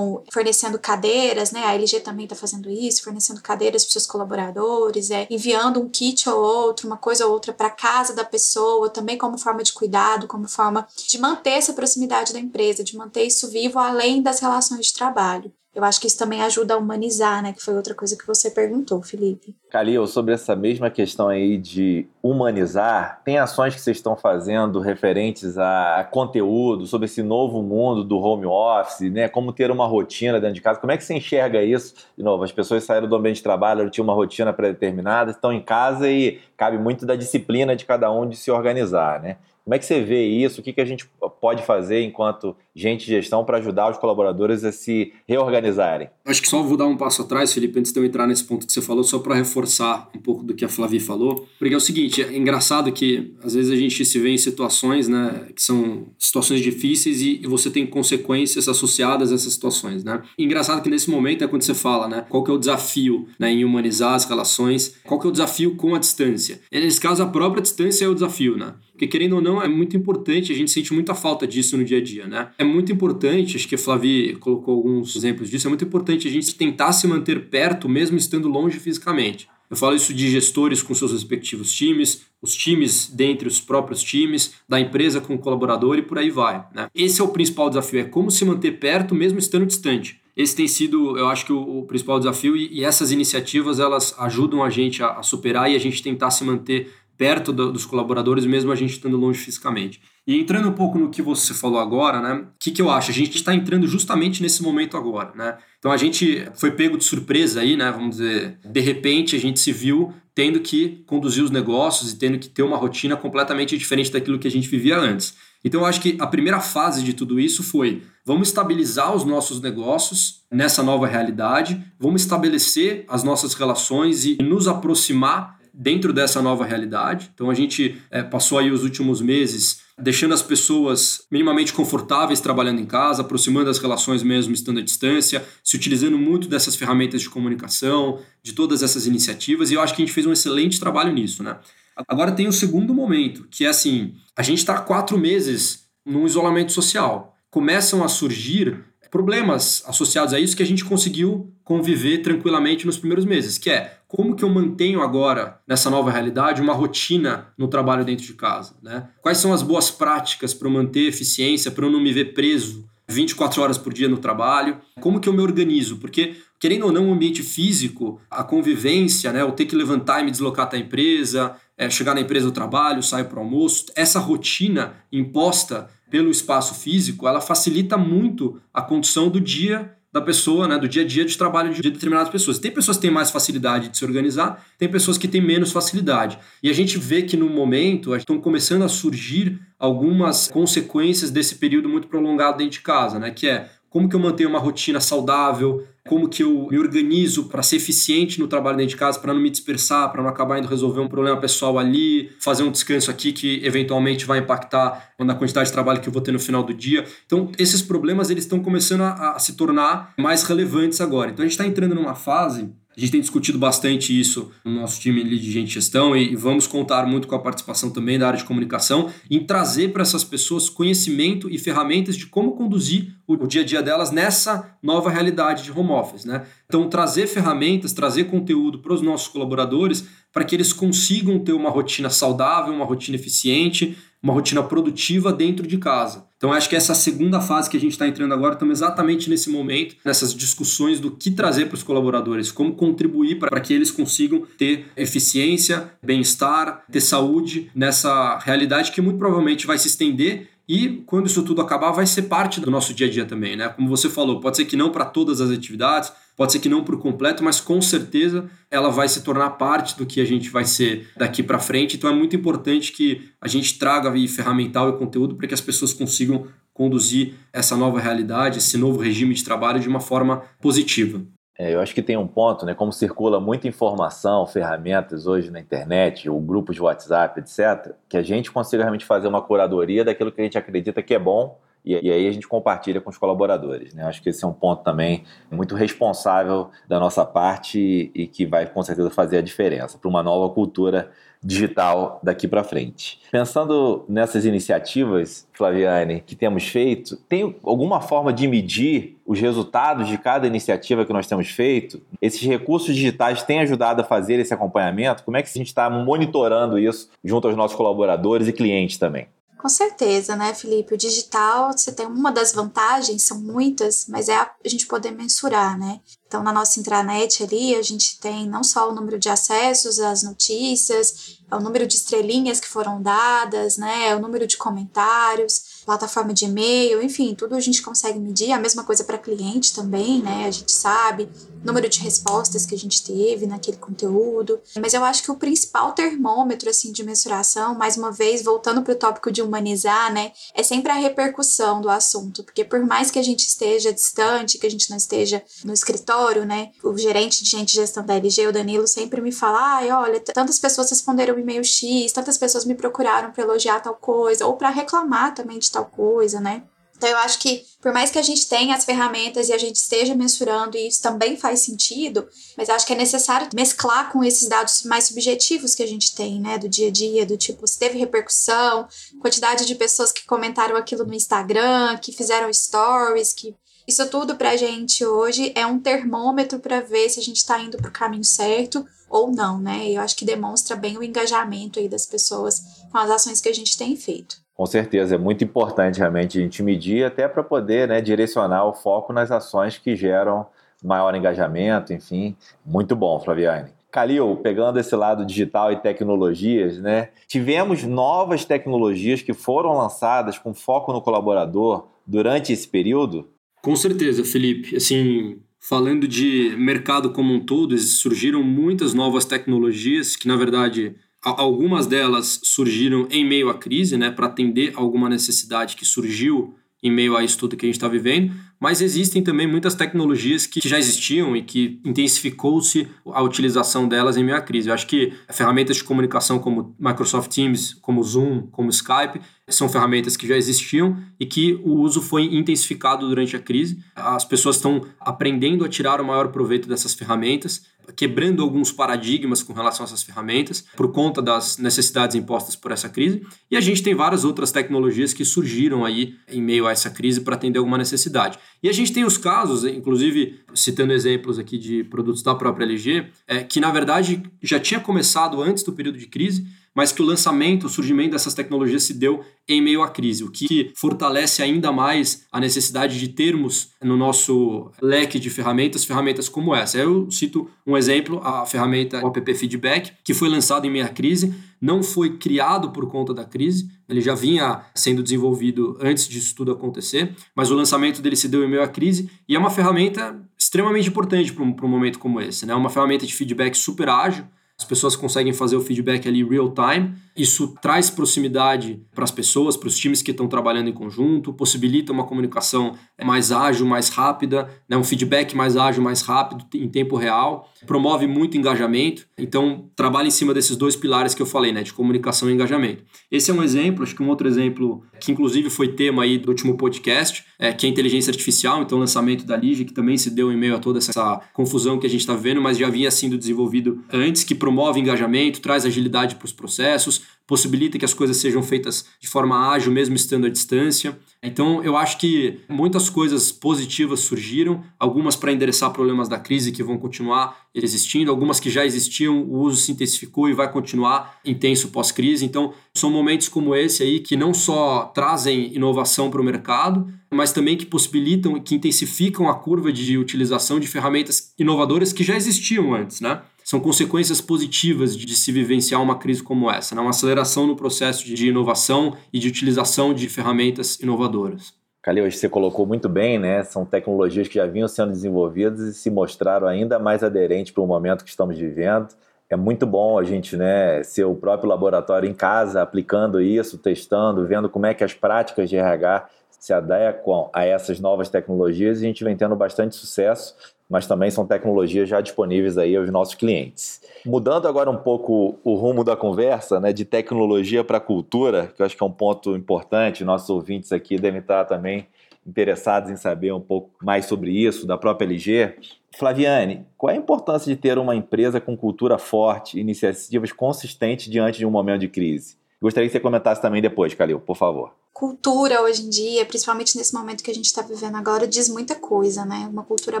fornecendo 0.32 0.78
cadeiras, 0.78 1.50
né? 1.50 1.64
A 1.64 1.74
LG 1.74 2.00
também 2.00 2.24
está 2.24 2.36
fazendo 2.36 2.70
isso, 2.70 3.02
fornecendo 3.02 3.40
cadeiras 3.42 3.84
para 3.84 3.92
seus 3.92 4.06
colaboradores, 4.06 5.10
é 5.10 5.26
enviando 5.30 5.80
um 5.80 5.88
kit 5.88 6.28
ou 6.28 6.40
outro, 6.40 6.86
uma 6.86 6.96
coisa 6.96 7.26
ou 7.26 7.32
outra 7.32 7.52
para 7.52 7.70
casa 7.70 8.14
da 8.14 8.24
pessoa, 8.24 8.90
também 8.90 9.18
como 9.18 9.38
forma 9.38 9.62
de 9.62 9.72
cuidado, 9.72 10.26
como 10.26 10.48
forma 10.48 10.86
de 11.08 11.18
manter 11.18 11.50
essa 11.50 11.72
proximidade 11.72 12.32
da 12.32 12.38
empresa, 12.38 12.84
de 12.84 12.96
manter 12.96 13.24
isso 13.24 13.48
vivo 13.48 13.78
além 13.78 14.22
das 14.22 14.40
relações 14.40 14.86
de 14.86 14.94
trabalho. 14.94 15.52
Eu 15.74 15.84
acho 15.84 16.00
que 16.00 16.06
isso 16.06 16.18
também 16.18 16.42
ajuda 16.42 16.74
a 16.74 16.76
humanizar, 16.76 17.42
né? 17.42 17.52
Que 17.52 17.62
foi 17.62 17.74
outra 17.74 17.94
coisa 17.94 18.16
que 18.16 18.26
você 18.26 18.50
perguntou, 18.50 19.02
Felipe. 19.02 19.54
Calil, 19.70 20.06
sobre 20.06 20.34
essa 20.34 20.56
mesma 20.56 20.90
questão 20.90 21.28
aí 21.28 21.56
de 21.56 22.08
humanizar, 22.22 23.20
tem 23.24 23.38
ações 23.38 23.74
que 23.74 23.80
vocês 23.80 23.98
estão 23.98 24.16
fazendo 24.16 24.80
referentes 24.80 25.56
a 25.58 26.08
conteúdo, 26.10 26.86
sobre 26.86 27.04
esse 27.04 27.22
novo 27.22 27.62
mundo 27.62 28.02
do 28.02 28.18
home 28.18 28.46
office, 28.46 29.12
né? 29.12 29.28
Como 29.28 29.52
ter 29.52 29.70
uma 29.70 29.86
rotina 29.86 30.40
dentro 30.40 30.54
de 30.54 30.60
casa. 30.60 30.80
Como 30.80 30.90
é 30.90 30.96
que 30.96 31.04
você 31.04 31.14
enxerga 31.14 31.62
isso? 31.62 31.94
De 32.16 32.24
novo, 32.24 32.42
as 32.42 32.50
pessoas 32.50 32.82
saíram 32.82 33.08
do 33.08 33.14
ambiente 33.14 33.36
de 33.36 33.42
trabalho, 33.42 33.88
tinham 33.90 34.04
uma 34.04 34.14
rotina 34.14 34.52
pré-determinada, 34.52 35.30
estão 35.30 35.52
em 35.52 35.62
casa 35.62 36.10
e 36.10 36.40
cabe 36.56 36.78
muito 36.78 37.06
da 37.06 37.14
disciplina 37.14 37.76
de 37.76 37.84
cada 37.84 38.10
um 38.10 38.28
de 38.28 38.36
se 38.36 38.50
organizar, 38.50 39.20
né? 39.20 39.36
Como 39.68 39.74
é 39.74 39.78
que 39.78 39.84
você 39.84 40.00
vê 40.00 40.24
isso? 40.24 40.62
O 40.62 40.64
que, 40.64 40.72
que 40.72 40.80
a 40.80 40.84
gente 40.86 41.06
pode 41.42 41.62
fazer 41.62 42.02
enquanto 42.02 42.56
gente 42.74 43.04
de 43.04 43.12
gestão 43.12 43.44
para 43.44 43.58
ajudar 43.58 43.90
os 43.90 43.98
colaboradores 43.98 44.64
a 44.64 44.72
se 44.72 45.12
reorganizarem? 45.28 46.08
Acho 46.28 46.42
que 46.42 46.48
só 46.48 46.62
vou 46.62 46.76
dar 46.76 46.86
um 46.86 46.94
passo 46.94 47.22
atrás, 47.22 47.54
Felipe, 47.54 47.78
antes 47.78 47.90
de 47.90 47.98
eu 47.98 48.04
entrar 48.04 48.26
nesse 48.26 48.44
ponto 48.44 48.66
que 48.66 48.72
você 48.72 48.82
falou, 48.82 49.02
só 49.02 49.18
para 49.18 49.34
reforçar 49.34 50.10
um 50.14 50.18
pouco 50.18 50.44
do 50.44 50.52
que 50.52 50.62
a 50.62 50.68
Flavi 50.68 51.00
falou. 51.00 51.48
Porque 51.58 51.72
é 51.72 51.76
o 51.76 51.80
seguinte, 51.80 52.20
é 52.20 52.36
engraçado 52.36 52.92
que 52.92 53.32
às 53.42 53.54
vezes 53.54 53.72
a 53.72 53.76
gente 53.76 54.04
se 54.04 54.18
vê 54.18 54.28
em 54.28 54.36
situações, 54.36 55.08
né, 55.08 55.46
que 55.56 55.62
são 55.62 56.08
situações 56.18 56.60
difíceis 56.60 57.22
e, 57.22 57.38
você 57.48 57.70
tem 57.70 57.86
consequências 57.86 58.68
associadas 58.68 59.32
a 59.32 59.36
essas 59.36 59.54
situações, 59.54 60.04
né? 60.04 60.20
E 60.36 60.44
engraçado 60.44 60.82
que 60.82 60.90
nesse 60.90 61.08
momento 61.08 61.42
é 61.42 61.48
quando 61.48 61.62
você 61.62 61.72
fala, 61.72 62.06
né, 62.06 62.26
qual 62.28 62.44
que 62.44 62.50
é 62.50 62.54
o 62.54 62.58
desafio 62.58 63.26
né, 63.38 63.50
em 63.50 63.64
humanizar 63.64 64.12
as 64.12 64.26
relações, 64.26 64.96
qual 65.04 65.18
que 65.18 65.26
é 65.26 65.30
o 65.30 65.32
desafio 65.32 65.76
com 65.76 65.94
a 65.94 65.98
distância. 65.98 66.60
E 66.70 66.78
nesse 66.78 67.00
caso, 67.00 67.22
a 67.22 67.26
própria 67.26 67.62
distância 67.62 68.04
é 68.04 68.08
o 68.08 68.12
desafio, 68.12 68.54
né? 68.54 68.74
Porque, 68.98 69.06
querendo 69.06 69.36
ou 69.36 69.40
não, 69.40 69.62
é 69.62 69.68
muito 69.68 69.96
importante, 69.96 70.50
a 70.50 70.54
gente 70.56 70.72
sente 70.72 70.92
muita 70.92 71.14
falta 71.14 71.46
disso 71.46 71.76
no 71.76 71.84
dia 71.84 71.98
a 71.98 72.02
dia, 72.02 72.26
né? 72.26 72.50
É 72.58 72.64
muito 72.64 72.90
importante, 72.90 73.56
acho 73.56 73.68
que 73.68 73.76
a 73.76 73.78
Flavi 73.78 74.36
colocou 74.40 74.74
alguns 74.74 75.14
exemplos 75.14 75.48
disso, 75.48 75.68
é 75.68 75.70
muito 75.70 75.84
importante 76.18 76.28
a 76.28 76.30
gente 76.30 76.54
tentar 76.54 76.92
se 76.92 77.06
manter 77.06 77.48
perto, 77.48 77.88
mesmo 77.88 78.18
estando 78.18 78.48
longe 78.48 78.78
fisicamente. 78.78 79.48
Eu 79.70 79.76
falo 79.76 79.94
isso 79.94 80.14
de 80.14 80.30
gestores 80.30 80.82
com 80.82 80.94
seus 80.94 81.12
respectivos 81.12 81.72
times, 81.72 82.22
os 82.40 82.54
times 82.54 83.08
dentre 83.08 83.46
os 83.46 83.60
próprios 83.60 84.02
times, 84.02 84.54
da 84.68 84.80
empresa 84.80 85.20
com 85.20 85.34
o 85.34 85.38
colaborador 85.38 85.98
e 85.98 86.02
por 86.02 86.18
aí 86.18 86.30
vai. 86.30 86.64
Né? 86.74 86.88
Esse 86.94 87.20
é 87.20 87.24
o 87.24 87.28
principal 87.28 87.68
desafio, 87.68 88.00
é 88.00 88.04
como 88.04 88.30
se 88.30 88.44
manter 88.44 88.72
perto 88.72 89.14
mesmo 89.14 89.38
estando 89.38 89.66
distante. 89.66 90.20
Esse 90.34 90.56
tem 90.56 90.68
sido, 90.68 91.18
eu 91.18 91.28
acho 91.28 91.44
que 91.44 91.52
o, 91.52 91.80
o 91.80 91.82
principal 91.84 92.18
desafio 92.18 92.56
e, 92.56 92.78
e, 92.78 92.84
essas 92.84 93.10
iniciativas 93.10 93.80
elas 93.80 94.14
ajudam 94.18 94.62
a 94.62 94.70
gente 94.70 95.02
a, 95.02 95.18
a 95.18 95.22
superar 95.22 95.70
e 95.70 95.74
a 95.74 95.80
gente 95.80 96.02
tentar 96.02 96.30
se 96.30 96.44
manter 96.44 96.90
perto 97.18 97.52
do, 97.52 97.72
dos 97.72 97.84
colaboradores, 97.84 98.46
mesmo 98.46 98.70
a 98.70 98.76
gente 98.76 98.92
estando 98.92 99.16
longe 99.16 99.40
fisicamente. 99.40 100.00
E 100.24 100.38
entrando 100.38 100.68
um 100.68 100.72
pouco 100.72 100.98
no 100.98 101.10
que 101.10 101.20
você 101.20 101.52
falou 101.52 101.80
agora, 101.80 102.20
né? 102.22 102.34
O 102.34 102.46
que, 102.60 102.70
que 102.70 102.80
eu 102.80 102.88
acho? 102.88 103.10
A 103.10 103.14
gente 103.14 103.36
está 103.36 103.52
entrando 103.52 103.88
justamente 103.88 104.40
nesse 104.40 104.62
momento 104.62 104.96
agora, 104.96 105.32
né? 105.34 105.58
Então 105.78 105.90
a 105.90 105.96
gente 105.96 106.46
foi 106.54 106.70
pego 106.70 106.96
de 106.96 107.04
surpresa 107.04 107.60
aí, 107.60 107.76
né? 107.76 107.90
Vamos 107.90 108.18
dizer, 108.18 108.58
de 108.64 108.80
repente 108.80 109.34
a 109.34 109.38
gente 109.38 109.58
se 109.58 109.72
viu 109.72 110.14
tendo 110.34 110.60
que 110.60 111.02
conduzir 111.06 111.42
os 111.42 111.50
negócios 111.50 112.12
e 112.12 112.16
tendo 112.16 112.38
que 112.38 112.48
ter 112.48 112.62
uma 112.62 112.76
rotina 112.76 113.16
completamente 113.16 113.76
diferente 113.76 114.12
daquilo 114.12 114.38
que 114.38 114.46
a 114.46 114.50
gente 114.50 114.68
vivia 114.68 114.96
antes. 114.96 115.34
Então 115.64 115.80
eu 115.80 115.86
acho 115.86 116.00
que 116.00 116.16
a 116.20 116.26
primeira 116.28 116.60
fase 116.60 117.02
de 117.02 117.12
tudo 117.12 117.40
isso 117.40 117.64
foi 117.64 118.02
vamos 118.24 118.48
estabilizar 118.48 119.12
os 119.16 119.24
nossos 119.24 119.60
negócios 119.60 120.44
nessa 120.52 120.82
nova 120.82 121.08
realidade, 121.08 121.82
vamos 121.98 122.22
estabelecer 122.22 123.04
as 123.08 123.24
nossas 123.24 123.54
relações 123.54 124.24
e 124.24 124.38
nos 124.40 124.68
aproximar 124.68 125.57
dentro 125.80 126.12
dessa 126.12 126.42
nova 126.42 126.64
realidade. 126.64 127.30
Então 127.32 127.48
a 127.48 127.54
gente 127.54 127.96
é, 128.10 128.20
passou 128.20 128.58
aí 128.58 128.68
os 128.68 128.82
últimos 128.82 129.20
meses 129.20 129.80
deixando 129.96 130.34
as 130.34 130.42
pessoas 130.42 131.22
minimamente 131.30 131.72
confortáveis 131.72 132.40
trabalhando 132.40 132.80
em 132.80 132.86
casa, 132.86 133.22
aproximando 133.22 133.70
as 133.70 133.78
relações 133.78 134.22
mesmo 134.24 134.52
estando 134.52 134.80
à 134.80 134.82
distância, 134.82 135.44
se 135.62 135.76
utilizando 135.76 136.18
muito 136.18 136.48
dessas 136.48 136.74
ferramentas 136.74 137.22
de 137.22 137.30
comunicação, 137.30 138.20
de 138.42 138.52
todas 138.52 138.82
essas 138.82 139.06
iniciativas, 139.06 139.70
e 139.70 139.74
eu 139.74 139.80
acho 139.80 139.94
que 139.94 140.02
a 140.02 140.04
gente 140.04 140.14
fez 140.14 140.26
um 140.26 140.32
excelente 140.32 140.80
trabalho 140.80 141.12
nisso, 141.12 141.42
né? 141.42 141.58
Agora 142.06 142.32
tem 142.32 142.46
o 142.46 142.52
segundo 142.52 142.94
momento, 142.94 143.46
que 143.50 143.64
é 143.64 143.68
assim, 143.68 144.14
a 144.36 144.42
gente 144.42 144.58
está 144.58 144.78
quatro 144.78 145.18
meses 145.18 145.88
num 146.06 146.26
isolamento 146.26 146.72
social. 146.72 147.36
Começam 147.50 148.04
a 148.04 148.08
surgir 148.08 148.84
problemas 149.10 149.82
associados 149.86 150.32
a 150.34 150.38
isso 150.38 150.56
que 150.56 150.62
a 150.62 150.66
gente 150.66 150.84
conseguiu 150.84 151.52
conviver 151.64 152.18
tranquilamente 152.18 152.86
nos 152.86 152.98
primeiros 152.98 153.24
meses, 153.24 153.58
que 153.58 153.70
é 153.70 153.97
como 154.08 154.34
que 154.34 154.42
eu 154.42 154.48
mantenho 154.48 155.02
agora, 155.02 155.60
nessa 155.68 155.90
nova 155.90 156.10
realidade, 156.10 156.62
uma 156.62 156.72
rotina 156.72 157.48
no 157.58 157.68
trabalho 157.68 158.06
dentro 158.06 158.24
de 158.24 158.32
casa? 158.32 158.74
Né? 158.82 159.06
Quais 159.20 159.36
são 159.36 159.52
as 159.52 159.62
boas 159.62 159.90
práticas 159.90 160.54
para 160.54 160.66
eu 160.66 160.72
manter 160.72 161.06
eficiência, 161.06 161.70
para 161.70 161.84
eu 161.84 161.92
não 161.92 162.00
me 162.00 162.10
ver 162.10 162.32
preso 162.32 162.88
24 163.06 163.60
horas 163.60 163.76
por 163.76 163.92
dia 163.92 164.08
no 164.08 164.16
trabalho? 164.16 164.78
Como 164.98 165.20
que 165.20 165.28
eu 165.28 165.32
me 165.34 165.42
organizo? 165.42 165.98
Porque, 165.98 166.36
querendo 166.58 166.86
ou 166.86 166.92
não, 166.92 167.10
o 167.10 167.12
ambiente 167.12 167.42
físico, 167.42 168.18
a 168.30 168.42
convivência, 168.42 169.30
né, 169.30 169.42
eu 169.42 169.52
ter 169.52 169.66
que 169.66 169.76
levantar 169.76 170.22
e 170.22 170.24
me 170.24 170.30
deslocar 170.30 170.64
até 170.64 170.78
a 170.78 170.80
empresa, 170.80 171.54
é, 171.76 171.90
chegar 171.90 172.14
na 172.14 172.22
empresa 172.22 172.46
do 172.46 172.52
trabalho, 172.52 173.02
sair 173.02 173.24
para 173.24 173.38
o 173.38 173.42
almoço, 173.42 173.86
essa 173.94 174.18
rotina 174.18 174.94
imposta 175.12 175.90
pelo 176.10 176.30
espaço 176.30 176.74
físico, 176.74 177.28
ela 177.28 177.42
facilita 177.42 177.98
muito 177.98 178.58
a 178.72 178.80
condição 178.80 179.28
do 179.28 179.38
dia 179.38 179.97
da 180.12 180.20
pessoa, 180.20 180.66
né, 180.66 180.78
do 180.78 180.88
dia 180.88 181.02
a 181.02 181.06
dia 181.06 181.24
de 181.24 181.36
trabalho 181.36 181.72
de 181.72 181.82
determinadas 181.82 182.30
pessoas. 182.30 182.58
Tem 182.58 182.70
pessoas 182.70 182.96
que 182.96 183.02
têm 183.02 183.10
mais 183.10 183.30
facilidade 183.30 183.88
de 183.88 183.98
se 183.98 184.04
organizar, 184.04 184.64
tem 184.78 184.88
pessoas 184.88 185.18
que 185.18 185.28
têm 185.28 185.40
menos 185.40 185.70
facilidade. 185.70 186.38
E 186.62 186.70
a 186.70 186.72
gente 186.72 186.98
vê 186.98 187.22
que 187.22 187.36
no 187.36 187.48
momento 187.48 188.16
estão 188.16 188.40
começando 188.40 188.82
a 188.82 188.88
surgir 188.88 189.60
algumas 189.78 190.48
consequências 190.48 191.30
desse 191.30 191.56
período 191.56 191.88
muito 191.88 192.08
prolongado 192.08 192.58
dentro 192.58 192.72
de 192.72 192.80
casa, 192.80 193.18
né, 193.18 193.30
que 193.30 193.46
é 193.48 193.68
como 193.90 194.08
que 194.08 194.14
eu 194.14 194.20
mantenho 194.20 194.50
uma 194.50 194.58
rotina 194.58 195.00
saudável, 195.00 195.86
como 196.08 196.28
que 196.28 196.42
eu 196.42 196.68
me 196.70 196.78
organizo 196.78 197.44
para 197.44 197.62
ser 197.62 197.76
eficiente 197.76 198.40
no 198.40 198.48
trabalho 198.48 198.78
dentro 198.78 198.90
de 198.90 198.96
casa, 198.96 199.20
para 199.20 199.34
não 199.34 199.40
me 199.40 199.50
dispersar, 199.50 200.10
para 200.10 200.22
não 200.22 200.30
acabar 200.30 200.58
indo 200.58 200.66
resolver 200.66 201.00
um 201.00 201.08
problema 201.08 201.38
pessoal 201.38 201.78
ali, 201.78 202.30
fazer 202.40 202.62
um 202.62 202.70
descanso 202.70 203.10
aqui 203.10 203.30
que 203.30 203.60
eventualmente 203.62 204.24
vai 204.24 204.38
impactar 204.38 205.12
na 205.18 205.34
quantidade 205.34 205.68
de 205.68 205.72
trabalho 205.72 206.00
que 206.00 206.08
eu 206.08 206.12
vou 206.12 206.22
ter 206.22 206.32
no 206.32 206.40
final 206.40 206.62
do 206.62 206.72
dia. 206.72 207.04
Então, 207.26 207.52
esses 207.58 207.82
problemas 207.82 208.30
eles 208.30 208.44
estão 208.44 208.60
começando 208.60 209.02
a, 209.02 209.32
a 209.32 209.38
se 209.38 209.54
tornar 209.54 210.14
mais 210.18 210.42
relevantes 210.44 211.00
agora. 211.00 211.30
Então, 211.30 211.42
a 211.42 211.46
gente 211.46 211.52
está 211.52 211.66
entrando 211.66 211.94
numa 211.94 212.14
fase 212.14 212.70
a 212.98 213.00
gente 213.00 213.12
tem 213.12 213.20
discutido 213.20 213.60
bastante 213.60 214.18
isso 214.18 214.50
no 214.64 214.72
nosso 214.72 215.00
time 215.00 215.22
de 215.22 215.52
gente 215.52 215.72
gestão 215.72 216.16
e 216.16 216.34
vamos 216.34 216.66
contar 216.66 217.06
muito 217.06 217.28
com 217.28 217.36
a 217.36 217.38
participação 217.38 217.90
também 217.90 218.18
da 218.18 218.26
área 218.26 218.38
de 218.40 218.44
comunicação 218.44 219.08
em 219.30 219.46
trazer 219.46 219.92
para 219.92 220.02
essas 220.02 220.24
pessoas 220.24 220.68
conhecimento 220.68 221.48
e 221.48 221.58
ferramentas 221.58 222.16
de 222.16 222.26
como 222.26 222.56
conduzir 222.56 223.14
o 223.24 223.46
dia 223.46 223.62
a 223.62 223.64
dia 223.64 223.80
delas 223.80 224.10
nessa 224.10 224.76
nova 224.82 225.10
realidade 225.10 225.62
de 225.62 225.70
home 225.70 225.92
office. 225.92 226.24
Né? 226.24 226.44
Então, 226.66 226.88
trazer 226.88 227.28
ferramentas, 227.28 227.92
trazer 227.92 228.24
conteúdo 228.24 228.80
para 228.80 228.92
os 228.92 229.00
nossos 229.00 229.28
colaboradores 229.28 230.04
para 230.32 230.44
que 230.44 230.56
eles 230.56 230.72
consigam 230.72 231.38
ter 231.38 231.52
uma 231.52 231.70
rotina 231.70 232.10
saudável, 232.10 232.74
uma 232.74 232.84
rotina 232.84 233.16
eficiente, 233.16 233.96
uma 234.20 234.32
rotina 234.32 234.60
produtiva 234.60 235.32
dentro 235.32 235.64
de 235.68 235.78
casa. 235.78 236.27
Então, 236.38 236.52
acho 236.52 236.68
que 236.68 236.76
essa 236.76 236.94
segunda 236.94 237.40
fase 237.40 237.68
que 237.68 237.76
a 237.76 237.80
gente 237.80 237.92
está 237.92 238.06
entrando 238.06 238.32
agora, 238.32 238.54
estamos 238.54 238.78
exatamente 238.78 239.28
nesse 239.28 239.50
momento, 239.50 239.96
nessas 240.04 240.32
discussões 240.32 241.00
do 241.00 241.10
que 241.10 241.32
trazer 241.32 241.66
para 241.66 241.74
os 241.74 241.82
colaboradores, 241.82 242.52
como 242.52 242.76
contribuir 242.76 243.40
para 243.40 243.60
que 243.60 243.74
eles 243.74 243.90
consigam 243.90 244.46
ter 244.56 244.86
eficiência, 244.96 245.92
bem-estar, 246.00 246.84
ter 246.90 247.00
saúde 247.00 247.70
nessa 247.74 248.38
realidade 248.38 248.92
que 248.92 249.00
muito 249.00 249.18
provavelmente 249.18 249.66
vai 249.66 249.78
se 249.78 249.88
estender 249.88 250.48
e 250.68 251.02
quando 251.06 251.26
isso 251.26 251.42
tudo 251.42 251.62
acabar, 251.62 251.92
vai 251.92 252.06
ser 252.06 252.22
parte 252.22 252.60
do 252.60 252.70
nosso 252.70 252.92
dia 252.92 253.06
a 253.06 253.10
dia 253.10 253.24
também, 253.24 253.56
né? 253.56 253.70
Como 253.70 253.88
você 253.88 254.10
falou, 254.10 254.38
pode 254.38 254.58
ser 254.58 254.66
que 254.66 254.76
não 254.76 254.90
para 254.90 255.06
todas 255.06 255.40
as 255.40 255.50
atividades, 255.50 256.12
pode 256.36 256.52
ser 256.52 256.58
que 256.58 256.68
não 256.68 256.84
por 256.84 256.98
completo, 256.98 257.42
mas 257.42 257.58
com 257.58 257.80
certeza 257.80 258.50
ela 258.70 258.90
vai 258.90 259.08
se 259.08 259.22
tornar 259.22 259.50
parte 259.50 259.96
do 259.96 260.04
que 260.04 260.20
a 260.20 260.26
gente 260.26 260.50
vai 260.50 260.66
ser 260.66 261.08
daqui 261.16 261.42
para 261.42 261.58
frente. 261.58 261.96
Então 261.96 262.10
é 262.10 262.14
muito 262.14 262.36
importante 262.36 262.92
que 262.92 263.30
a 263.40 263.48
gente 263.48 263.78
traga 263.78 264.12
aí 264.12 264.28
ferramental 264.28 264.90
e 264.90 264.98
conteúdo 264.98 265.36
para 265.36 265.48
que 265.48 265.54
as 265.54 265.60
pessoas 265.62 265.94
consigam 265.94 266.46
conduzir 266.74 267.32
essa 267.50 267.74
nova 267.74 267.98
realidade, 267.98 268.58
esse 268.58 268.76
novo 268.76 269.00
regime 269.00 269.34
de 269.34 269.42
trabalho 269.42 269.80
de 269.80 269.88
uma 269.88 270.00
forma 270.00 270.42
positiva. 270.60 271.22
É, 271.58 271.74
eu 271.74 271.80
acho 271.80 271.92
que 271.92 272.02
tem 272.02 272.16
um 272.16 272.26
ponto, 272.26 272.64
né? 272.64 272.72
Como 272.72 272.92
circula 272.92 273.40
muita 273.40 273.66
informação, 273.66 274.46
ferramentas 274.46 275.26
hoje 275.26 275.50
na 275.50 275.58
internet, 275.58 276.30
ou 276.30 276.40
grupos 276.40 276.76
de 276.76 276.82
WhatsApp, 276.82 277.40
etc., 277.40 277.94
que 278.08 278.16
a 278.16 278.22
gente 278.22 278.52
consiga 278.52 278.84
realmente 278.84 279.04
fazer 279.04 279.26
uma 279.26 279.42
curadoria 279.42 280.04
daquilo 280.04 280.30
que 280.30 280.40
a 280.40 280.44
gente 280.44 280.56
acredita 280.56 281.02
que 281.02 281.12
é 281.12 281.18
bom 281.18 281.58
e, 281.84 281.94
e, 281.94 282.12
aí 282.12 282.26
a 282.28 282.32
gente 282.32 282.46
compartilha 282.46 283.00
com 283.00 283.08
os 283.08 283.16
colaboradores. 283.16 283.94
Né? 283.94 284.04
Acho 284.04 284.22
que 284.22 284.28
esse 284.28 284.44
é 284.44 284.46
um 284.46 284.52
ponto 284.52 284.82
também 284.82 285.24
muito 285.50 285.74
responsável 285.74 286.70
da 286.86 287.00
nossa 287.00 287.24
parte 287.24 287.78
e, 287.80 288.22
e 288.22 288.26
que 288.26 288.44
vai 288.44 288.66
com 288.66 288.82
certeza 288.82 289.10
fazer 289.10 289.38
a 289.38 289.42
diferença 289.42 289.98
para 289.98 290.08
uma 290.08 290.22
nova 290.22 290.52
cultura 290.52 291.10
digital 291.42 292.20
daqui 292.22 292.48
para 292.48 292.64
frente. 292.64 293.20
Pensando 293.30 294.04
nessas 294.08 294.44
iniciativas, 294.44 295.46
Flaviane, 295.52 296.22
que 296.26 296.34
temos 296.34 296.66
feito, 296.66 297.16
tem 297.28 297.56
alguma 297.62 298.00
forma 298.00 298.32
de 298.32 298.48
medir 298.48 299.16
os 299.26 299.38
resultados 299.38 300.08
de 300.08 300.16
cada 300.18 300.46
iniciativa 300.46 301.04
que 301.04 301.12
nós 301.12 301.26
temos 301.26 301.48
feito? 301.48 302.00
Esses 302.20 302.42
recursos 302.42 302.94
digitais 302.94 303.42
têm 303.42 303.60
ajudado 303.60 304.00
a 304.00 304.04
fazer 304.04 304.38
esse 304.38 304.54
acompanhamento? 304.54 305.22
Como 305.22 305.36
é 305.36 305.42
que 305.42 305.48
a 305.48 305.52
gente 305.52 305.66
está 305.66 305.88
monitorando 305.88 306.78
isso 306.78 307.10
junto 307.22 307.46
aos 307.46 307.56
nossos 307.56 307.76
colaboradores 307.76 308.48
e 308.48 308.52
clientes 308.52 308.98
também? 308.98 309.28
Com 309.58 309.68
certeza, 309.68 310.36
né, 310.36 310.54
Felipe? 310.54 310.94
O 310.94 310.96
digital, 310.96 311.72
você 311.72 311.90
tem 311.90 312.06
uma 312.06 312.30
das 312.30 312.52
vantagens, 312.52 313.24
são 313.24 313.40
muitas, 313.40 314.06
mas 314.08 314.28
é 314.28 314.36
a, 314.36 314.54
gente 314.64 314.86
poder 314.86 315.10
mensurar, 315.10 315.76
né? 315.76 316.00
Então, 316.28 316.44
na 316.44 316.52
nossa 316.52 316.78
intranet 316.78 317.42
ali, 317.42 317.74
a 317.74 317.82
gente 317.82 318.20
tem 318.20 318.48
não 318.48 318.62
só 318.62 318.88
o 318.88 318.94
número 318.94 319.18
de 319.18 319.28
acessos 319.28 319.98
às 319.98 320.22
notícias, 320.22 321.40
é 321.50 321.56
o 321.56 321.60
número 321.60 321.88
de 321.88 321.96
estrelinhas 321.96 322.60
que 322.60 322.68
foram 322.68 323.02
dadas, 323.02 323.76
né? 323.76 324.10
É 324.10 324.14
o 324.14 324.20
número 324.20 324.46
de 324.46 324.56
comentários, 324.56 325.67
plataforma 325.88 326.34
de 326.34 326.44
e-mail, 326.44 327.02
enfim, 327.02 327.34
tudo 327.34 327.54
a 327.54 327.60
gente 327.60 327.80
consegue 327.80 328.18
medir. 328.18 328.52
A 328.52 328.60
mesma 328.60 328.84
coisa 328.84 329.04
para 329.04 329.16
cliente 329.16 329.74
também, 329.74 330.22
né? 330.22 330.44
A 330.46 330.50
gente 330.50 330.70
sabe 330.70 331.28
número 331.64 331.88
de 331.88 331.98
respostas 332.00 332.64
que 332.64 332.74
a 332.74 332.78
gente 332.78 333.02
teve 333.02 333.44
naquele 333.46 333.78
conteúdo. 333.78 334.60
Mas 334.80 334.94
eu 334.94 335.02
acho 335.02 335.24
que 335.24 335.30
o 335.30 335.34
principal 335.34 335.92
termômetro 335.92 336.70
assim 336.70 336.92
de 336.92 337.02
mensuração, 337.02 337.74
mais 337.74 337.96
uma 337.96 338.12
vez 338.12 338.42
voltando 338.42 338.82
para 338.82 338.92
o 338.92 338.96
tópico 338.96 339.32
de 339.32 339.42
humanizar, 339.42 340.12
né, 340.12 340.30
é 340.54 340.62
sempre 340.62 340.92
a 340.92 340.94
repercussão 340.94 341.80
do 341.80 341.90
assunto, 341.90 342.44
porque 342.44 342.64
por 342.64 342.80
mais 342.86 343.10
que 343.10 343.18
a 343.18 343.22
gente 343.22 343.40
esteja 343.40 343.92
distante, 343.92 344.56
que 344.56 344.66
a 344.66 344.70
gente 344.70 344.88
não 344.88 344.96
esteja 344.96 345.42
no 345.64 345.72
escritório 345.72 346.28
né? 346.44 346.70
O 346.82 346.96
gerente 346.96 347.42
de 347.42 347.50
gente 347.50 347.68
de 347.68 347.74
gestão 347.74 348.04
da 348.04 348.14
LG, 348.14 348.46
o 348.46 348.52
Danilo, 348.52 348.86
sempre 348.86 349.20
me 349.20 349.32
fala: 349.32 349.76
ai, 349.76 349.90
olha, 349.90 350.20
tantas 350.20 350.58
pessoas 350.58 350.90
responderam 350.90 351.34
o 351.34 351.38
e-mail 351.38 351.64
X, 351.64 352.12
tantas 352.12 352.36
pessoas 352.36 352.64
me 352.64 352.74
procuraram 352.74 353.30
para 353.30 353.44
elogiar 353.44 353.80
tal 353.80 353.94
coisa, 353.94 354.46
ou 354.46 354.56
para 354.56 354.70
reclamar 354.70 355.34
também 355.34 355.58
de 355.58 355.70
tal 355.70 355.77
coisa, 355.86 356.40
né? 356.40 356.62
Então, 356.98 357.08
eu 357.08 357.16
acho 357.18 357.38
que, 357.38 357.64
por 357.80 357.92
mais 357.92 358.10
que 358.10 358.18
a 358.18 358.22
gente 358.22 358.48
tenha 358.48 358.74
as 358.74 358.84
ferramentas 358.84 359.48
e 359.48 359.52
a 359.52 359.58
gente 359.58 359.76
esteja 359.76 360.16
mensurando, 360.16 360.76
e 360.76 360.88
isso 360.88 361.00
também 361.00 361.36
faz 361.36 361.60
sentido, 361.60 362.28
mas 362.56 362.68
acho 362.68 362.84
que 362.84 362.92
é 362.92 362.96
necessário 362.96 363.48
mesclar 363.54 364.10
com 364.10 364.24
esses 364.24 364.48
dados 364.48 364.82
mais 364.82 365.04
subjetivos 365.04 365.76
que 365.76 365.82
a 365.82 365.86
gente 365.86 366.12
tem, 366.16 366.40
né, 366.40 366.58
do 366.58 366.68
dia 366.68 366.88
a 366.88 366.90
dia, 366.90 367.24
do 367.24 367.36
tipo, 367.36 367.66
se 367.68 367.78
teve 367.78 367.96
repercussão, 367.96 368.88
quantidade 369.20 369.64
de 369.64 369.76
pessoas 369.76 370.10
que 370.10 370.26
comentaram 370.26 370.76
aquilo 370.76 371.04
no 371.04 371.14
Instagram, 371.14 371.96
que 371.98 372.10
fizeram 372.10 372.52
stories, 372.52 373.32
que 373.32 373.54
isso 373.86 374.04
tudo 374.08 374.34
para 374.34 374.50
a 374.50 374.56
gente 374.56 375.06
hoje 375.06 375.52
é 375.54 375.64
um 375.64 375.78
termômetro 375.78 376.58
para 376.58 376.80
ver 376.80 377.08
se 377.08 377.20
a 377.20 377.22
gente 377.22 377.36
está 377.36 377.60
indo 377.60 377.78
para 377.78 377.88
o 377.88 377.92
caminho 377.92 378.24
certo 378.24 378.84
ou 379.08 379.30
não, 379.30 379.58
né? 379.58 379.88
E 379.88 379.94
eu 379.94 380.02
acho 380.02 380.16
que 380.16 380.24
demonstra 380.24 380.76
bem 380.76 380.98
o 380.98 381.02
engajamento 381.02 381.78
aí 381.78 381.88
das 381.88 382.04
pessoas 382.04 382.60
com 382.90 382.98
as 382.98 383.08
ações 383.08 383.40
que 383.40 383.48
a 383.48 383.54
gente 383.54 383.78
tem 383.78 383.96
feito. 383.96 384.36
Com 384.58 384.66
certeza, 384.66 385.14
é 385.14 385.18
muito 385.18 385.44
importante 385.44 386.00
realmente 386.00 386.36
a 386.36 386.42
gente 386.42 386.64
medir 386.64 387.04
até 387.04 387.28
para 387.28 387.44
poder 387.44 387.86
né, 387.86 388.00
direcionar 388.00 388.64
o 388.64 388.74
foco 388.74 389.12
nas 389.12 389.30
ações 389.30 389.78
que 389.78 389.94
geram 389.94 390.46
maior 390.82 391.14
engajamento, 391.14 391.92
enfim. 391.92 392.34
Muito 392.66 392.96
bom, 392.96 393.20
Flaviane. 393.20 393.70
Calil, 393.88 394.34
pegando 394.42 394.80
esse 394.80 394.96
lado 394.96 395.24
digital 395.24 395.70
e 395.70 395.76
tecnologias, 395.76 396.76
né? 396.80 397.10
Tivemos 397.28 397.84
novas 397.84 398.44
tecnologias 398.44 399.22
que 399.22 399.32
foram 399.32 399.76
lançadas 399.76 400.40
com 400.40 400.52
foco 400.52 400.92
no 400.92 401.00
colaborador 401.00 401.86
durante 402.04 402.52
esse 402.52 402.66
período? 402.66 403.28
Com 403.62 403.76
certeza, 403.76 404.24
Felipe. 404.24 404.74
Assim, 404.74 405.38
falando 405.60 406.08
de 406.08 406.56
mercado 406.58 407.12
como 407.12 407.32
um 407.32 407.46
todo, 407.46 407.78
surgiram 407.78 408.42
muitas 408.42 408.92
novas 408.92 409.24
tecnologias 409.24 410.16
que, 410.16 410.26
na 410.26 410.34
verdade, 410.34 410.96
algumas 411.22 411.86
delas 411.86 412.40
surgiram 412.42 413.06
em 413.10 413.24
meio 413.24 413.48
à 413.50 413.54
crise, 413.54 413.96
né, 413.96 414.10
para 414.10 414.26
atender 414.26 414.72
alguma 414.76 415.08
necessidade 415.08 415.76
que 415.76 415.84
surgiu 415.84 416.54
em 416.82 416.92
meio 416.92 417.16
a 417.16 417.24
isso 417.24 417.38
tudo 417.38 417.56
que 417.56 417.66
a 417.66 417.68
gente 417.68 417.76
está 417.76 417.88
vivendo, 417.88 418.32
mas 418.60 418.80
existem 418.80 419.22
também 419.22 419.46
muitas 419.46 419.74
tecnologias 419.74 420.46
que 420.46 420.66
já 420.66 420.78
existiam 420.78 421.36
e 421.36 421.42
que 421.42 421.80
intensificou-se 421.84 422.88
a 423.06 423.22
utilização 423.22 423.88
delas 423.88 424.16
em 424.16 424.24
meio 424.24 424.36
à 424.36 424.40
crise. 424.40 424.68
Eu 424.68 424.74
acho 424.74 424.86
que 424.86 425.12
ferramentas 425.30 425.76
de 425.76 425.84
comunicação 425.84 426.38
como 426.38 426.74
Microsoft 426.78 427.32
Teams, 427.32 427.74
como 427.74 428.02
Zoom, 428.02 428.42
como 428.52 428.70
Skype, 428.70 429.20
são 429.48 429.68
ferramentas 429.68 430.16
que 430.16 430.26
já 430.26 430.36
existiam 430.36 430.96
e 431.18 431.26
que 431.26 431.54
o 431.64 431.80
uso 431.80 432.00
foi 432.00 432.24
intensificado 432.24 433.08
durante 433.08 433.34
a 433.36 433.40
crise. 433.40 433.82
As 433.94 434.24
pessoas 434.24 434.56
estão 434.56 434.84
aprendendo 435.00 435.64
a 435.64 435.68
tirar 435.68 436.00
o 436.00 436.04
maior 436.04 436.28
proveito 436.28 436.68
dessas 436.68 436.94
ferramentas 436.94 437.62
quebrando 437.96 438.42
alguns 438.42 438.72
paradigmas 438.72 439.42
com 439.42 439.52
relação 439.52 439.84
a 439.84 439.86
essas 439.86 440.02
ferramentas 440.02 440.64
por 440.76 440.92
conta 440.92 441.20
das 441.22 441.58
necessidades 441.58 442.16
impostas 442.16 442.56
por 442.56 442.72
essa 442.72 442.88
crise. 442.88 443.26
E 443.50 443.56
a 443.56 443.60
gente 443.60 443.82
tem 443.82 443.94
várias 443.94 444.24
outras 444.24 444.52
tecnologias 444.52 445.12
que 445.12 445.24
surgiram 445.24 445.84
aí 445.84 446.14
em 446.28 446.40
meio 446.42 446.66
a 446.66 446.72
essa 446.72 446.90
crise 446.90 447.20
para 447.20 447.34
atender 447.34 447.58
alguma 447.58 447.78
necessidade. 447.78 448.38
E 448.62 448.68
a 448.68 448.72
gente 448.72 448.92
tem 448.92 449.04
os 449.04 449.16
casos, 449.16 449.64
inclusive 449.64 450.40
citando 450.54 450.92
exemplos 450.92 451.38
aqui 451.38 451.58
de 451.58 451.84
produtos 451.84 452.22
da 452.22 452.34
própria 452.34 452.64
LG, 452.64 453.06
é, 453.26 453.42
que 453.44 453.60
na 453.60 453.70
verdade 453.70 454.22
já 454.42 454.58
tinha 454.58 454.80
começado 454.80 455.40
antes 455.42 455.62
do 455.62 455.72
período 455.72 455.98
de 455.98 456.06
crise, 456.06 456.46
mas 456.74 456.92
que 456.92 457.02
o 457.02 457.04
lançamento, 457.04 457.66
o 457.66 457.68
surgimento 457.68 458.12
dessas 458.12 458.34
tecnologias 458.34 458.82
se 458.84 458.94
deu 458.94 459.24
em 459.48 459.62
meio 459.62 459.82
à 459.82 459.88
crise, 459.88 460.24
o 460.24 460.30
que 460.30 460.72
fortalece 460.76 461.42
ainda 461.42 461.72
mais 461.72 462.26
a 462.30 462.38
necessidade 462.38 462.98
de 462.98 463.08
termos 463.08 463.70
no 463.82 463.96
nosso 463.96 464.70
leque 464.80 465.18
de 465.18 465.30
ferramentas, 465.30 465.84
ferramentas 465.84 466.28
como 466.28 466.54
essa. 466.54 466.78
Eu 466.78 467.10
cito 467.10 467.48
um 467.66 467.76
exemplo, 467.76 468.20
a 468.22 468.44
ferramenta 468.44 468.98
App 468.98 469.34
Feedback, 469.34 469.92
que 470.04 470.14
foi 470.14 470.28
lançada 470.28 470.66
em 470.66 470.70
meio 470.70 470.84
à 470.84 470.88
crise, 470.88 471.34
não 471.60 471.82
foi 471.82 472.16
criado 472.16 472.70
por 472.70 472.88
conta 472.88 473.12
da 473.12 473.24
crise, 473.24 473.68
ele 473.88 474.00
já 474.00 474.14
vinha 474.14 474.62
sendo 474.74 475.02
desenvolvido 475.02 475.76
antes 475.80 476.06
disso 476.06 476.34
tudo 476.34 476.52
acontecer, 476.52 477.14
mas 477.34 477.50
o 477.50 477.54
lançamento 477.54 478.00
dele 478.00 478.16
se 478.16 478.28
deu 478.28 478.44
em 478.44 478.48
meio 478.48 478.62
à 478.62 478.68
crise 478.68 479.10
e 479.28 479.34
é 479.34 479.38
uma 479.38 479.50
ferramenta 479.50 480.20
extremamente 480.38 480.88
importante 480.88 481.32
para 481.32 481.42
um, 481.42 481.56
um 481.62 481.68
momento 481.68 481.98
como 481.98 482.20
esse. 482.20 482.44
É 482.44 482.48
né? 482.48 482.54
uma 482.54 482.70
ferramenta 482.70 483.06
de 483.06 483.14
feedback 483.14 483.56
super 483.56 483.88
ágil, 483.88 484.24
as 484.58 484.64
pessoas 484.64 484.96
conseguem 484.96 485.32
fazer 485.32 485.56
o 485.56 485.60
feedback 485.60 486.08
ali 486.08 486.24
real 486.24 486.50
time. 486.50 486.94
Isso 487.18 487.52
traz 487.60 487.90
proximidade 487.90 488.80
para 488.94 489.02
as 489.02 489.10
pessoas, 489.10 489.56
para 489.56 489.66
os 489.66 489.76
times 489.76 490.00
que 490.02 490.12
estão 490.12 490.28
trabalhando 490.28 490.68
em 490.68 490.72
conjunto, 490.72 491.32
possibilita 491.32 491.92
uma 491.92 492.04
comunicação 492.04 492.76
mais 493.02 493.32
ágil, 493.32 493.66
mais 493.66 493.88
rápida, 493.88 494.48
né? 494.68 494.76
um 494.76 494.84
feedback 494.84 495.34
mais 495.34 495.56
ágil, 495.56 495.82
mais 495.82 496.00
rápido, 496.02 496.44
em 496.54 496.68
tempo 496.68 496.96
real, 496.96 497.52
promove 497.66 498.06
muito 498.06 498.36
engajamento. 498.36 499.04
Então, 499.18 499.68
trabalha 499.74 500.06
em 500.06 500.12
cima 500.12 500.32
desses 500.32 500.56
dois 500.56 500.76
pilares 500.76 501.12
que 501.12 501.20
eu 501.20 501.26
falei, 501.26 501.50
né? 501.50 501.64
de 501.64 501.72
comunicação 501.72 502.30
e 502.30 502.32
engajamento. 502.32 502.84
Esse 503.10 503.32
é 503.32 503.34
um 503.34 503.42
exemplo, 503.42 503.82
acho 503.82 503.96
que 503.96 504.02
um 504.02 504.08
outro 504.08 504.28
exemplo, 504.28 504.84
que 505.00 505.10
inclusive 505.10 505.50
foi 505.50 505.68
tema 505.68 506.04
aí 506.04 506.18
do 506.18 506.28
último 506.28 506.56
podcast, 506.56 507.24
é, 507.36 507.52
que 507.52 507.66
é 507.66 507.68
a 507.68 507.72
inteligência 507.72 508.12
artificial, 508.12 508.62
então 508.62 508.78
o 508.78 508.80
lançamento 508.80 509.24
da 509.24 509.36
Lige, 509.36 509.64
que 509.64 509.72
também 509.72 509.98
se 509.98 510.10
deu 510.10 510.30
em 510.30 510.36
meio 510.36 510.54
a 510.54 510.58
toda 510.60 510.78
essa 510.78 511.20
confusão 511.32 511.80
que 511.80 511.86
a 511.86 511.90
gente 511.90 512.00
está 512.00 512.14
vendo, 512.14 512.40
mas 512.40 512.56
já 512.56 512.70
vinha 512.70 512.90
sendo 512.92 513.18
desenvolvido 513.18 513.82
antes, 513.92 514.22
que 514.22 514.36
promove 514.36 514.78
engajamento, 514.78 515.40
traz 515.40 515.64
agilidade 515.64 516.14
para 516.14 516.26
os 516.26 516.32
processos, 516.32 517.07
possibilita 517.28 517.78
que 517.78 517.84
as 517.84 517.92
coisas 517.92 518.16
sejam 518.16 518.42
feitas 518.42 518.86
de 518.98 519.06
forma 519.06 519.50
ágil, 519.50 519.70
mesmo 519.70 519.94
estando 519.94 520.26
à 520.26 520.30
distância. 520.30 520.98
Então, 521.22 521.62
eu 521.62 521.76
acho 521.76 521.98
que 521.98 522.40
muitas 522.48 522.88
coisas 522.88 523.30
positivas 523.30 524.00
surgiram, 524.00 524.64
algumas 524.78 525.14
para 525.14 525.30
endereçar 525.30 525.70
problemas 525.70 526.08
da 526.08 526.18
crise 526.18 526.50
que 526.50 526.62
vão 526.62 526.78
continuar 526.78 527.36
existindo, 527.54 528.10
algumas 528.10 528.40
que 528.40 528.48
já 528.48 528.64
existiam, 528.64 529.22
o 529.24 529.40
uso 529.40 529.58
se 529.58 529.70
intensificou 529.70 530.30
e 530.30 530.32
vai 530.32 530.50
continuar 530.50 531.18
intenso 531.22 531.68
pós-crise. 531.68 532.24
Então, 532.24 532.54
são 532.74 532.90
momentos 532.90 533.28
como 533.28 533.54
esse 533.54 533.82
aí 533.82 534.00
que 534.00 534.16
não 534.16 534.32
só 534.32 534.86
trazem 534.94 535.54
inovação 535.54 536.10
para 536.10 536.22
o 536.22 536.24
mercado, 536.24 536.90
mas 537.10 537.30
também 537.30 537.58
que 537.58 537.66
possibilitam, 537.66 538.40
que 538.40 538.54
intensificam 538.54 539.28
a 539.28 539.34
curva 539.34 539.70
de 539.70 539.98
utilização 539.98 540.58
de 540.58 540.66
ferramentas 540.66 541.34
inovadoras 541.38 541.92
que 541.92 542.02
já 542.02 542.16
existiam 542.16 542.74
antes, 542.74 543.02
né? 543.02 543.20
São 543.48 543.60
consequências 543.60 544.20
positivas 544.20 544.94
de 544.94 545.16
se 545.16 545.32
vivenciar 545.32 545.80
uma 545.80 545.96
crise 545.98 546.22
como 546.22 546.50
essa, 546.50 546.74
né? 546.74 546.82
uma 546.82 546.90
aceleração 546.90 547.46
no 547.46 547.56
processo 547.56 548.04
de 548.04 548.28
inovação 548.28 548.94
e 549.10 549.18
de 549.18 549.26
utilização 549.26 549.94
de 549.94 550.06
ferramentas 550.06 550.78
inovadoras. 550.80 551.54
Calil, 551.82 552.10
você 552.10 552.28
colocou 552.28 552.66
muito 552.66 552.90
bem, 552.90 553.18
né? 553.18 553.42
São 553.44 553.64
tecnologias 553.64 554.28
que 554.28 554.34
já 554.34 554.44
vinham 554.44 554.68
sendo 554.68 554.92
desenvolvidas 554.92 555.60
e 555.60 555.72
se 555.72 555.88
mostraram 555.88 556.46
ainda 556.46 556.78
mais 556.78 557.02
aderentes 557.02 557.50
para 557.50 557.62
o 557.62 557.66
momento 557.66 558.04
que 558.04 558.10
estamos 558.10 558.38
vivendo. 558.38 558.88
É 559.30 559.36
muito 559.36 559.64
bom 559.64 559.98
a 559.98 560.04
gente 560.04 560.36
né, 560.36 560.82
ser 560.82 561.04
o 561.04 561.14
próprio 561.14 561.48
laboratório 561.48 562.06
em 562.06 562.12
casa, 562.12 562.60
aplicando 562.60 563.18
isso, 563.18 563.56
testando, 563.56 564.26
vendo 564.26 564.50
como 564.50 564.66
é 564.66 564.74
que 564.74 564.84
as 564.84 564.92
práticas 564.92 565.48
de 565.48 565.56
RH 565.56 566.06
se 566.38 566.52
adequam 566.52 567.28
a 567.32 567.44
essas 567.44 567.80
novas 567.80 568.08
tecnologias 568.08 568.80
e 568.80 568.84
a 568.84 568.88
gente 568.88 569.04
vem 569.04 569.16
tendo 569.16 569.34
bastante 569.34 569.74
sucesso, 569.74 570.36
mas 570.68 570.86
também 570.86 571.10
são 571.10 571.26
tecnologias 571.26 571.88
já 571.88 572.00
disponíveis 572.00 572.58
aí 572.58 572.76
aos 572.76 572.90
nossos 572.90 573.14
clientes. 573.14 573.80
Mudando 574.04 574.46
agora 574.46 574.70
um 574.70 574.76
pouco 574.76 575.38
o 575.42 575.54
rumo 575.54 575.82
da 575.82 575.96
conversa, 575.96 576.60
né, 576.60 576.72
de 576.72 576.84
tecnologia 576.84 577.64
para 577.64 577.80
cultura, 577.80 578.52
que 578.54 578.62
eu 578.62 578.66
acho 578.66 578.76
que 578.76 578.82
é 578.82 578.86
um 578.86 578.92
ponto 578.92 579.34
importante, 579.34 580.04
nossos 580.04 580.28
ouvintes 580.30 580.72
aqui 580.72 580.98
devem 580.98 581.20
estar 581.20 581.44
também 581.44 581.86
interessados 582.26 582.90
em 582.90 582.96
saber 582.96 583.32
um 583.32 583.40
pouco 583.40 583.70
mais 583.82 584.04
sobre 584.04 584.30
isso, 584.30 584.66
da 584.66 584.76
própria 584.76 585.06
LG. 585.06 585.54
Flaviane, 585.96 586.66
qual 586.76 586.90
é 586.90 586.94
a 586.94 586.98
importância 586.98 587.52
de 587.52 587.58
ter 587.58 587.78
uma 587.78 587.96
empresa 587.96 588.38
com 588.38 588.54
cultura 588.54 588.98
forte, 588.98 589.58
iniciativas 589.58 590.30
consistentes 590.30 591.10
diante 591.10 591.38
de 591.38 591.46
um 591.46 591.50
momento 591.50 591.80
de 591.80 591.88
crise? 591.88 592.37
Gostaria 592.60 592.88
que 592.88 592.92
você 592.92 593.00
comentasse 593.00 593.40
também 593.40 593.62
depois, 593.62 593.94
Calil, 593.94 594.18
por 594.18 594.36
favor. 594.36 594.72
Cultura 594.92 595.62
hoje 595.62 595.86
em 595.86 595.88
dia, 595.88 596.26
principalmente 596.26 596.76
nesse 596.76 596.92
momento 596.92 597.22
que 597.22 597.30
a 597.30 597.34
gente 597.34 597.44
está 597.44 597.62
vivendo 597.62 597.94
agora, 597.96 598.26
diz 598.26 598.48
muita 598.48 598.74
coisa, 598.74 599.24
né? 599.24 599.48
Uma 599.50 599.62
cultura 599.62 600.00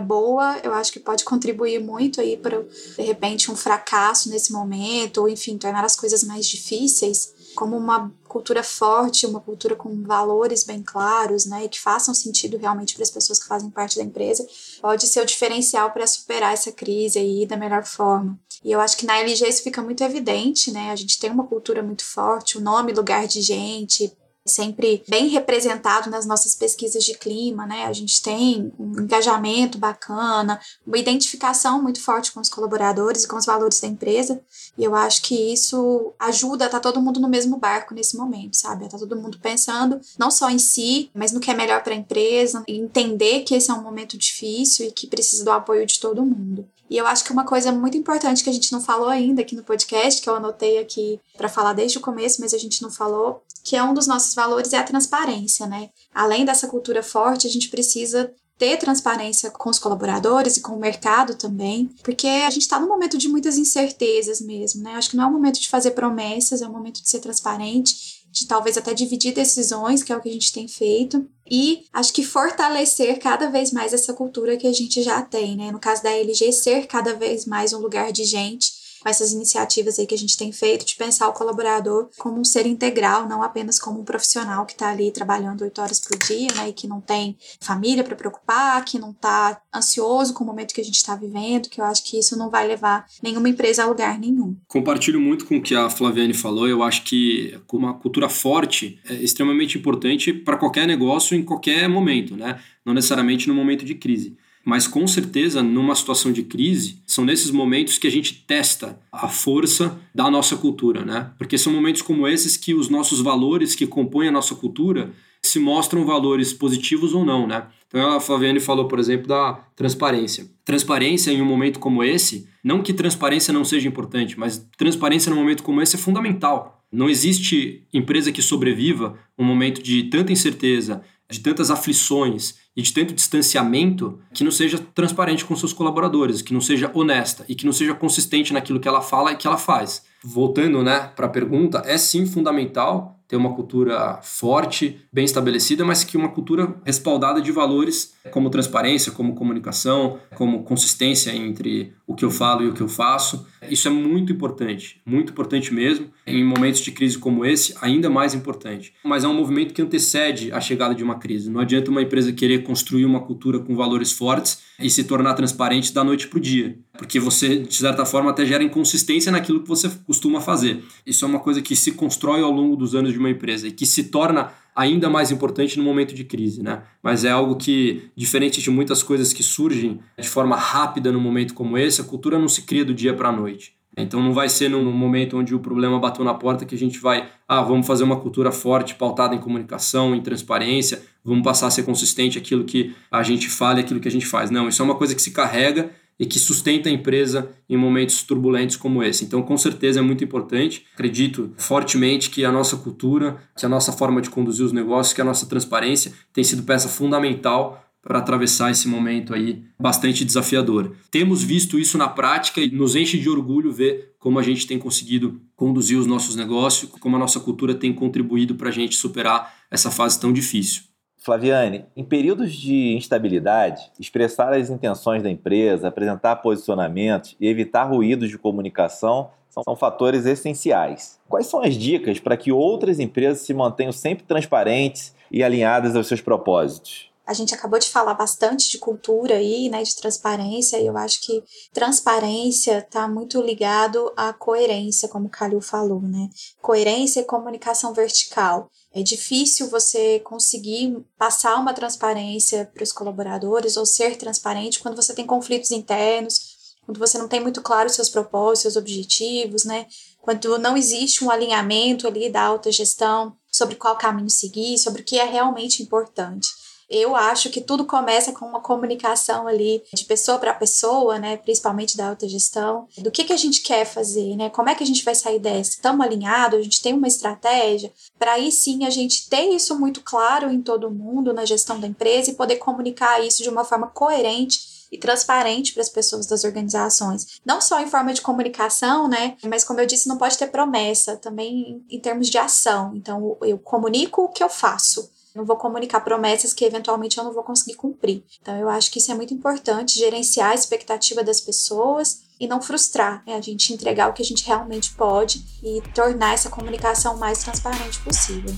boa, 0.00 0.58
eu 0.64 0.72
acho 0.72 0.92
que 0.92 0.98
pode 0.98 1.24
contribuir 1.24 1.80
muito 1.80 2.20
aí 2.20 2.36
para, 2.36 2.60
de 2.96 3.02
repente, 3.02 3.48
um 3.48 3.54
fracasso 3.54 4.28
nesse 4.28 4.52
momento, 4.52 5.18
ou 5.18 5.28
enfim, 5.28 5.56
tornar 5.56 5.84
as 5.84 5.94
coisas 5.94 6.24
mais 6.24 6.46
difíceis 6.46 7.37
como 7.58 7.76
uma 7.76 8.14
cultura 8.28 8.62
forte, 8.62 9.26
uma 9.26 9.40
cultura 9.40 9.74
com 9.74 10.04
valores 10.04 10.62
bem 10.62 10.80
claros, 10.80 11.44
né, 11.44 11.64
e 11.64 11.68
que 11.68 11.80
façam 11.80 12.14
sentido 12.14 12.56
realmente 12.56 12.94
para 12.94 13.02
as 13.02 13.10
pessoas 13.10 13.40
que 13.40 13.48
fazem 13.48 13.68
parte 13.68 13.96
da 13.96 14.04
empresa, 14.04 14.46
pode 14.80 15.08
ser 15.08 15.20
o 15.20 15.26
diferencial 15.26 15.90
para 15.90 16.06
superar 16.06 16.52
essa 16.52 16.70
crise 16.70 17.18
aí 17.18 17.44
da 17.46 17.56
melhor 17.56 17.84
forma. 17.84 18.38
E 18.62 18.70
eu 18.70 18.80
acho 18.80 18.96
que 18.96 19.04
na 19.04 19.18
LG 19.18 19.48
isso 19.48 19.64
fica 19.64 19.82
muito 19.82 20.04
evidente, 20.04 20.70
né? 20.70 20.92
A 20.92 20.96
gente 20.96 21.18
tem 21.18 21.32
uma 21.32 21.48
cultura 21.48 21.82
muito 21.82 22.04
forte, 22.04 22.56
o 22.56 22.60
nome, 22.60 22.92
lugar 22.92 23.26
de 23.26 23.40
gente, 23.40 24.16
sempre 24.48 25.04
bem 25.08 25.28
representado 25.28 26.10
nas 26.10 26.26
nossas 26.26 26.54
pesquisas 26.54 27.04
de 27.04 27.14
clima, 27.14 27.66
né? 27.66 27.86
A 27.86 27.92
gente 27.92 28.22
tem 28.22 28.72
um 28.78 29.00
engajamento 29.00 29.78
bacana, 29.78 30.60
uma 30.86 30.98
identificação 30.98 31.82
muito 31.82 32.02
forte 32.02 32.32
com 32.32 32.40
os 32.40 32.48
colaboradores 32.48 33.24
e 33.24 33.28
com 33.28 33.36
os 33.36 33.46
valores 33.46 33.80
da 33.80 33.88
empresa, 33.88 34.40
e 34.76 34.84
eu 34.84 34.94
acho 34.94 35.22
que 35.22 35.52
isso 35.52 36.12
ajuda 36.18 36.66
a 36.66 36.68
tá 36.68 36.80
todo 36.80 37.00
mundo 37.00 37.20
no 37.20 37.28
mesmo 37.28 37.58
barco 37.58 37.94
nesse 37.94 38.16
momento, 38.16 38.56
sabe? 38.56 38.84
A 38.84 38.88
tá 38.88 38.98
todo 38.98 39.16
mundo 39.16 39.38
pensando 39.40 40.00
não 40.18 40.30
só 40.30 40.50
em 40.50 40.58
si, 40.58 41.10
mas 41.14 41.32
no 41.32 41.40
que 41.40 41.50
é 41.50 41.54
melhor 41.54 41.82
para 41.82 41.92
a 41.92 41.96
empresa, 41.96 42.64
entender 42.66 43.40
que 43.40 43.54
esse 43.54 43.70
é 43.70 43.74
um 43.74 43.82
momento 43.82 44.16
difícil 44.16 44.86
e 44.86 44.92
que 44.92 45.06
precisa 45.06 45.44
do 45.44 45.50
apoio 45.50 45.86
de 45.86 46.00
todo 46.00 46.24
mundo. 46.24 46.66
E 46.90 46.96
eu 46.96 47.06
acho 47.06 47.22
que 47.22 47.32
uma 47.32 47.44
coisa 47.44 47.70
muito 47.70 47.96
importante 47.98 48.42
que 48.42 48.48
a 48.48 48.52
gente 48.52 48.72
não 48.72 48.80
falou 48.80 49.08
ainda 49.08 49.42
aqui 49.42 49.54
no 49.54 49.62
podcast, 49.62 50.22
que 50.22 50.28
eu 50.28 50.34
anotei 50.34 50.78
aqui 50.78 51.20
para 51.36 51.48
falar 51.48 51.74
desde 51.74 51.98
o 51.98 52.00
começo, 52.00 52.40
mas 52.40 52.54
a 52.54 52.58
gente 52.58 52.80
não 52.80 52.90
falou, 52.90 53.42
que 53.68 53.76
é 53.76 53.82
um 53.82 53.92
dos 53.92 54.06
nossos 54.06 54.34
valores 54.34 54.72
é 54.72 54.78
a 54.78 54.82
transparência, 54.82 55.66
né? 55.66 55.90
Além 56.14 56.42
dessa 56.42 56.66
cultura 56.66 57.02
forte, 57.02 57.46
a 57.46 57.50
gente 57.50 57.68
precisa 57.68 58.32
ter 58.56 58.78
transparência 58.78 59.50
com 59.50 59.68
os 59.68 59.78
colaboradores 59.78 60.56
e 60.56 60.62
com 60.62 60.72
o 60.72 60.80
mercado 60.80 61.34
também, 61.34 61.90
porque 62.02 62.26
a 62.26 62.48
gente 62.48 62.62
está 62.62 62.80
num 62.80 62.88
momento 62.88 63.18
de 63.18 63.28
muitas 63.28 63.58
incertezas 63.58 64.40
mesmo, 64.40 64.82
né? 64.82 64.94
Acho 64.94 65.10
que 65.10 65.18
não 65.18 65.24
é 65.24 65.26
o 65.26 65.32
momento 65.32 65.60
de 65.60 65.68
fazer 65.68 65.90
promessas, 65.90 66.62
é 66.62 66.66
o 66.66 66.72
momento 66.72 67.02
de 67.02 67.10
ser 67.10 67.20
transparente 67.20 68.16
de 68.30 68.46
talvez 68.46 68.78
até 68.78 68.94
dividir 68.94 69.34
decisões, 69.34 70.02
que 70.02 70.12
é 70.12 70.16
o 70.16 70.20
que 70.20 70.28
a 70.28 70.32
gente 70.32 70.52
tem 70.52 70.68
feito, 70.68 71.26
e 71.50 71.84
acho 71.92 72.12
que 72.12 72.22
fortalecer 72.22 73.18
cada 73.18 73.50
vez 73.50 73.72
mais 73.72 73.92
essa 73.92 74.12
cultura 74.12 74.56
que 74.56 74.66
a 74.66 74.72
gente 74.72 75.02
já 75.02 75.20
tem, 75.22 75.56
né? 75.56 75.70
No 75.70 75.78
caso 75.78 76.02
da 76.02 76.10
LG, 76.10 76.52
ser 76.52 76.86
cada 76.86 77.14
vez 77.14 77.44
mais 77.44 77.72
um 77.74 77.78
lugar 77.78 78.12
de 78.12 78.24
gente 78.24 78.77
com 79.00 79.08
essas 79.08 79.32
iniciativas 79.32 79.98
aí 79.98 80.06
que 80.06 80.14
a 80.14 80.18
gente 80.18 80.36
tem 80.36 80.52
feito, 80.52 80.84
de 80.84 80.96
pensar 80.96 81.28
o 81.28 81.32
colaborador 81.32 82.08
como 82.18 82.40
um 82.40 82.44
ser 82.44 82.66
integral, 82.66 83.28
não 83.28 83.42
apenas 83.42 83.78
como 83.78 84.00
um 84.00 84.04
profissional 84.04 84.66
que 84.66 84.72
está 84.72 84.90
ali 84.90 85.10
trabalhando 85.10 85.62
oito 85.62 85.80
horas 85.80 86.00
por 86.00 86.16
dia, 86.18 86.48
né, 86.56 86.68
e 86.68 86.72
que 86.72 86.86
não 86.86 87.00
tem 87.00 87.36
família 87.60 88.04
para 88.04 88.16
preocupar, 88.16 88.84
que 88.84 88.98
não 88.98 89.10
está 89.10 89.60
ansioso 89.74 90.34
com 90.34 90.44
o 90.44 90.46
momento 90.46 90.74
que 90.74 90.80
a 90.80 90.84
gente 90.84 90.96
está 90.96 91.14
vivendo, 91.14 91.68
que 91.68 91.80
eu 91.80 91.84
acho 91.84 92.04
que 92.04 92.18
isso 92.18 92.36
não 92.36 92.50
vai 92.50 92.66
levar 92.66 93.06
nenhuma 93.22 93.48
empresa 93.48 93.82
a 93.82 93.86
lugar 93.86 94.18
nenhum. 94.18 94.56
Compartilho 94.66 95.20
muito 95.20 95.46
com 95.46 95.56
o 95.56 95.62
que 95.62 95.74
a 95.74 95.90
Flaviane 95.90 96.34
falou, 96.34 96.68
eu 96.68 96.82
acho 96.82 97.04
que 97.04 97.58
uma 97.72 97.94
cultura 97.94 98.28
forte 98.28 99.00
é 99.08 99.14
extremamente 99.14 99.78
importante 99.78 100.32
para 100.32 100.56
qualquer 100.56 100.86
negócio 100.86 101.36
em 101.36 101.42
qualquer 101.42 101.88
momento, 101.88 102.36
né? 102.36 102.60
Não 102.84 102.94
necessariamente 102.94 103.46
no 103.46 103.54
momento 103.54 103.84
de 103.84 103.94
crise. 103.94 104.36
Mas 104.64 104.86
com 104.86 105.06
certeza, 105.06 105.62
numa 105.62 105.94
situação 105.94 106.30
de 106.30 106.42
crise, 106.42 107.00
são 107.06 107.24
nesses 107.24 107.50
momentos 107.50 107.96
que 107.98 108.06
a 108.06 108.10
gente 108.10 108.44
testa 108.46 108.98
a 109.10 109.28
força 109.28 109.98
da 110.14 110.30
nossa 110.30 110.56
cultura, 110.56 111.04
né? 111.04 111.30
Porque 111.38 111.56
são 111.56 111.72
momentos 111.72 112.02
como 112.02 112.28
esses 112.28 112.56
que 112.56 112.74
os 112.74 112.88
nossos 112.88 113.20
valores 113.20 113.74
que 113.74 113.86
compõem 113.86 114.28
a 114.28 114.32
nossa 114.32 114.54
cultura 114.54 115.12
se 115.42 115.58
mostram 115.58 116.04
valores 116.04 116.52
positivos 116.52 117.14
ou 117.14 117.24
não, 117.24 117.46
né? 117.46 117.66
Então 117.86 118.16
a 118.16 118.20
Flaviane 118.20 118.60
falou, 118.60 118.86
por 118.86 118.98
exemplo, 118.98 119.26
da 119.26 119.54
transparência. 119.74 120.46
Transparência 120.64 121.30
em 121.30 121.40
um 121.40 121.46
momento 121.46 121.78
como 121.78 122.04
esse, 122.04 122.46
não 122.62 122.82
que 122.82 122.92
transparência 122.92 123.52
não 123.52 123.64
seja 123.64 123.88
importante, 123.88 124.38
mas 124.38 124.66
transparência 124.76 125.30
num 125.30 125.36
momento 125.36 125.62
como 125.62 125.80
esse 125.80 125.96
é 125.96 125.98
fundamental. 125.98 126.82
Não 126.90 127.08
existe 127.08 127.86
empresa 127.92 128.32
que 128.32 128.42
sobreviva 128.42 129.18
um 129.38 129.44
momento 129.44 129.82
de 129.82 130.04
tanta 130.04 130.32
incerteza, 130.32 131.02
de 131.30 131.40
tantas 131.40 131.70
aflições 131.70 132.54
e 132.76 132.82
de 132.82 132.92
tanto 132.92 133.12
distanciamento 133.12 134.18
que 134.32 134.44
não 134.44 134.50
seja 134.50 134.78
transparente 134.94 135.44
com 135.44 135.54
seus 135.54 135.72
colaboradores, 135.72 136.42
que 136.42 136.54
não 136.54 136.60
seja 136.60 136.90
honesta 136.94 137.44
e 137.48 137.54
que 137.54 137.66
não 137.66 137.72
seja 137.72 137.94
consistente 137.94 138.52
naquilo 138.52 138.80
que 138.80 138.88
ela 138.88 139.02
fala 139.02 139.32
e 139.32 139.36
que 139.36 139.46
ela 139.46 139.58
faz. 139.58 140.04
Voltando 140.22 140.82
né, 140.82 141.10
para 141.14 141.26
a 141.26 141.30
pergunta, 141.30 141.82
é 141.84 141.98
sim 141.98 142.26
fundamental 142.26 143.18
ter 143.28 143.36
uma 143.36 143.54
cultura 143.54 144.20
forte, 144.22 145.04
bem 145.12 145.26
estabelecida, 145.26 145.84
mas 145.84 146.02
que 146.02 146.16
uma 146.16 146.30
cultura 146.30 146.74
respaldada 146.84 147.42
de 147.42 147.52
valores 147.52 148.14
como 148.30 148.48
transparência, 148.48 149.12
como 149.12 149.34
comunicação, 149.34 150.18
como 150.34 150.62
consistência 150.62 151.30
entre 151.36 151.92
o 152.08 152.14
que 152.14 152.24
eu 152.24 152.30
falo 152.30 152.62
e 152.62 152.68
o 152.68 152.72
que 152.72 152.80
eu 152.80 152.88
faço. 152.88 153.46
Isso 153.70 153.86
é 153.86 153.90
muito 153.90 154.32
importante, 154.32 154.98
muito 155.04 155.30
importante 155.30 155.74
mesmo. 155.74 156.06
Em 156.26 156.42
momentos 156.42 156.80
de 156.80 156.90
crise 156.90 157.18
como 157.18 157.44
esse, 157.44 157.74
ainda 157.82 158.08
mais 158.08 158.32
importante. 158.32 158.94
Mas 159.04 159.24
é 159.24 159.28
um 159.28 159.34
movimento 159.34 159.74
que 159.74 159.82
antecede 159.82 160.50
a 160.50 160.58
chegada 160.58 160.94
de 160.94 161.04
uma 161.04 161.16
crise. 161.16 161.50
Não 161.50 161.60
adianta 161.60 161.90
uma 161.90 162.00
empresa 162.00 162.32
querer 162.32 162.62
construir 162.62 163.04
uma 163.04 163.20
cultura 163.20 163.58
com 163.58 163.76
valores 163.76 164.10
fortes 164.10 164.62
e 164.80 164.88
se 164.88 165.04
tornar 165.04 165.34
transparente 165.34 165.92
da 165.92 166.02
noite 166.02 166.28
para 166.28 166.38
o 166.38 166.40
dia, 166.40 166.78
porque 166.96 167.18
você, 167.18 167.58
de 167.58 167.74
certa 167.74 168.06
forma, 168.06 168.30
até 168.30 168.46
gera 168.46 168.62
inconsistência 168.62 169.30
naquilo 169.30 169.60
que 169.60 169.68
você 169.68 169.90
costuma 170.06 170.40
fazer. 170.40 170.82
Isso 171.04 171.24
é 171.24 171.28
uma 171.28 171.40
coisa 171.40 171.60
que 171.60 171.76
se 171.76 171.92
constrói 171.92 172.40
ao 172.40 172.52
longo 172.52 172.76
dos 172.76 172.94
anos 172.94 173.12
de 173.12 173.18
uma 173.18 173.28
empresa 173.28 173.68
e 173.68 173.72
que 173.72 173.84
se 173.84 174.04
torna 174.04 174.52
ainda 174.78 175.10
mais 175.10 175.32
importante 175.32 175.76
no 175.76 175.82
momento 175.82 176.14
de 176.14 176.22
crise, 176.22 176.62
né? 176.62 176.82
Mas 177.02 177.24
é 177.24 177.30
algo 177.30 177.56
que, 177.56 178.10
diferente 178.14 178.62
de 178.62 178.70
muitas 178.70 179.02
coisas 179.02 179.32
que 179.32 179.42
surgem 179.42 179.98
de 180.16 180.28
forma 180.28 180.54
rápida 180.54 181.10
num 181.10 181.20
momento 181.20 181.52
como 181.52 181.76
esse, 181.76 182.00
a 182.00 182.04
cultura 182.04 182.38
não 182.38 182.46
se 182.46 182.62
cria 182.62 182.84
do 182.84 182.94
dia 182.94 183.12
para 183.12 183.28
a 183.28 183.32
noite. 183.32 183.76
Então 183.96 184.22
não 184.22 184.32
vai 184.32 184.48
ser 184.48 184.70
num 184.70 184.84
momento 184.92 185.36
onde 185.36 185.52
o 185.52 185.58
problema 185.58 185.98
bateu 185.98 186.24
na 186.24 186.32
porta 186.32 186.64
que 186.64 186.76
a 186.76 186.78
gente 186.78 187.00
vai, 187.00 187.28
ah, 187.48 187.60
vamos 187.60 187.88
fazer 187.88 188.04
uma 188.04 188.20
cultura 188.20 188.52
forte, 188.52 188.94
pautada 188.94 189.34
em 189.34 189.38
comunicação, 189.38 190.14
em 190.14 190.20
transparência, 190.20 191.02
vamos 191.24 191.42
passar 191.42 191.66
a 191.66 191.70
ser 191.70 191.82
consistente 191.82 192.38
aquilo 192.38 192.62
que 192.62 192.94
a 193.10 193.24
gente 193.24 193.48
fala 193.48 193.80
e 193.80 193.82
aquilo 193.82 193.98
que 193.98 194.06
a 194.06 194.10
gente 194.12 194.26
faz. 194.26 194.48
Não, 194.48 194.68
isso 194.68 194.80
é 194.80 194.84
uma 194.84 194.94
coisa 194.94 195.12
que 195.12 195.20
se 195.20 195.32
carrega 195.32 195.90
e 196.18 196.26
que 196.26 196.38
sustenta 196.38 196.88
a 196.88 196.92
empresa 196.92 197.50
em 197.68 197.76
momentos 197.76 198.22
turbulentos 198.22 198.76
como 198.76 199.02
esse. 199.02 199.24
Então, 199.24 199.42
com 199.42 199.56
certeza 199.56 200.00
é 200.00 200.02
muito 200.02 200.24
importante. 200.24 200.84
Acredito 200.94 201.52
fortemente 201.56 202.30
que 202.30 202.44
a 202.44 202.50
nossa 202.50 202.76
cultura, 202.76 203.36
que 203.56 203.64
a 203.64 203.68
nossa 203.68 203.92
forma 203.92 204.20
de 204.20 204.30
conduzir 204.30 204.66
os 204.66 204.72
negócios, 204.72 205.14
que 205.14 205.20
a 205.20 205.24
nossa 205.24 205.46
transparência 205.46 206.12
tem 206.32 206.42
sido 206.42 206.64
peça 206.64 206.88
fundamental 206.88 207.84
para 208.02 208.20
atravessar 208.20 208.70
esse 208.70 208.88
momento 208.88 209.34
aí 209.34 209.64
bastante 209.78 210.24
desafiador. 210.24 210.94
Temos 211.10 211.42
visto 211.42 211.78
isso 211.78 211.98
na 211.98 212.08
prática 212.08 212.60
e 212.60 212.70
nos 212.70 212.96
enche 212.96 213.18
de 213.18 213.28
orgulho 213.28 213.72
ver 213.72 214.14
como 214.18 214.38
a 214.38 214.42
gente 214.42 214.66
tem 214.66 214.78
conseguido 214.78 215.40
conduzir 215.54 215.98
os 215.98 216.06
nossos 216.06 216.34
negócios, 216.34 216.90
como 216.90 217.16
a 217.16 217.18
nossa 217.18 217.38
cultura 217.38 217.74
tem 217.74 217.92
contribuído 217.92 218.54
para 218.54 218.70
a 218.70 218.72
gente 218.72 218.96
superar 218.96 219.54
essa 219.70 219.90
fase 219.90 220.18
tão 220.18 220.32
difícil. 220.32 220.87
Flaviane, 221.28 221.84
em 221.94 222.02
períodos 222.02 222.54
de 222.54 222.96
instabilidade, 222.96 223.92
expressar 224.00 224.54
as 224.54 224.70
intenções 224.70 225.22
da 225.22 225.30
empresa, 225.30 225.88
apresentar 225.88 226.36
posicionamentos 226.36 227.36
e 227.38 227.46
evitar 227.46 227.84
ruídos 227.84 228.30
de 228.30 228.38
comunicação 228.38 229.28
são 229.62 229.76
fatores 229.76 230.24
essenciais. 230.24 231.20
Quais 231.28 231.46
são 231.46 231.62
as 231.62 231.74
dicas 231.74 232.18
para 232.18 232.34
que 232.34 232.50
outras 232.50 232.98
empresas 232.98 233.42
se 233.42 233.52
mantenham 233.52 233.92
sempre 233.92 234.24
transparentes 234.24 235.14
e 235.30 235.44
alinhadas 235.44 235.94
aos 235.94 236.06
seus 236.06 236.22
propósitos? 236.22 237.10
A 237.28 237.34
gente 237.34 237.54
acabou 237.54 237.78
de 237.78 237.90
falar 237.90 238.14
bastante 238.14 238.70
de 238.70 238.78
cultura 238.78 239.34
aí, 239.34 239.68
né, 239.68 239.82
de 239.82 239.94
transparência, 239.94 240.78
e 240.78 240.86
eu 240.86 240.96
acho 240.96 241.20
que 241.20 241.44
transparência 241.74 242.78
está 242.78 243.06
muito 243.06 243.42
ligado 243.42 244.10
à 244.16 244.32
coerência, 244.32 245.08
como 245.08 245.26
o 245.26 245.30
Calil 245.30 245.60
falou, 245.60 246.00
né? 246.00 246.30
Coerência 246.62 247.20
e 247.20 247.24
comunicação 247.24 247.92
vertical. 247.92 248.70
É 248.94 249.02
difícil 249.02 249.68
você 249.68 250.20
conseguir 250.20 251.04
passar 251.18 251.56
uma 251.56 251.74
transparência 251.74 252.64
para 252.72 252.82
os 252.82 252.92
colaboradores 252.92 253.76
ou 253.76 253.84
ser 253.84 254.16
transparente 254.16 254.80
quando 254.80 254.96
você 254.96 255.14
tem 255.14 255.26
conflitos 255.26 255.70
internos, 255.70 256.56
quando 256.86 256.98
você 256.98 257.18
não 257.18 257.28
tem 257.28 257.40
muito 257.40 257.60
claro 257.60 257.90
seus 257.90 258.08
propósitos, 258.08 258.62
seus 258.62 258.76
objetivos, 258.76 259.66
né? 259.66 259.86
Quando 260.22 260.58
não 260.58 260.78
existe 260.78 261.22
um 261.22 261.30
alinhamento 261.30 262.06
ali 262.06 262.30
da 262.30 262.40
alta 262.40 262.72
gestão 262.72 263.36
sobre 263.52 263.76
qual 263.76 263.98
caminho 263.98 264.30
seguir, 264.30 264.78
sobre 264.78 265.02
o 265.02 265.04
que 265.04 265.18
é 265.18 265.24
realmente 265.24 265.82
importante. 265.82 266.48
Eu 266.88 267.14
acho 267.14 267.50
que 267.50 267.60
tudo 267.60 267.84
começa 267.84 268.32
com 268.32 268.46
uma 268.46 268.60
comunicação 268.60 269.46
ali 269.46 269.82
de 269.92 270.04
pessoa 270.04 270.38
para 270.38 270.54
pessoa, 270.54 271.18
né, 271.18 271.36
principalmente 271.36 271.96
da 271.96 272.08
autogestão, 272.08 272.88
do 272.98 273.10
que, 273.10 273.24
que 273.24 273.32
a 273.32 273.36
gente 273.36 273.60
quer 273.60 273.84
fazer, 273.84 274.36
né, 274.36 274.48
como 274.48 274.70
é 274.70 274.74
que 274.74 274.82
a 274.82 274.86
gente 274.86 275.04
vai 275.04 275.14
sair 275.14 275.38
dessa? 275.38 275.70
Estamos 275.70 276.04
alinhados, 276.04 276.58
a 276.58 276.62
gente 276.62 276.80
tem 276.80 276.94
uma 276.94 277.06
estratégia, 277.06 277.92
para 278.18 278.32
aí 278.32 278.50
sim 278.50 278.86
a 278.86 278.90
gente 278.90 279.28
ter 279.28 279.50
isso 279.50 279.78
muito 279.78 280.00
claro 280.02 280.50
em 280.50 280.62
todo 280.62 280.90
mundo, 280.90 281.34
na 281.34 281.44
gestão 281.44 281.78
da 281.78 281.86
empresa 281.86 282.30
e 282.30 282.34
poder 282.34 282.56
comunicar 282.56 283.24
isso 283.24 283.42
de 283.42 283.50
uma 283.50 283.64
forma 283.64 283.88
coerente 283.88 284.78
e 284.90 284.96
transparente 284.96 285.74
para 285.74 285.82
as 285.82 285.88
pessoas 285.88 286.26
das 286.26 286.44
organizações. 286.44 287.40
Não 287.44 287.60
só 287.60 287.80
em 287.80 287.86
forma 287.86 288.12
de 288.14 288.22
comunicação, 288.22 289.06
né? 289.06 289.36
Mas 289.44 289.62
como 289.62 289.80
eu 289.80 289.86
disse, 289.86 290.08
não 290.08 290.16
pode 290.16 290.38
ter 290.38 290.46
promessa, 290.46 291.16
também 291.16 291.84
em 291.90 292.00
termos 292.00 292.28
de 292.28 292.38
ação. 292.38 292.92
Então, 292.96 293.36
eu 293.42 293.58
comunico 293.58 294.22
o 294.22 294.28
que 294.28 294.42
eu 294.42 294.48
faço 294.48 295.10
não 295.38 295.44
vou 295.44 295.56
comunicar 295.56 296.00
promessas 296.00 296.52
que 296.52 296.64
eventualmente 296.64 297.16
eu 297.16 297.22
não 297.22 297.32
vou 297.32 297.44
conseguir 297.44 297.76
cumprir. 297.76 298.24
Então, 298.42 298.56
eu 298.56 298.68
acho 298.68 298.90
que 298.90 298.98
isso 298.98 299.12
é 299.12 299.14
muito 299.14 299.32
importante, 299.32 299.96
gerenciar 299.96 300.50
a 300.50 300.54
expectativa 300.54 301.22
das 301.22 301.40
pessoas 301.40 302.24
e 302.40 302.48
não 302.48 302.60
frustrar, 302.60 303.22
né? 303.24 303.36
a 303.36 303.40
gente 303.40 303.72
entregar 303.72 304.10
o 304.10 304.12
que 304.12 304.22
a 304.22 304.24
gente 304.24 304.44
realmente 304.44 304.92
pode 304.94 305.44
e 305.62 305.80
tornar 305.94 306.34
essa 306.34 306.50
comunicação 306.50 307.14
o 307.14 307.18
mais 307.18 307.38
transparente 307.38 308.00
possível. 308.00 308.52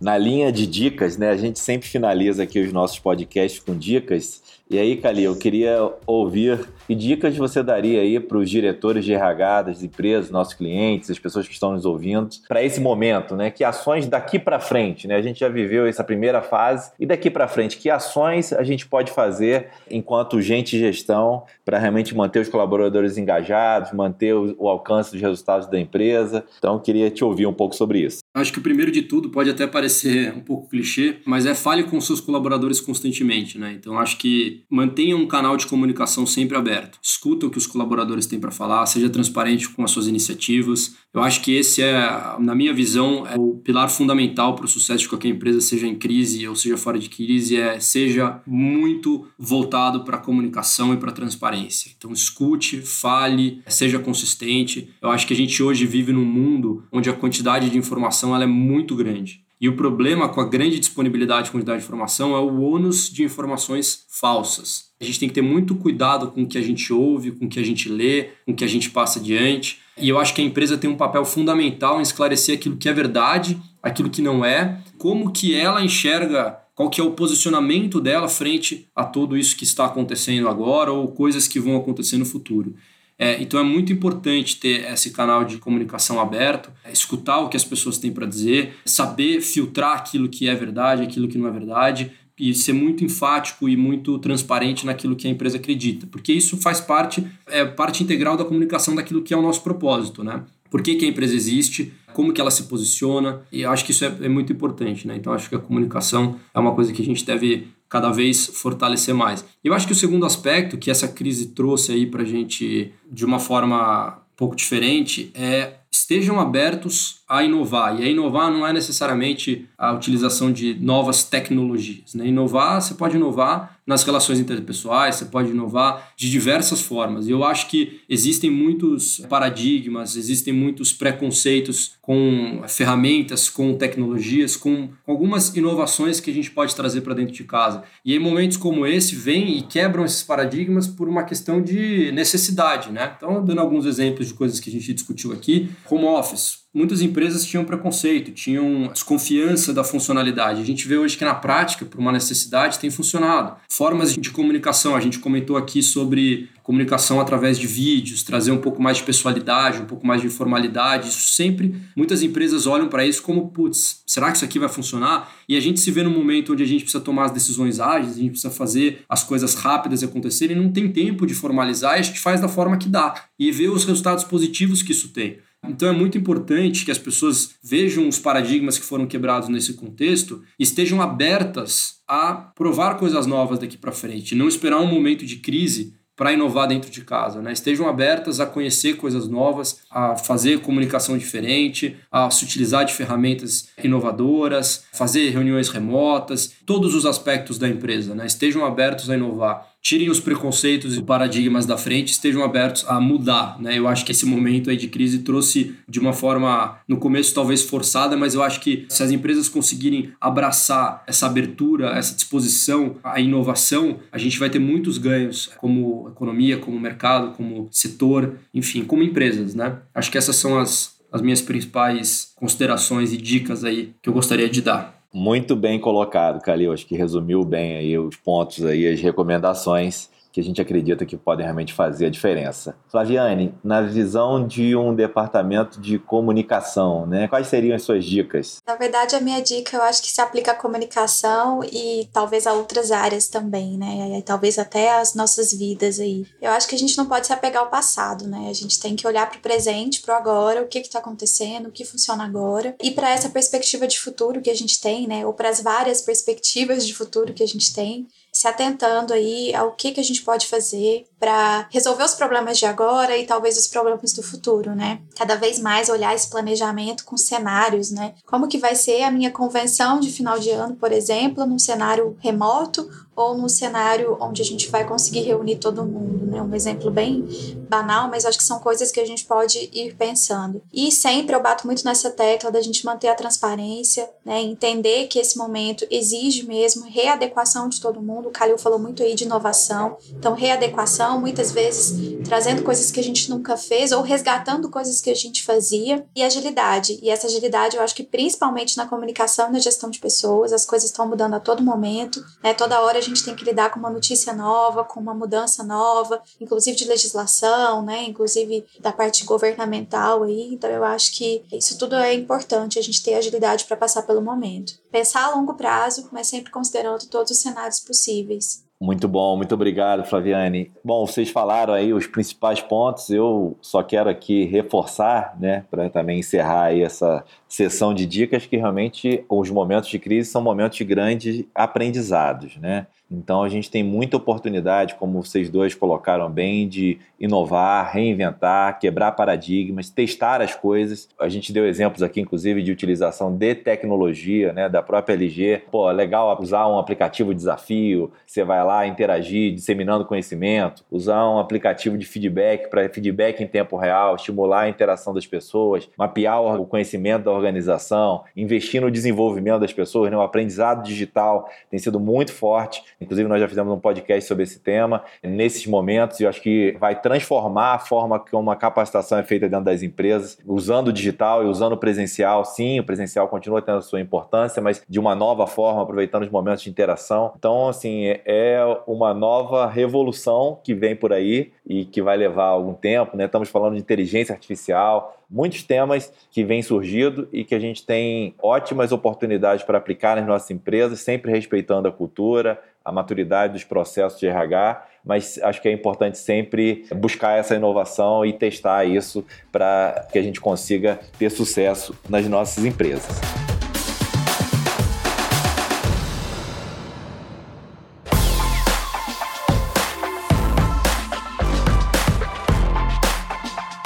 Na 0.00 0.18
linha 0.18 0.50
de 0.50 0.66
dicas, 0.66 1.16
né? 1.16 1.30
A 1.30 1.36
gente 1.36 1.60
sempre 1.60 1.88
finaliza 1.88 2.42
aqui 2.42 2.58
os 2.58 2.72
nossos 2.72 2.98
podcasts 2.98 3.62
com 3.62 3.78
dicas. 3.78 4.42
E 4.72 4.78
aí, 4.78 4.96
Cali, 4.96 5.22
eu 5.22 5.36
queria 5.36 5.76
ouvir 6.06 6.58
que 6.86 6.94
dicas 6.94 7.36
você 7.36 7.62
daria 7.62 8.00
aí 8.00 8.18
para 8.18 8.38
os 8.38 8.48
diretores 8.48 9.04
de 9.04 9.12
RH 9.12 9.62
das 9.62 9.82
empresas, 9.82 10.30
nossos 10.30 10.54
clientes, 10.54 11.10
as 11.10 11.18
pessoas 11.18 11.46
que 11.46 11.54
estão 11.54 11.72
nos 11.72 11.84
ouvindo, 11.84 12.28
para 12.48 12.62
esse 12.62 12.80
momento, 12.80 13.36
né? 13.36 13.50
Que 13.50 13.64
ações 13.64 14.06
daqui 14.06 14.38
para 14.38 14.58
frente, 14.60 15.06
né? 15.06 15.16
A 15.16 15.22
gente 15.22 15.40
já 15.40 15.48
viveu 15.48 15.86
essa 15.86 16.04
primeira 16.04 16.42
fase 16.42 16.92
e 16.98 17.06
daqui 17.06 17.30
para 17.30 17.48
frente, 17.48 17.78
que 17.78 17.90
ações 17.90 18.52
a 18.52 18.62
gente 18.62 18.86
pode 18.86 19.12
fazer 19.12 19.68
enquanto 19.90 20.40
gente 20.40 20.72
de 20.72 20.80
gestão 20.80 21.44
para 21.64 21.78
realmente 21.78 22.14
manter 22.14 22.40
os 22.40 22.48
colaboradores 22.48 23.18
engajados, 23.18 23.92
manter 23.92 24.34
o, 24.34 24.54
o 24.58 24.68
alcance 24.68 25.12
dos 25.12 25.20
resultados 25.20 25.66
da 25.68 25.78
empresa? 25.78 26.44
Então, 26.58 26.78
queria 26.78 27.10
te 27.10 27.24
ouvir 27.24 27.46
um 27.46 27.52
pouco 27.52 27.74
sobre 27.74 28.00
isso. 28.00 28.22
Acho 28.34 28.52
que 28.52 28.58
o 28.58 28.62
primeiro 28.62 28.90
de 28.90 29.02
tudo 29.02 29.28
pode 29.28 29.50
até 29.50 29.66
parecer 29.66 30.32
um 30.34 30.40
pouco 30.40 30.68
clichê, 30.68 31.16
mas 31.26 31.44
é 31.44 31.54
fale 31.54 31.84
com 31.84 32.00
seus 32.00 32.20
colaboradores 32.20 32.80
constantemente, 32.80 33.58
né? 33.58 33.74
Então 33.78 33.98
acho 33.98 34.16
que 34.16 34.62
mantenha 34.70 35.16
um 35.16 35.26
canal 35.26 35.56
de 35.56 35.66
comunicação 35.66 36.24
sempre 36.24 36.56
aberto. 36.56 36.71
Escuta 37.02 37.46
o 37.46 37.50
que 37.50 37.58
os 37.58 37.66
colaboradores 37.66 38.26
têm 38.26 38.40
para 38.40 38.50
falar, 38.50 38.86
seja 38.86 39.10
transparente 39.10 39.68
com 39.68 39.84
as 39.84 39.90
suas 39.90 40.06
iniciativas. 40.06 40.94
Eu 41.12 41.22
acho 41.22 41.42
que 41.42 41.54
esse 41.54 41.82
é, 41.82 42.36
na 42.38 42.54
minha 42.54 42.72
visão, 42.72 43.26
é 43.26 43.36
o 43.36 43.56
pilar 43.56 43.88
fundamental 43.88 44.54
para 44.54 44.64
o 44.64 44.68
sucesso 44.68 45.00
de 45.00 45.08
qualquer 45.08 45.28
empresa, 45.28 45.60
seja 45.60 45.86
em 45.86 45.94
crise 45.94 46.46
ou 46.48 46.56
seja 46.56 46.76
fora 46.76 46.98
de 46.98 47.08
crise, 47.08 47.56
é 47.56 47.78
seja 47.80 48.40
muito 48.46 49.26
voltado 49.38 50.04
para 50.04 50.16
a 50.16 50.20
comunicação 50.20 50.94
e 50.94 50.96
para 50.96 51.10
a 51.10 51.14
transparência. 51.14 51.92
Então 51.96 52.12
escute, 52.12 52.80
fale, 52.80 53.62
seja 53.66 53.98
consistente. 53.98 54.88
Eu 55.00 55.10
acho 55.10 55.26
que 55.26 55.34
a 55.34 55.36
gente 55.36 55.62
hoje 55.62 55.86
vive 55.86 56.12
num 56.12 56.24
mundo 56.24 56.84
onde 56.90 57.10
a 57.10 57.12
quantidade 57.12 57.68
de 57.68 57.78
informação 57.78 58.34
ela 58.34 58.44
é 58.44 58.46
muito 58.46 58.96
grande. 58.96 59.41
E 59.62 59.68
o 59.68 59.76
problema 59.76 60.28
com 60.28 60.40
a 60.40 60.44
grande 60.44 60.80
disponibilidade 60.80 61.46
e 61.46 61.52
quantidade 61.52 61.78
de 61.78 61.84
informação 61.84 62.34
é 62.34 62.40
o 62.40 62.60
ônus 62.62 63.08
de 63.08 63.22
informações 63.22 64.04
falsas. 64.08 64.86
A 65.00 65.04
gente 65.04 65.20
tem 65.20 65.28
que 65.28 65.36
ter 65.36 65.40
muito 65.40 65.76
cuidado 65.76 66.32
com 66.32 66.42
o 66.42 66.48
que 66.48 66.58
a 66.58 66.60
gente 66.60 66.92
ouve, 66.92 67.30
com 67.30 67.44
o 67.44 67.48
que 67.48 67.60
a 67.60 67.62
gente 67.62 67.88
lê, 67.88 68.30
com 68.44 68.50
o 68.50 68.56
que 68.56 68.64
a 68.64 68.68
gente 68.68 68.90
passa 68.90 69.20
adiante. 69.20 69.78
E 69.96 70.08
eu 70.08 70.18
acho 70.18 70.34
que 70.34 70.42
a 70.42 70.44
empresa 70.44 70.76
tem 70.76 70.90
um 70.90 70.96
papel 70.96 71.24
fundamental 71.24 72.00
em 72.00 72.02
esclarecer 72.02 72.56
aquilo 72.56 72.76
que 72.76 72.88
é 72.88 72.92
verdade, 72.92 73.56
aquilo 73.80 74.10
que 74.10 74.20
não 74.20 74.44
é, 74.44 74.80
como 74.98 75.30
que 75.30 75.54
ela 75.54 75.80
enxerga 75.80 76.58
qual 76.74 76.90
que 76.90 77.00
é 77.00 77.04
o 77.04 77.12
posicionamento 77.12 78.00
dela 78.00 78.26
frente 78.26 78.88
a 78.96 79.04
tudo 79.04 79.36
isso 79.36 79.56
que 79.56 79.62
está 79.62 79.84
acontecendo 79.84 80.48
agora 80.48 80.90
ou 80.90 81.06
coisas 81.06 81.46
que 81.46 81.60
vão 81.60 81.76
acontecer 81.76 82.16
no 82.16 82.26
futuro. 82.26 82.74
É, 83.22 83.40
então 83.40 83.60
é 83.60 83.62
muito 83.62 83.92
importante 83.92 84.58
ter 84.58 84.90
esse 84.92 85.12
canal 85.12 85.44
de 85.44 85.56
comunicação 85.58 86.20
aberto, 86.20 86.72
escutar 86.92 87.38
o 87.38 87.48
que 87.48 87.56
as 87.56 87.64
pessoas 87.64 87.96
têm 87.96 88.10
para 88.10 88.26
dizer, 88.26 88.74
saber 88.84 89.40
filtrar 89.40 89.96
aquilo 89.96 90.28
que 90.28 90.48
é 90.48 90.54
verdade, 90.56 91.04
aquilo 91.04 91.28
que 91.28 91.38
não 91.38 91.46
é 91.46 91.52
verdade, 91.52 92.10
e 92.36 92.52
ser 92.52 92.72
muito 92.72 93.04
enfático 93.04 93.68
e 93.68 93.76
muito 93.76 94.18
transparente 94.18 94.84
naquilo 94.84 95.14
que 95.14 95.28
a 95.28 95.30
empresa 95.30 95.56
acredita, 95.56 96.04
porque 96.08 96.32
isso 96.32 96.56
faz 96.56 96.80
parte, 96.80 97.24
é 97.46 97.64
parte 97.64 98.02
integral 98.02 98.36
da 98.36 98.44
comunicação 98.44 98.92
daquilo 98.96 99.22
que 99.22 99.32
é 99.32 99.36
o 99.36 99.42
nosso 99.42 99.62
propósito, 99.62 100.24
né? 100.24 100.42
Por 100.68 100.82
que, 100.82 100.96
que 100.96 101.04
a 101.04 101.08
empresa 101.08 101.36
existe, 101.36 101.92
como 102.12 102.32
que 102.32 102.40
ela 102.40 102.50
se 102.50 102.64
posiciona, 102.64 103.42
e 103.52 103.64
acho 103.64 103.84
que 103.84 103.92
isso 103.92 104.04
é, 104.04 104.16
é 104.22 104.28
muito 104.28 104.52
importante, 104.52 105.06
né? 105.06 105.14
Então 105.14 105.32
acho 105.32 105.48
que 105.48 105.54
a 105.54 105.60
comunicação 105.60 106.40
é 106.52 106.58
uma 106.58 106.74
coisa 106.74 106.92
que 106.92 107.00
a 107.00 107.04
gente 107.04 107.24
deve 107.24 107.68
cada 107.92 108.10
vez 108.10 108.46
fortalecer 108.46 109.14
mais. 109.14 109.44
Eu 109.62 109.74
acho 109.74 109.86
que 109.86 109.92
o 109.92 109.96
segundo 109.96 110.24
aspecto 110.24 110.78
que 110.78 110.90
essa 110.90 111.06
crise 111.06 111.48
trouxe 111.48 111.92
aí 111.92 112.06
para 112.06 112.24
gente 112.24 112.90
de 113.10 113.22
uma 113.22 113.38
forma 113.38 114.16
um 114.32 114.34
pouco 114.34 114.56
diferente 114.56 115.30
é 115.34 115.74
estejam 115.92 116.40
abertos 116.40 117.18
a 117.32 117.42
inovar. 117.42 117.98
E 117.98 118.04
a 118.04 118.06
inovar 118.06 118.50
não 118.50 118.66
é 118.66 118.74
necessariamente 118.74 119.66
a 119.78 119.90
utilização 119.90 120.52
de 120.52 120.74
novas 120.74 121.24
tecnologias. 121.24 122.12
Né? 122.12 122.26
Inovar, 122.26 122.82
você 122.82 122.92
pode 122.92 123.16
inovar 123.16 123.78
nas 123.86 124.04
relações 124.04 124.38
interpessoais, 124.38 125.16
você 125.16 125.24
pode 125.24 125.48
inovar 125.48 126.12
de 126.14 126.30
diversas 126.30 126.82
formas. 126.82 127.26
E 127.26 127.30
eu 127.30 127.42
acho 127.42 127.68
que 127.68 128.02
existem 128.06 128.50
muitos 128.50 129.20
paradigmas, 129.30 130.14
existem 130.14 130.52
muitos 130.52 130.92
preconceitos 130.92 131.96
com 132.02 132.62
ferramentas, 132.68 133.48
com 133.48 133.78
tecnologias, 133.78 134.54
com 134.54 134.90
algumas 135.06 135.56
inovações 135.56 136.20
que 136.20 136.30
a 136.30 136.34
gente 136.34 136.50
pode 136.50 136.76
trazer 136.76 137.00
para 137.00 137.14
dentro 137.14 137.32
de 137.32 137.44
casa. 137.44 137.82
E 138.04 138.14
em 138.14 138.18
momentos 138.18 138.58
como 138.58 138.86
esse, 138.86 139.16
vêm 139.16 139.56
e 139.56 139.62
quebram 139.62 140.04
esses 140.04 140.22
paradigmas 140.22 140.86
por 140.86 141.08
uma 141.08 141.22
questão 141.22 141.62
de 141.62 142.12
necessidade. 142.12 142.92
Né? 142.92 143.14
Então, 143.16 143.42
dando 143.42 143.62
alguns 143.62 143.86
exemplos 143.86 144.28
de 144.28 144.34
coisas 144.34 144.60
que 144.60 144.68
a 144.68 144.72
gente 144.72 144.92
discutiu 144.92 145.32
aqui, 145.32 145.70
home 145.90 146.04
office 146.04 146.61
muitas 146.74 147.02
empresas 147.02 147.44
tinham 147.44 147.64
preconceito, 147.64 148.32
tinham 148.32 148.88
desconfiança 148.92 149.72
da 149.72 149.84
funcionalidade. 149.84 150.60
A 150.60 150.64
gente 150.64 150.88
vê 150.88 150.96
hoje 150.96 151.16
que 151.16 151.24
na 151.24 151.34
prática, 151.34 151.84
por 151.84 152.00
uma 152.00 152.12
necessidade, 152.12 152.78
tem 152.78 152.90
funcionado. 152.90 153.56
Formas 153.68 154.14
de 154.14 154.30
comunicação, 154.30 154.96
a 154.96 155.00
gente 155.00 155.18
comentou 155.18 155.56
aqui 155.56 155.82
sobre 155.82 156.48
comunicação 156.62 157.20
através 157.20 157.58
de 157.58 157.66
vídeos, 157.66 158.22
trazer 158.22 158.52
um 158.52 158.58
pouco 158.58 158.80
mais 158.80 158.98
de 158.98 159.02
pessoalidade, 159.02 159.82
um 159.82 159.84
pouco 159.84 160.06
mais 160.06 160.20
de 160.20 160.28
informalidade. 160.28 161.08
Isso 161.08 161.30
sempre, 161.30 161.74
muitas 161.96 162.22
empresas 162.22 162.66
olham 162.66 162.88
para 162.88 163.04
isso 163.04 163.22
como, 163.22 163.48
putz, 163.48 164.02
será 164.06 164.30
que 164.30 164.36
isso 164.36 164.44
aqui 164.44 164.58
vai 164.58 164.68
funcionar? 164.68 165.34
E 165.48 165.56
a 165.56 165.60
gente 165.60 165.80
se 165.80 165.90
vê 165.90 166.02
num 166.02 166.10
momento 166.10 166.52
onde 166.52 166.62
a 166.62 166.66
gente 166.66 166.84
precisa 166.84 167.02
tomar 167.02 167.24
as 167.26 167.32
decisões 167.32 167.80
ágeis, 167.80 168.16
a 168.16 168.20
gente 168.20 168.30
precisa 168.30 168.52
fazer 168.52 169.04
as 169.08 169.24
coisas 169.24 169.54
rápidas 169.54 170.02
acontecerem, 170.02 170.56
não 170.56 170.70
tem 170.70 170.90
tempo 170.90 171.26
de 171.26 171.34
formalizar 171.34 171.96
e 171.96 172.00
a 172.00 172.02
gente 172.02 172.20
faz 172.20 172.40
da 172.40 172.48
forma 172.48 172.76
que 172.76 172.88
dá 172.88 173.14
e 173.38 173.50
ver 173.50 173.68
os 173.68 173.84
resultados 173.84 174.24
positivos 174.24 174.82
que 174.82 174.92
isso 174.92 175.08
tem. 175.08 175.38
Então 175.68 175.88
é 175.88 175.92
muito 175.92 176.18
importante 176.18 176.84
que 176.84 176.90
as 176.90 176.98
pessoas 176.98 177.54
vejam 177.62 178.08
os 178.08 178.18
paradigmas 178.18 178.78
que 178.78 178.84
foram 178.84 179.06
quebrados 179.06 179.48
nesse 179.48 179.74
contexto 179.74 180.42
e 180.58 180.62
estejam 180.64 181.00
abertas 181.00 182.00
a 182.06 182.34
provar 182.34 182.96
coisas 182.96 183.26
novas 183.26 183.58
daqui 183.58 183.78
para 183.78 183.92
frente, 183.92 184.34
não 184.34 184.48
esperar 184.48 184.80
um 184.80 184.86
momento 184.86 185.24
de 185.24 185.36
crise 185.36 185.94
para 186.16 186.32
inovar 186.32 186.68
dentro 186.68 186.90
de 186.90 187.00
casa, 187.02 187.40
né? 187.40 187.52
Estejam 187.52 187.88
abertas 187.88 188.38
a 188.38 188.46
conhecer 188.46 188.96
coisas 188.96 189.26
novas, 189.26 189.80
a 189.90 190.14
fazer 190.14 190.60
comunicação 190.60 191.16
diferente, 191.16 191.96
a 192.10 192.30
se 192.30 192.44
utilizar 192.44 192.84
de 192.84 192.92
ferramentas 192.92 193.70
inovadoras, 193.82 194.84
fazer 194.92 195.30
reuniões 195.30 195.68
remotas, 195.68 196.52
todos 196.66 196.94
os 196.94 197.06
aspectos 197.06 197.58
da 197.58 197.68
empresa, 197.68 198.14
né? 198.14 198.26
Estejam 198.26 198.64
abertos 198.64 199.08
a 199.08 199.16
inovar 199.16 199.71
tirem 199.82 200.08
os 200.08 200.20
preconceitos 200.20 200.96
e 200.96 201.02
paradigmas 201.02 201.66
da 201.66 201.76
frente, 201.76 202.12
estejam 202.12 202.44
abertos 202.44 202.84
a 202.86 203.00
mudar, 203.00 203.60
né? 203.60 203.76
Eu 203.76 203.88
acho 203.88 204.04
que 204.04 204.12
esse 204.12 204.24
momento 204.24 204.70
aí 204.70 204.76
de 204.76 204.86
crise 204.86 205.18
trouxe 205.18 205.74
de 205.88 205.98
uma 205.98 206.12
forma, 206.12 206.78
no 206.86 206.96
começo 206.98 207.34
talvez 207.34 207.62
forçada, 207.62 208.16
mas 208.16 208.34
eu 208.34 208.42
acho 208.42 208.60
que 208.60 208.86
se 208.88 209.02
as 209.02 209.10
empresas 209.10 209.48
conseguirem 209.48 210.12
abraçar 210.20 211.02
essa 211.06 211.26
abertura, 211.26 211.90
essa 211.90 212.14
disposição 212.14 212.96
à 213.02 213.20
inovação, 213.20 213.98
a 214.12 214.18
gente 214.18 214.38
vai 214.38 214.48
ter 214.48 214.60
muitos 214.60 214.98
ganhos 214.98 215.50
como 215.58 216.08
economia, 216.08 216.58
como 216.58 216.78
mercado, 216.78 217.32
como 217.32 217.68
setor, 217.72 218.36
enfim, 218.54 218.84
como 218.84 219.02
empresas, 219.02 219.54
né? 219.54 219.78
Acho 219.92 220.12
que 220.12 220.18
essas 220.18 220.36
são 220.36 220.58
as, 220.58 220.96
as 221.10 221.20
minhas 221.20 221.42
principais 221.42 222.32
considerações 222.36 223.12
e 223.12 223.16
dicas 223.16 223.64
aí 223.64 223.94
que 224.00 224.08
eu 224.08 224.12
gostaria 224.12 224.48
de 224.48 224.62
dar. 224.62 225.01
Muito 225.12 225.54
bem 225.54 225.78
colocado, 225.78 226.40
Calil. 226.40 226.72
Acho 226.72 226.86
que 226.86 226.96
resumiu 226.96 227.44
bem 227.44 227.76
aí 227.76 227.98
os 227.98 228.16
pontos 228.16 228.64
aí, 228.64 228.88
as 228.88 229.00
recomendações. 229.00 230.10
Que 230.32 230.40
a 230.40 230.44
gente 230.44 230.60
acredita 230.60 231.04
que 231.04 231.16
podem 231.16 231.44
realmente 231.44 231.74
fazer 231.74 232.06
a 232.06 232.10
diferença. 232.10 232.74
Flaviane, 232.88 233.54
na 233.62 233.82
visão 233.82 234.46
de 234.46 234.74
um 234.74 234.94
departamento 234.94 235.80
de 235.80 235.98
comunicação, 235.98 237.06
né, 237.06 237.28
quais 237.28 237.48
seriam 237.48 237.76
as 237.76 237.82
suas 237.82 238.04
dicas? 238.04 238.62
Na 238.66 238.76
verdade, 238.76 239.14
a 239.14 239.20
minha 239.20 239.40
dica 239.40 239.76
eu 239.76 239.82
acho 239.82 240.02
que 240.02 240.10
se 240.10 240.20
aplica 240.20 240.52
à 240.52 240.54
comunicação 240.54 241.60
e 241.64 242.08
talvez 242.12 242.46
a 242.46 242.52
outras 242.52 242.90
áreas 242.90 243.28
também, 243.28 243.76
né? 243.76 244.18
E 244.18 244.22
talvez 244.22 244.58
até 244.58 244.98
as 244.98 245.14
nossas 245.14 245.52
vidas 245.52 246.00
aí. 246.00 246.26
Eu 246.40 246.50
acho 246.52 246.68
que 246.68 246.74
a 246.74 246.78
gente 246.78 246.96
não 246.96 247.06
pode 247.06 247.26
se 247.26 247.32
apegar 247.32 247.62
ao 247.62 247.68
passado, 247.68 248.26
né? 248.26 248.48
A 248.48 248.52
gente 248.52 248.80
tem 248.80 248.96
que 248.96 249.06
olhar 249.06 249.28
para 249.28 249.38
o 249.38 249.42
presente, 249.42 250.00
para 250.00 250.14
o 250.14 250.16
agora, 250.16 250.62
o 250.62 250.66
que 250.66 250.78
está 250.78 250.98
acontecendo, 250.98 251.68
o 251.68 251.72
que 251.72 251.84
funciona 251.84 252.24
agora 252.24 252.74
e 252.82 252.90
para 252.90 253.10
essa 253.10 253.28
perspectiva 253.28 253.86
de 253.86 253.98
futuro 253.98 254.40
que 254.40 254.50
a 254.50 254.54
gente 254.54 254.80
tem, 254.80 255.06
né? 255.06 255.26
Ou 255.26 255.32
para 255.32 255.48
as 255.48 255.60
várias 255.60 256.00
perspectivas 256.00 256.86
de 256.86 256.94
futuro 256.94 257.34
que 257.34 257.42
a 257.42 257.48
gente 257.48 257.72
tem 257.74 258.06
se 258.42 258.48
atentando 258.48 259.12
aí 259.12 259.54
ao 259.54 259.70
que, 259.70 259.92
que 259.92 260.00
a 260.00 260.02
gente 260.02 260.20
pode 260.22 260.48
fazer 260.48 261.06
para 261.22 261.68
resolver 261.70 262.02
os 262.02 262.14
problemas 262.16 262.58
de 262.58 262.66
agora 262.66 263.16
e 263.16 263.24
talvez 263.24 263.56
os 263.56 263.68
problemas 263.68 264.12
do 264.12 264.24
futuro, 264.24 264.74
né? 264.74 264.98
Cada 265.14 265.36
vez 265.36 265.60
mais 265.60 265.88
olhar 265.88 266.12
esse 266.12 266.28
planejamento 266.28 267.04
com 267.04 267.16
cenários, 267.16 267.92
né? 267.92 268.14
Como 268.26 268.48
que 268.48 268.58
vai 268.58 268.74
ser 268.74 269.04
a 269.04 269.10
minha 269.12 269.30
convenção 269.30 270.00
de 270.00 270.10
final 270.10 270.36
de 270.40 270.50
ano, 270.50 270.74
por 270.74 270.90
exemplo, 270.90 271.46
num 271.46 271.60
cenário 271.60 272.16
remoto 272.18 272.90
ou 273.14 273.36
num 273.36 273.48
cenário 273.48 274.16
onde 274.20 274.40
a 274.40 274.44
gente 274.44 274.70
vai 274.70 274.86
conseguir 274.86 275.20
reunir 275.20 275.56
todo 275.56 275.84
mundo, 275.84 276.26
né? 276.26 276.42
Um 276.42 276.54
exemplo 276.54 276.90
bem 276.90 277.24
banal, 277.68 278.08
mas 278.08 278.24
acho 278.24 278.38
que 278.38 278.44
são 278.44 278.58
coisas 278.58 278.90
que 278.90 278.98
a 278.98 279.06
gente 279.06 279.24
pode 279.24 279.70
ir 279.72 279.94
pensando. 279.94 280.62
E 280.72 280.90
sempre 280.90 281.36
eu 281.36 281.42
bato 281.42 281.66
muito 281.66 281.84
nessa 281.84 282.10
tecla 282.10 282.50
da 282.50 282.60
gente 282.60 282.84
manter 282.84 283.08
a 283.08 283.14
transparência, 283.14 284.08
né? 284.24 284.40
Entender 284.40 285.06
que 285.06 285.18
esse 285.18 285.36
momento 285.36 285.86
exige 285.90 286.46
mesmo 286.46 286.88
readequação 286.88 287.68
de 287.68 287.80
todo 287.80 288.02
mundo. 288.02 288.28
O 288.28 288.32
Calil 288.32 288.58
falou 288.58 288.78
muito 288.78 289.02
aí 289.02 289.14
de 289.14 289.24
inovação. 289.24 289.98
Então, 290.10 290.34
readequação, 290.34 291.11
muitas 291.20 291.52
vezes 291.52 292.12
trazendo 292.22 292.62
coisas 292.62 292.90
que 292.90 293.00
a 293.00 293.02
gente 293.02 293.28
nunca 293.28 293.56
fez 293.56 293.92
ou 293.92 294.02
resgatando 294.02 294.70
coisas 294.70 295.00
que 295.00 295.10
a 295.10 295.14
gente 295.14 295.42
fazia. 295.42 296.06
E 296.14 296.22
agilidade. 296.22 296.98
E 297.02 297.10
essa 297.10 297.26
agilidade 297.26 297.76
eu 297.76 297.82
acho 297.82 297.94
que 297.94 298.02
principalmente 298.02 298.76
na 298.76 298.86
comunicação 298.86 299.48
e 299.48 299.52
na 299.52 299.58
gestão 299.58 299.90
de 299.90 299.98
pessoas, 299.98 300.52
as 300.52 300.64
coisas 300.64 300.90
estão 300.90 301.06
mudando 301.06 301.34
a 301.34 301.40
todo 301.40 301.62
momento, 301.62 302.24
né? 302.42 302.54
Toda 302.54 302.80
hora 302.80 302.98
a 302.98 303.02
gente 303.02 303.24
tem 303.24 303.34
que 303.34 303.44
lidar 303.44 303.70
com 303.70 303.78
uma 303.78 303.90
notícia 303.90 304.32
nova, 304.32 304.84
com 304.84 305.00
uma 305.00 305.14
mudança 305.14 305.62
nova, 305.62 306.22
inclusive 306.40 306.76
de 306.76 306.84
legislação, 306.84 307.82
né? 307.82 308.04
Inclusive 308.04 308.64
da 308.80 308.92
parte 308.92 309.24
governamental 309.24 310.22
aí. 310.22 310.54
Então 310.54 310.70
eu 310.70 310.84
acho 310.84 311.12
que 311.12 311.44
isso 311.52 311.76
tudo 311.78 311.96
é 311.96 312.14
importante, 312.14 312.78
a 312.78 312.82
gente 312.82 313.02
ter 313.02 313.14
agilidade 313.14 313.64
para 313.64 313.76
passar 313.76 314.02
pelo 314.02 314.22
momento. 314.22 314.74
Pensar 314.90 315.24
a 315.24 315.34
longo 315.34 315.54
prazo, 315.54 316.08
mas 316.12 316.26
sempre 316.26 316.50
considerando 316.50 317.06
todos 317.06 317.30
os 317.30 317.38
cenários 317.38 317.80
possíveis. 317.80 318.61
Muito 318.82 319.06
bom, 319.06 319.36
muito 319.36 319.54
obrigado, 319.54 320.04
Flaviane. 320.04 320.72
Bom, 320.84 321.06
vocês 321.06 321.30
falaram 321.30 321.72
aí 321.72 321.94
os 321.94 322.08
principais 322.08 322.60
pontos, 322.60 323.10
eu 323.10 323.56
só 323.60 323.80
quero 323.80 324.10
aqui 324.10 324.44
reforçar, 324.44 325.36
né, 325.38 325.64
para 325.70 325.88
também 325.88 326.18
encerrar 326.18 326.64
aí 326.64 326.82
essa 326.82 327.24
sessão 327.48 327.94
de 327.94 328.04
dicas, 328.04 328.44
que 328.44 328.56
realmente 328.56 329.24
os 329.28 329.48
momentos 329.50 329.88
de 329.88 330.00
crise 330.00 330.28
são 330.28 330.42
momentos 330.42 330.78
de 330.78 330.84
grandes 330.84 331.44
aprendizados, 331.54 332.56
né? 332.56 332.88
Então 333.12 333.42
a 333.42 333.48
gente 333.48 333.70
tem 333.70 333.82
muita 333.82 334.16
oportunidade, 334.16 334.94
como 334.94 335.22
vocês 335.22 335.50
dois 335.50 335.74
colocaram 335.74 336.30
bem, 336.30 336.66
de 336.66 336.98
inovar, 337.20 337.92
reinventar, 337.92 338.78
quebrar 338.78 339.12
paradigmas, 339.12 339.90
testar 339.90 340.40
as 340.40 340.54
coisas. 340.54 341.08
A 341.20 341.28
gente 341.28 341.52
deu 341.52 341.66
exemplos 341.66 342.02
aqui, 342.02 342.20
inclusive, 342.20 342.62
de 342.62 342.72
utilização 342.72 343.36
de 343.36 343.54
tecnologia, 343.54 344.52
né, 344.52 344.68
da 344.68 344.82
própria 344.82 345.14
LG. 345.14 345.62
Pô, 345.70 345.90
legal 345.90 346.36
usar 346.40 346.66
um 346.66 346.78
aplicativo 346.78 347.30
de 347.30 347.36
desafio, 347.36 348.10
você 348.26 348.42
vai 348.42 348.64
lá 348.64 348.86
interagir, 348.86 349.54
disseminando 349.54 350.04
conhecimento, 350.04 350.84
usar 350.90 351.28
um 351.28 351.38
aplicativo 351.38 351.96
de 351.98 352.06
feedback 352.06 352.68
para 352.68 352.88
feedback 352.88 353.42
em 353.42 353.46
tempo 353.46 353.76
real, 353.76 354.16
estimular 354.16 354.62
a 354.62 354.68
interação 354.68 355.12
das 355.12 355.26
pessoas, 355.26 355.88
mapear 355.96 356.40
o 356.42 356.66
conhecimento 356.66 357.24
da 357.24 357.30
organização, 357.30 358.24
investir 358.36 358.80
no 358.80 358.90
desenvolvimento 358.90 359.60
das 359.60 359.72
pessoas, 359.72 360.10
né, 360.10 360.16
o 360.16 360.22
aprendizado 360.22 360.82
digital 360.82 361.48
tem 361.70 361.78
sido 361.78 362.00
muito 362.00 362.32
forte 362.32 362.82
Inclusive, 363.02 363.28
nós 363.28 363.40
já 363.40 363.48
fizemos 363.48 363.72
um 363.72 363.78
podcast 363.78 364.26
sobre 364.26 364.44
esse 364.44 364.60
tema 364.60 365.02
nesses 365.22 365.66
momentos 365.66 366.20
e 366.20 366.24
eu 366.24 366.28
acho 366.28 366.40
que 366.40 366.76
vai 366.78 367.00
transformar 367.00 367.74
a 367.74 367.78
forma 367.78 368.18
como 368.18 368.50
a 368.50 368.56
capacitação 368.56 369.18
é 369.18 369.22
feita 369.22 369.48
dentro 369.48 369.64
das 369.66 369.82
empresas, 369.82 370.38
usando 370.46 370.88
o 370.88 370.92
digital 370.92 371.44
e 371.44 371.46
usando 371.46 371.72
o 371.72 371.76
presencial. 371.76 372.44
Sim, 372.44 372.80
o 372.80 372.84
presencial 372.84 373.28
continua 373.28 373.60
tendo 373.60 373.78
a 373.78 373.82
sua 373.82 374.00
importância, 374.00 374.62
mas 374.62 374.82
de 374.88 374.98
uma 374.98 375.14
nova 375.14 375.46
forma, 375.46 375.82
aproveitando 375.82 376.22
os 376.22 376.30
momentos 376.30 376.62
de 376.62 376.70
interação. 376.70 377.32
Então, 377.36 377.68
assim, 377.68 378.04
é 378.24 378.58
uma 378.86 379.12
nova 379.12 379.66
revolução 379.66 380.58
que 380.62 380.74
vem 380.74 380.94
por 380.94 381.12
aí 381.12 381.52
e 381.66 381.84
que 381.84 382.02
vai 382.02 382.16
levar 382.16 382.46
algum 382.46 382.74
tempo, 382.74 383.16
né? 383.16 383.24
Estamos 383.24 383.48
falando 383.48 383.74
de 383.74 383.80
inteligência 383.80 384.32
artificial, 384.32 385.16
muitos 385.32 385.62
temas 385.62 386.12
que 386.30 386.44
vêm 386.44 386.62
surgindo 386.62 387.26
e 387.32 387.42
que 387.44 387.54
a 387.54 387.58
gente 387.58 387.84
tem 387.86 388.34
ótimas 388.42 388.92
oportunidades 388.92 389.64
para 389.64 389.78
aplicar 389.78 390.16
nas 390.16 390.26
nossas 390.26 390.50
empresas, 390.50 391.00
sempre 391.00 391.32
respeitando 391.32 391.88
a 391.88 391.92
cultura, 391.92 392.60
a 392.84 392.92
maturidade 392.92 393.54
dos 393.54 393.64
processos 393.64 394.18
de 394.18 394.26
RH, 394.26 394.86
mas 395.04 395.38
acho 395.42 395.60
que 395.60 395.68
é 395.68 395.72
importante 395.72 396.18
sempre 396.18 396.86
buscar 396.94 397.38
essa 397.38 397.54
inovação 397.54 398.24
e 398.24 398.32
testar 398.32 398.84
isso 398.84 399.24
para 399.50 400.06
que 400.12 400.18
a 400.18 400.22
gente 400.22 400.40
consiga 400.40 400.98
ter 401.18 401.30
sucesso 401.30 401.94
nas 402.08 402.26
nossas 402.26 402.64
empresas. 402.64 403.51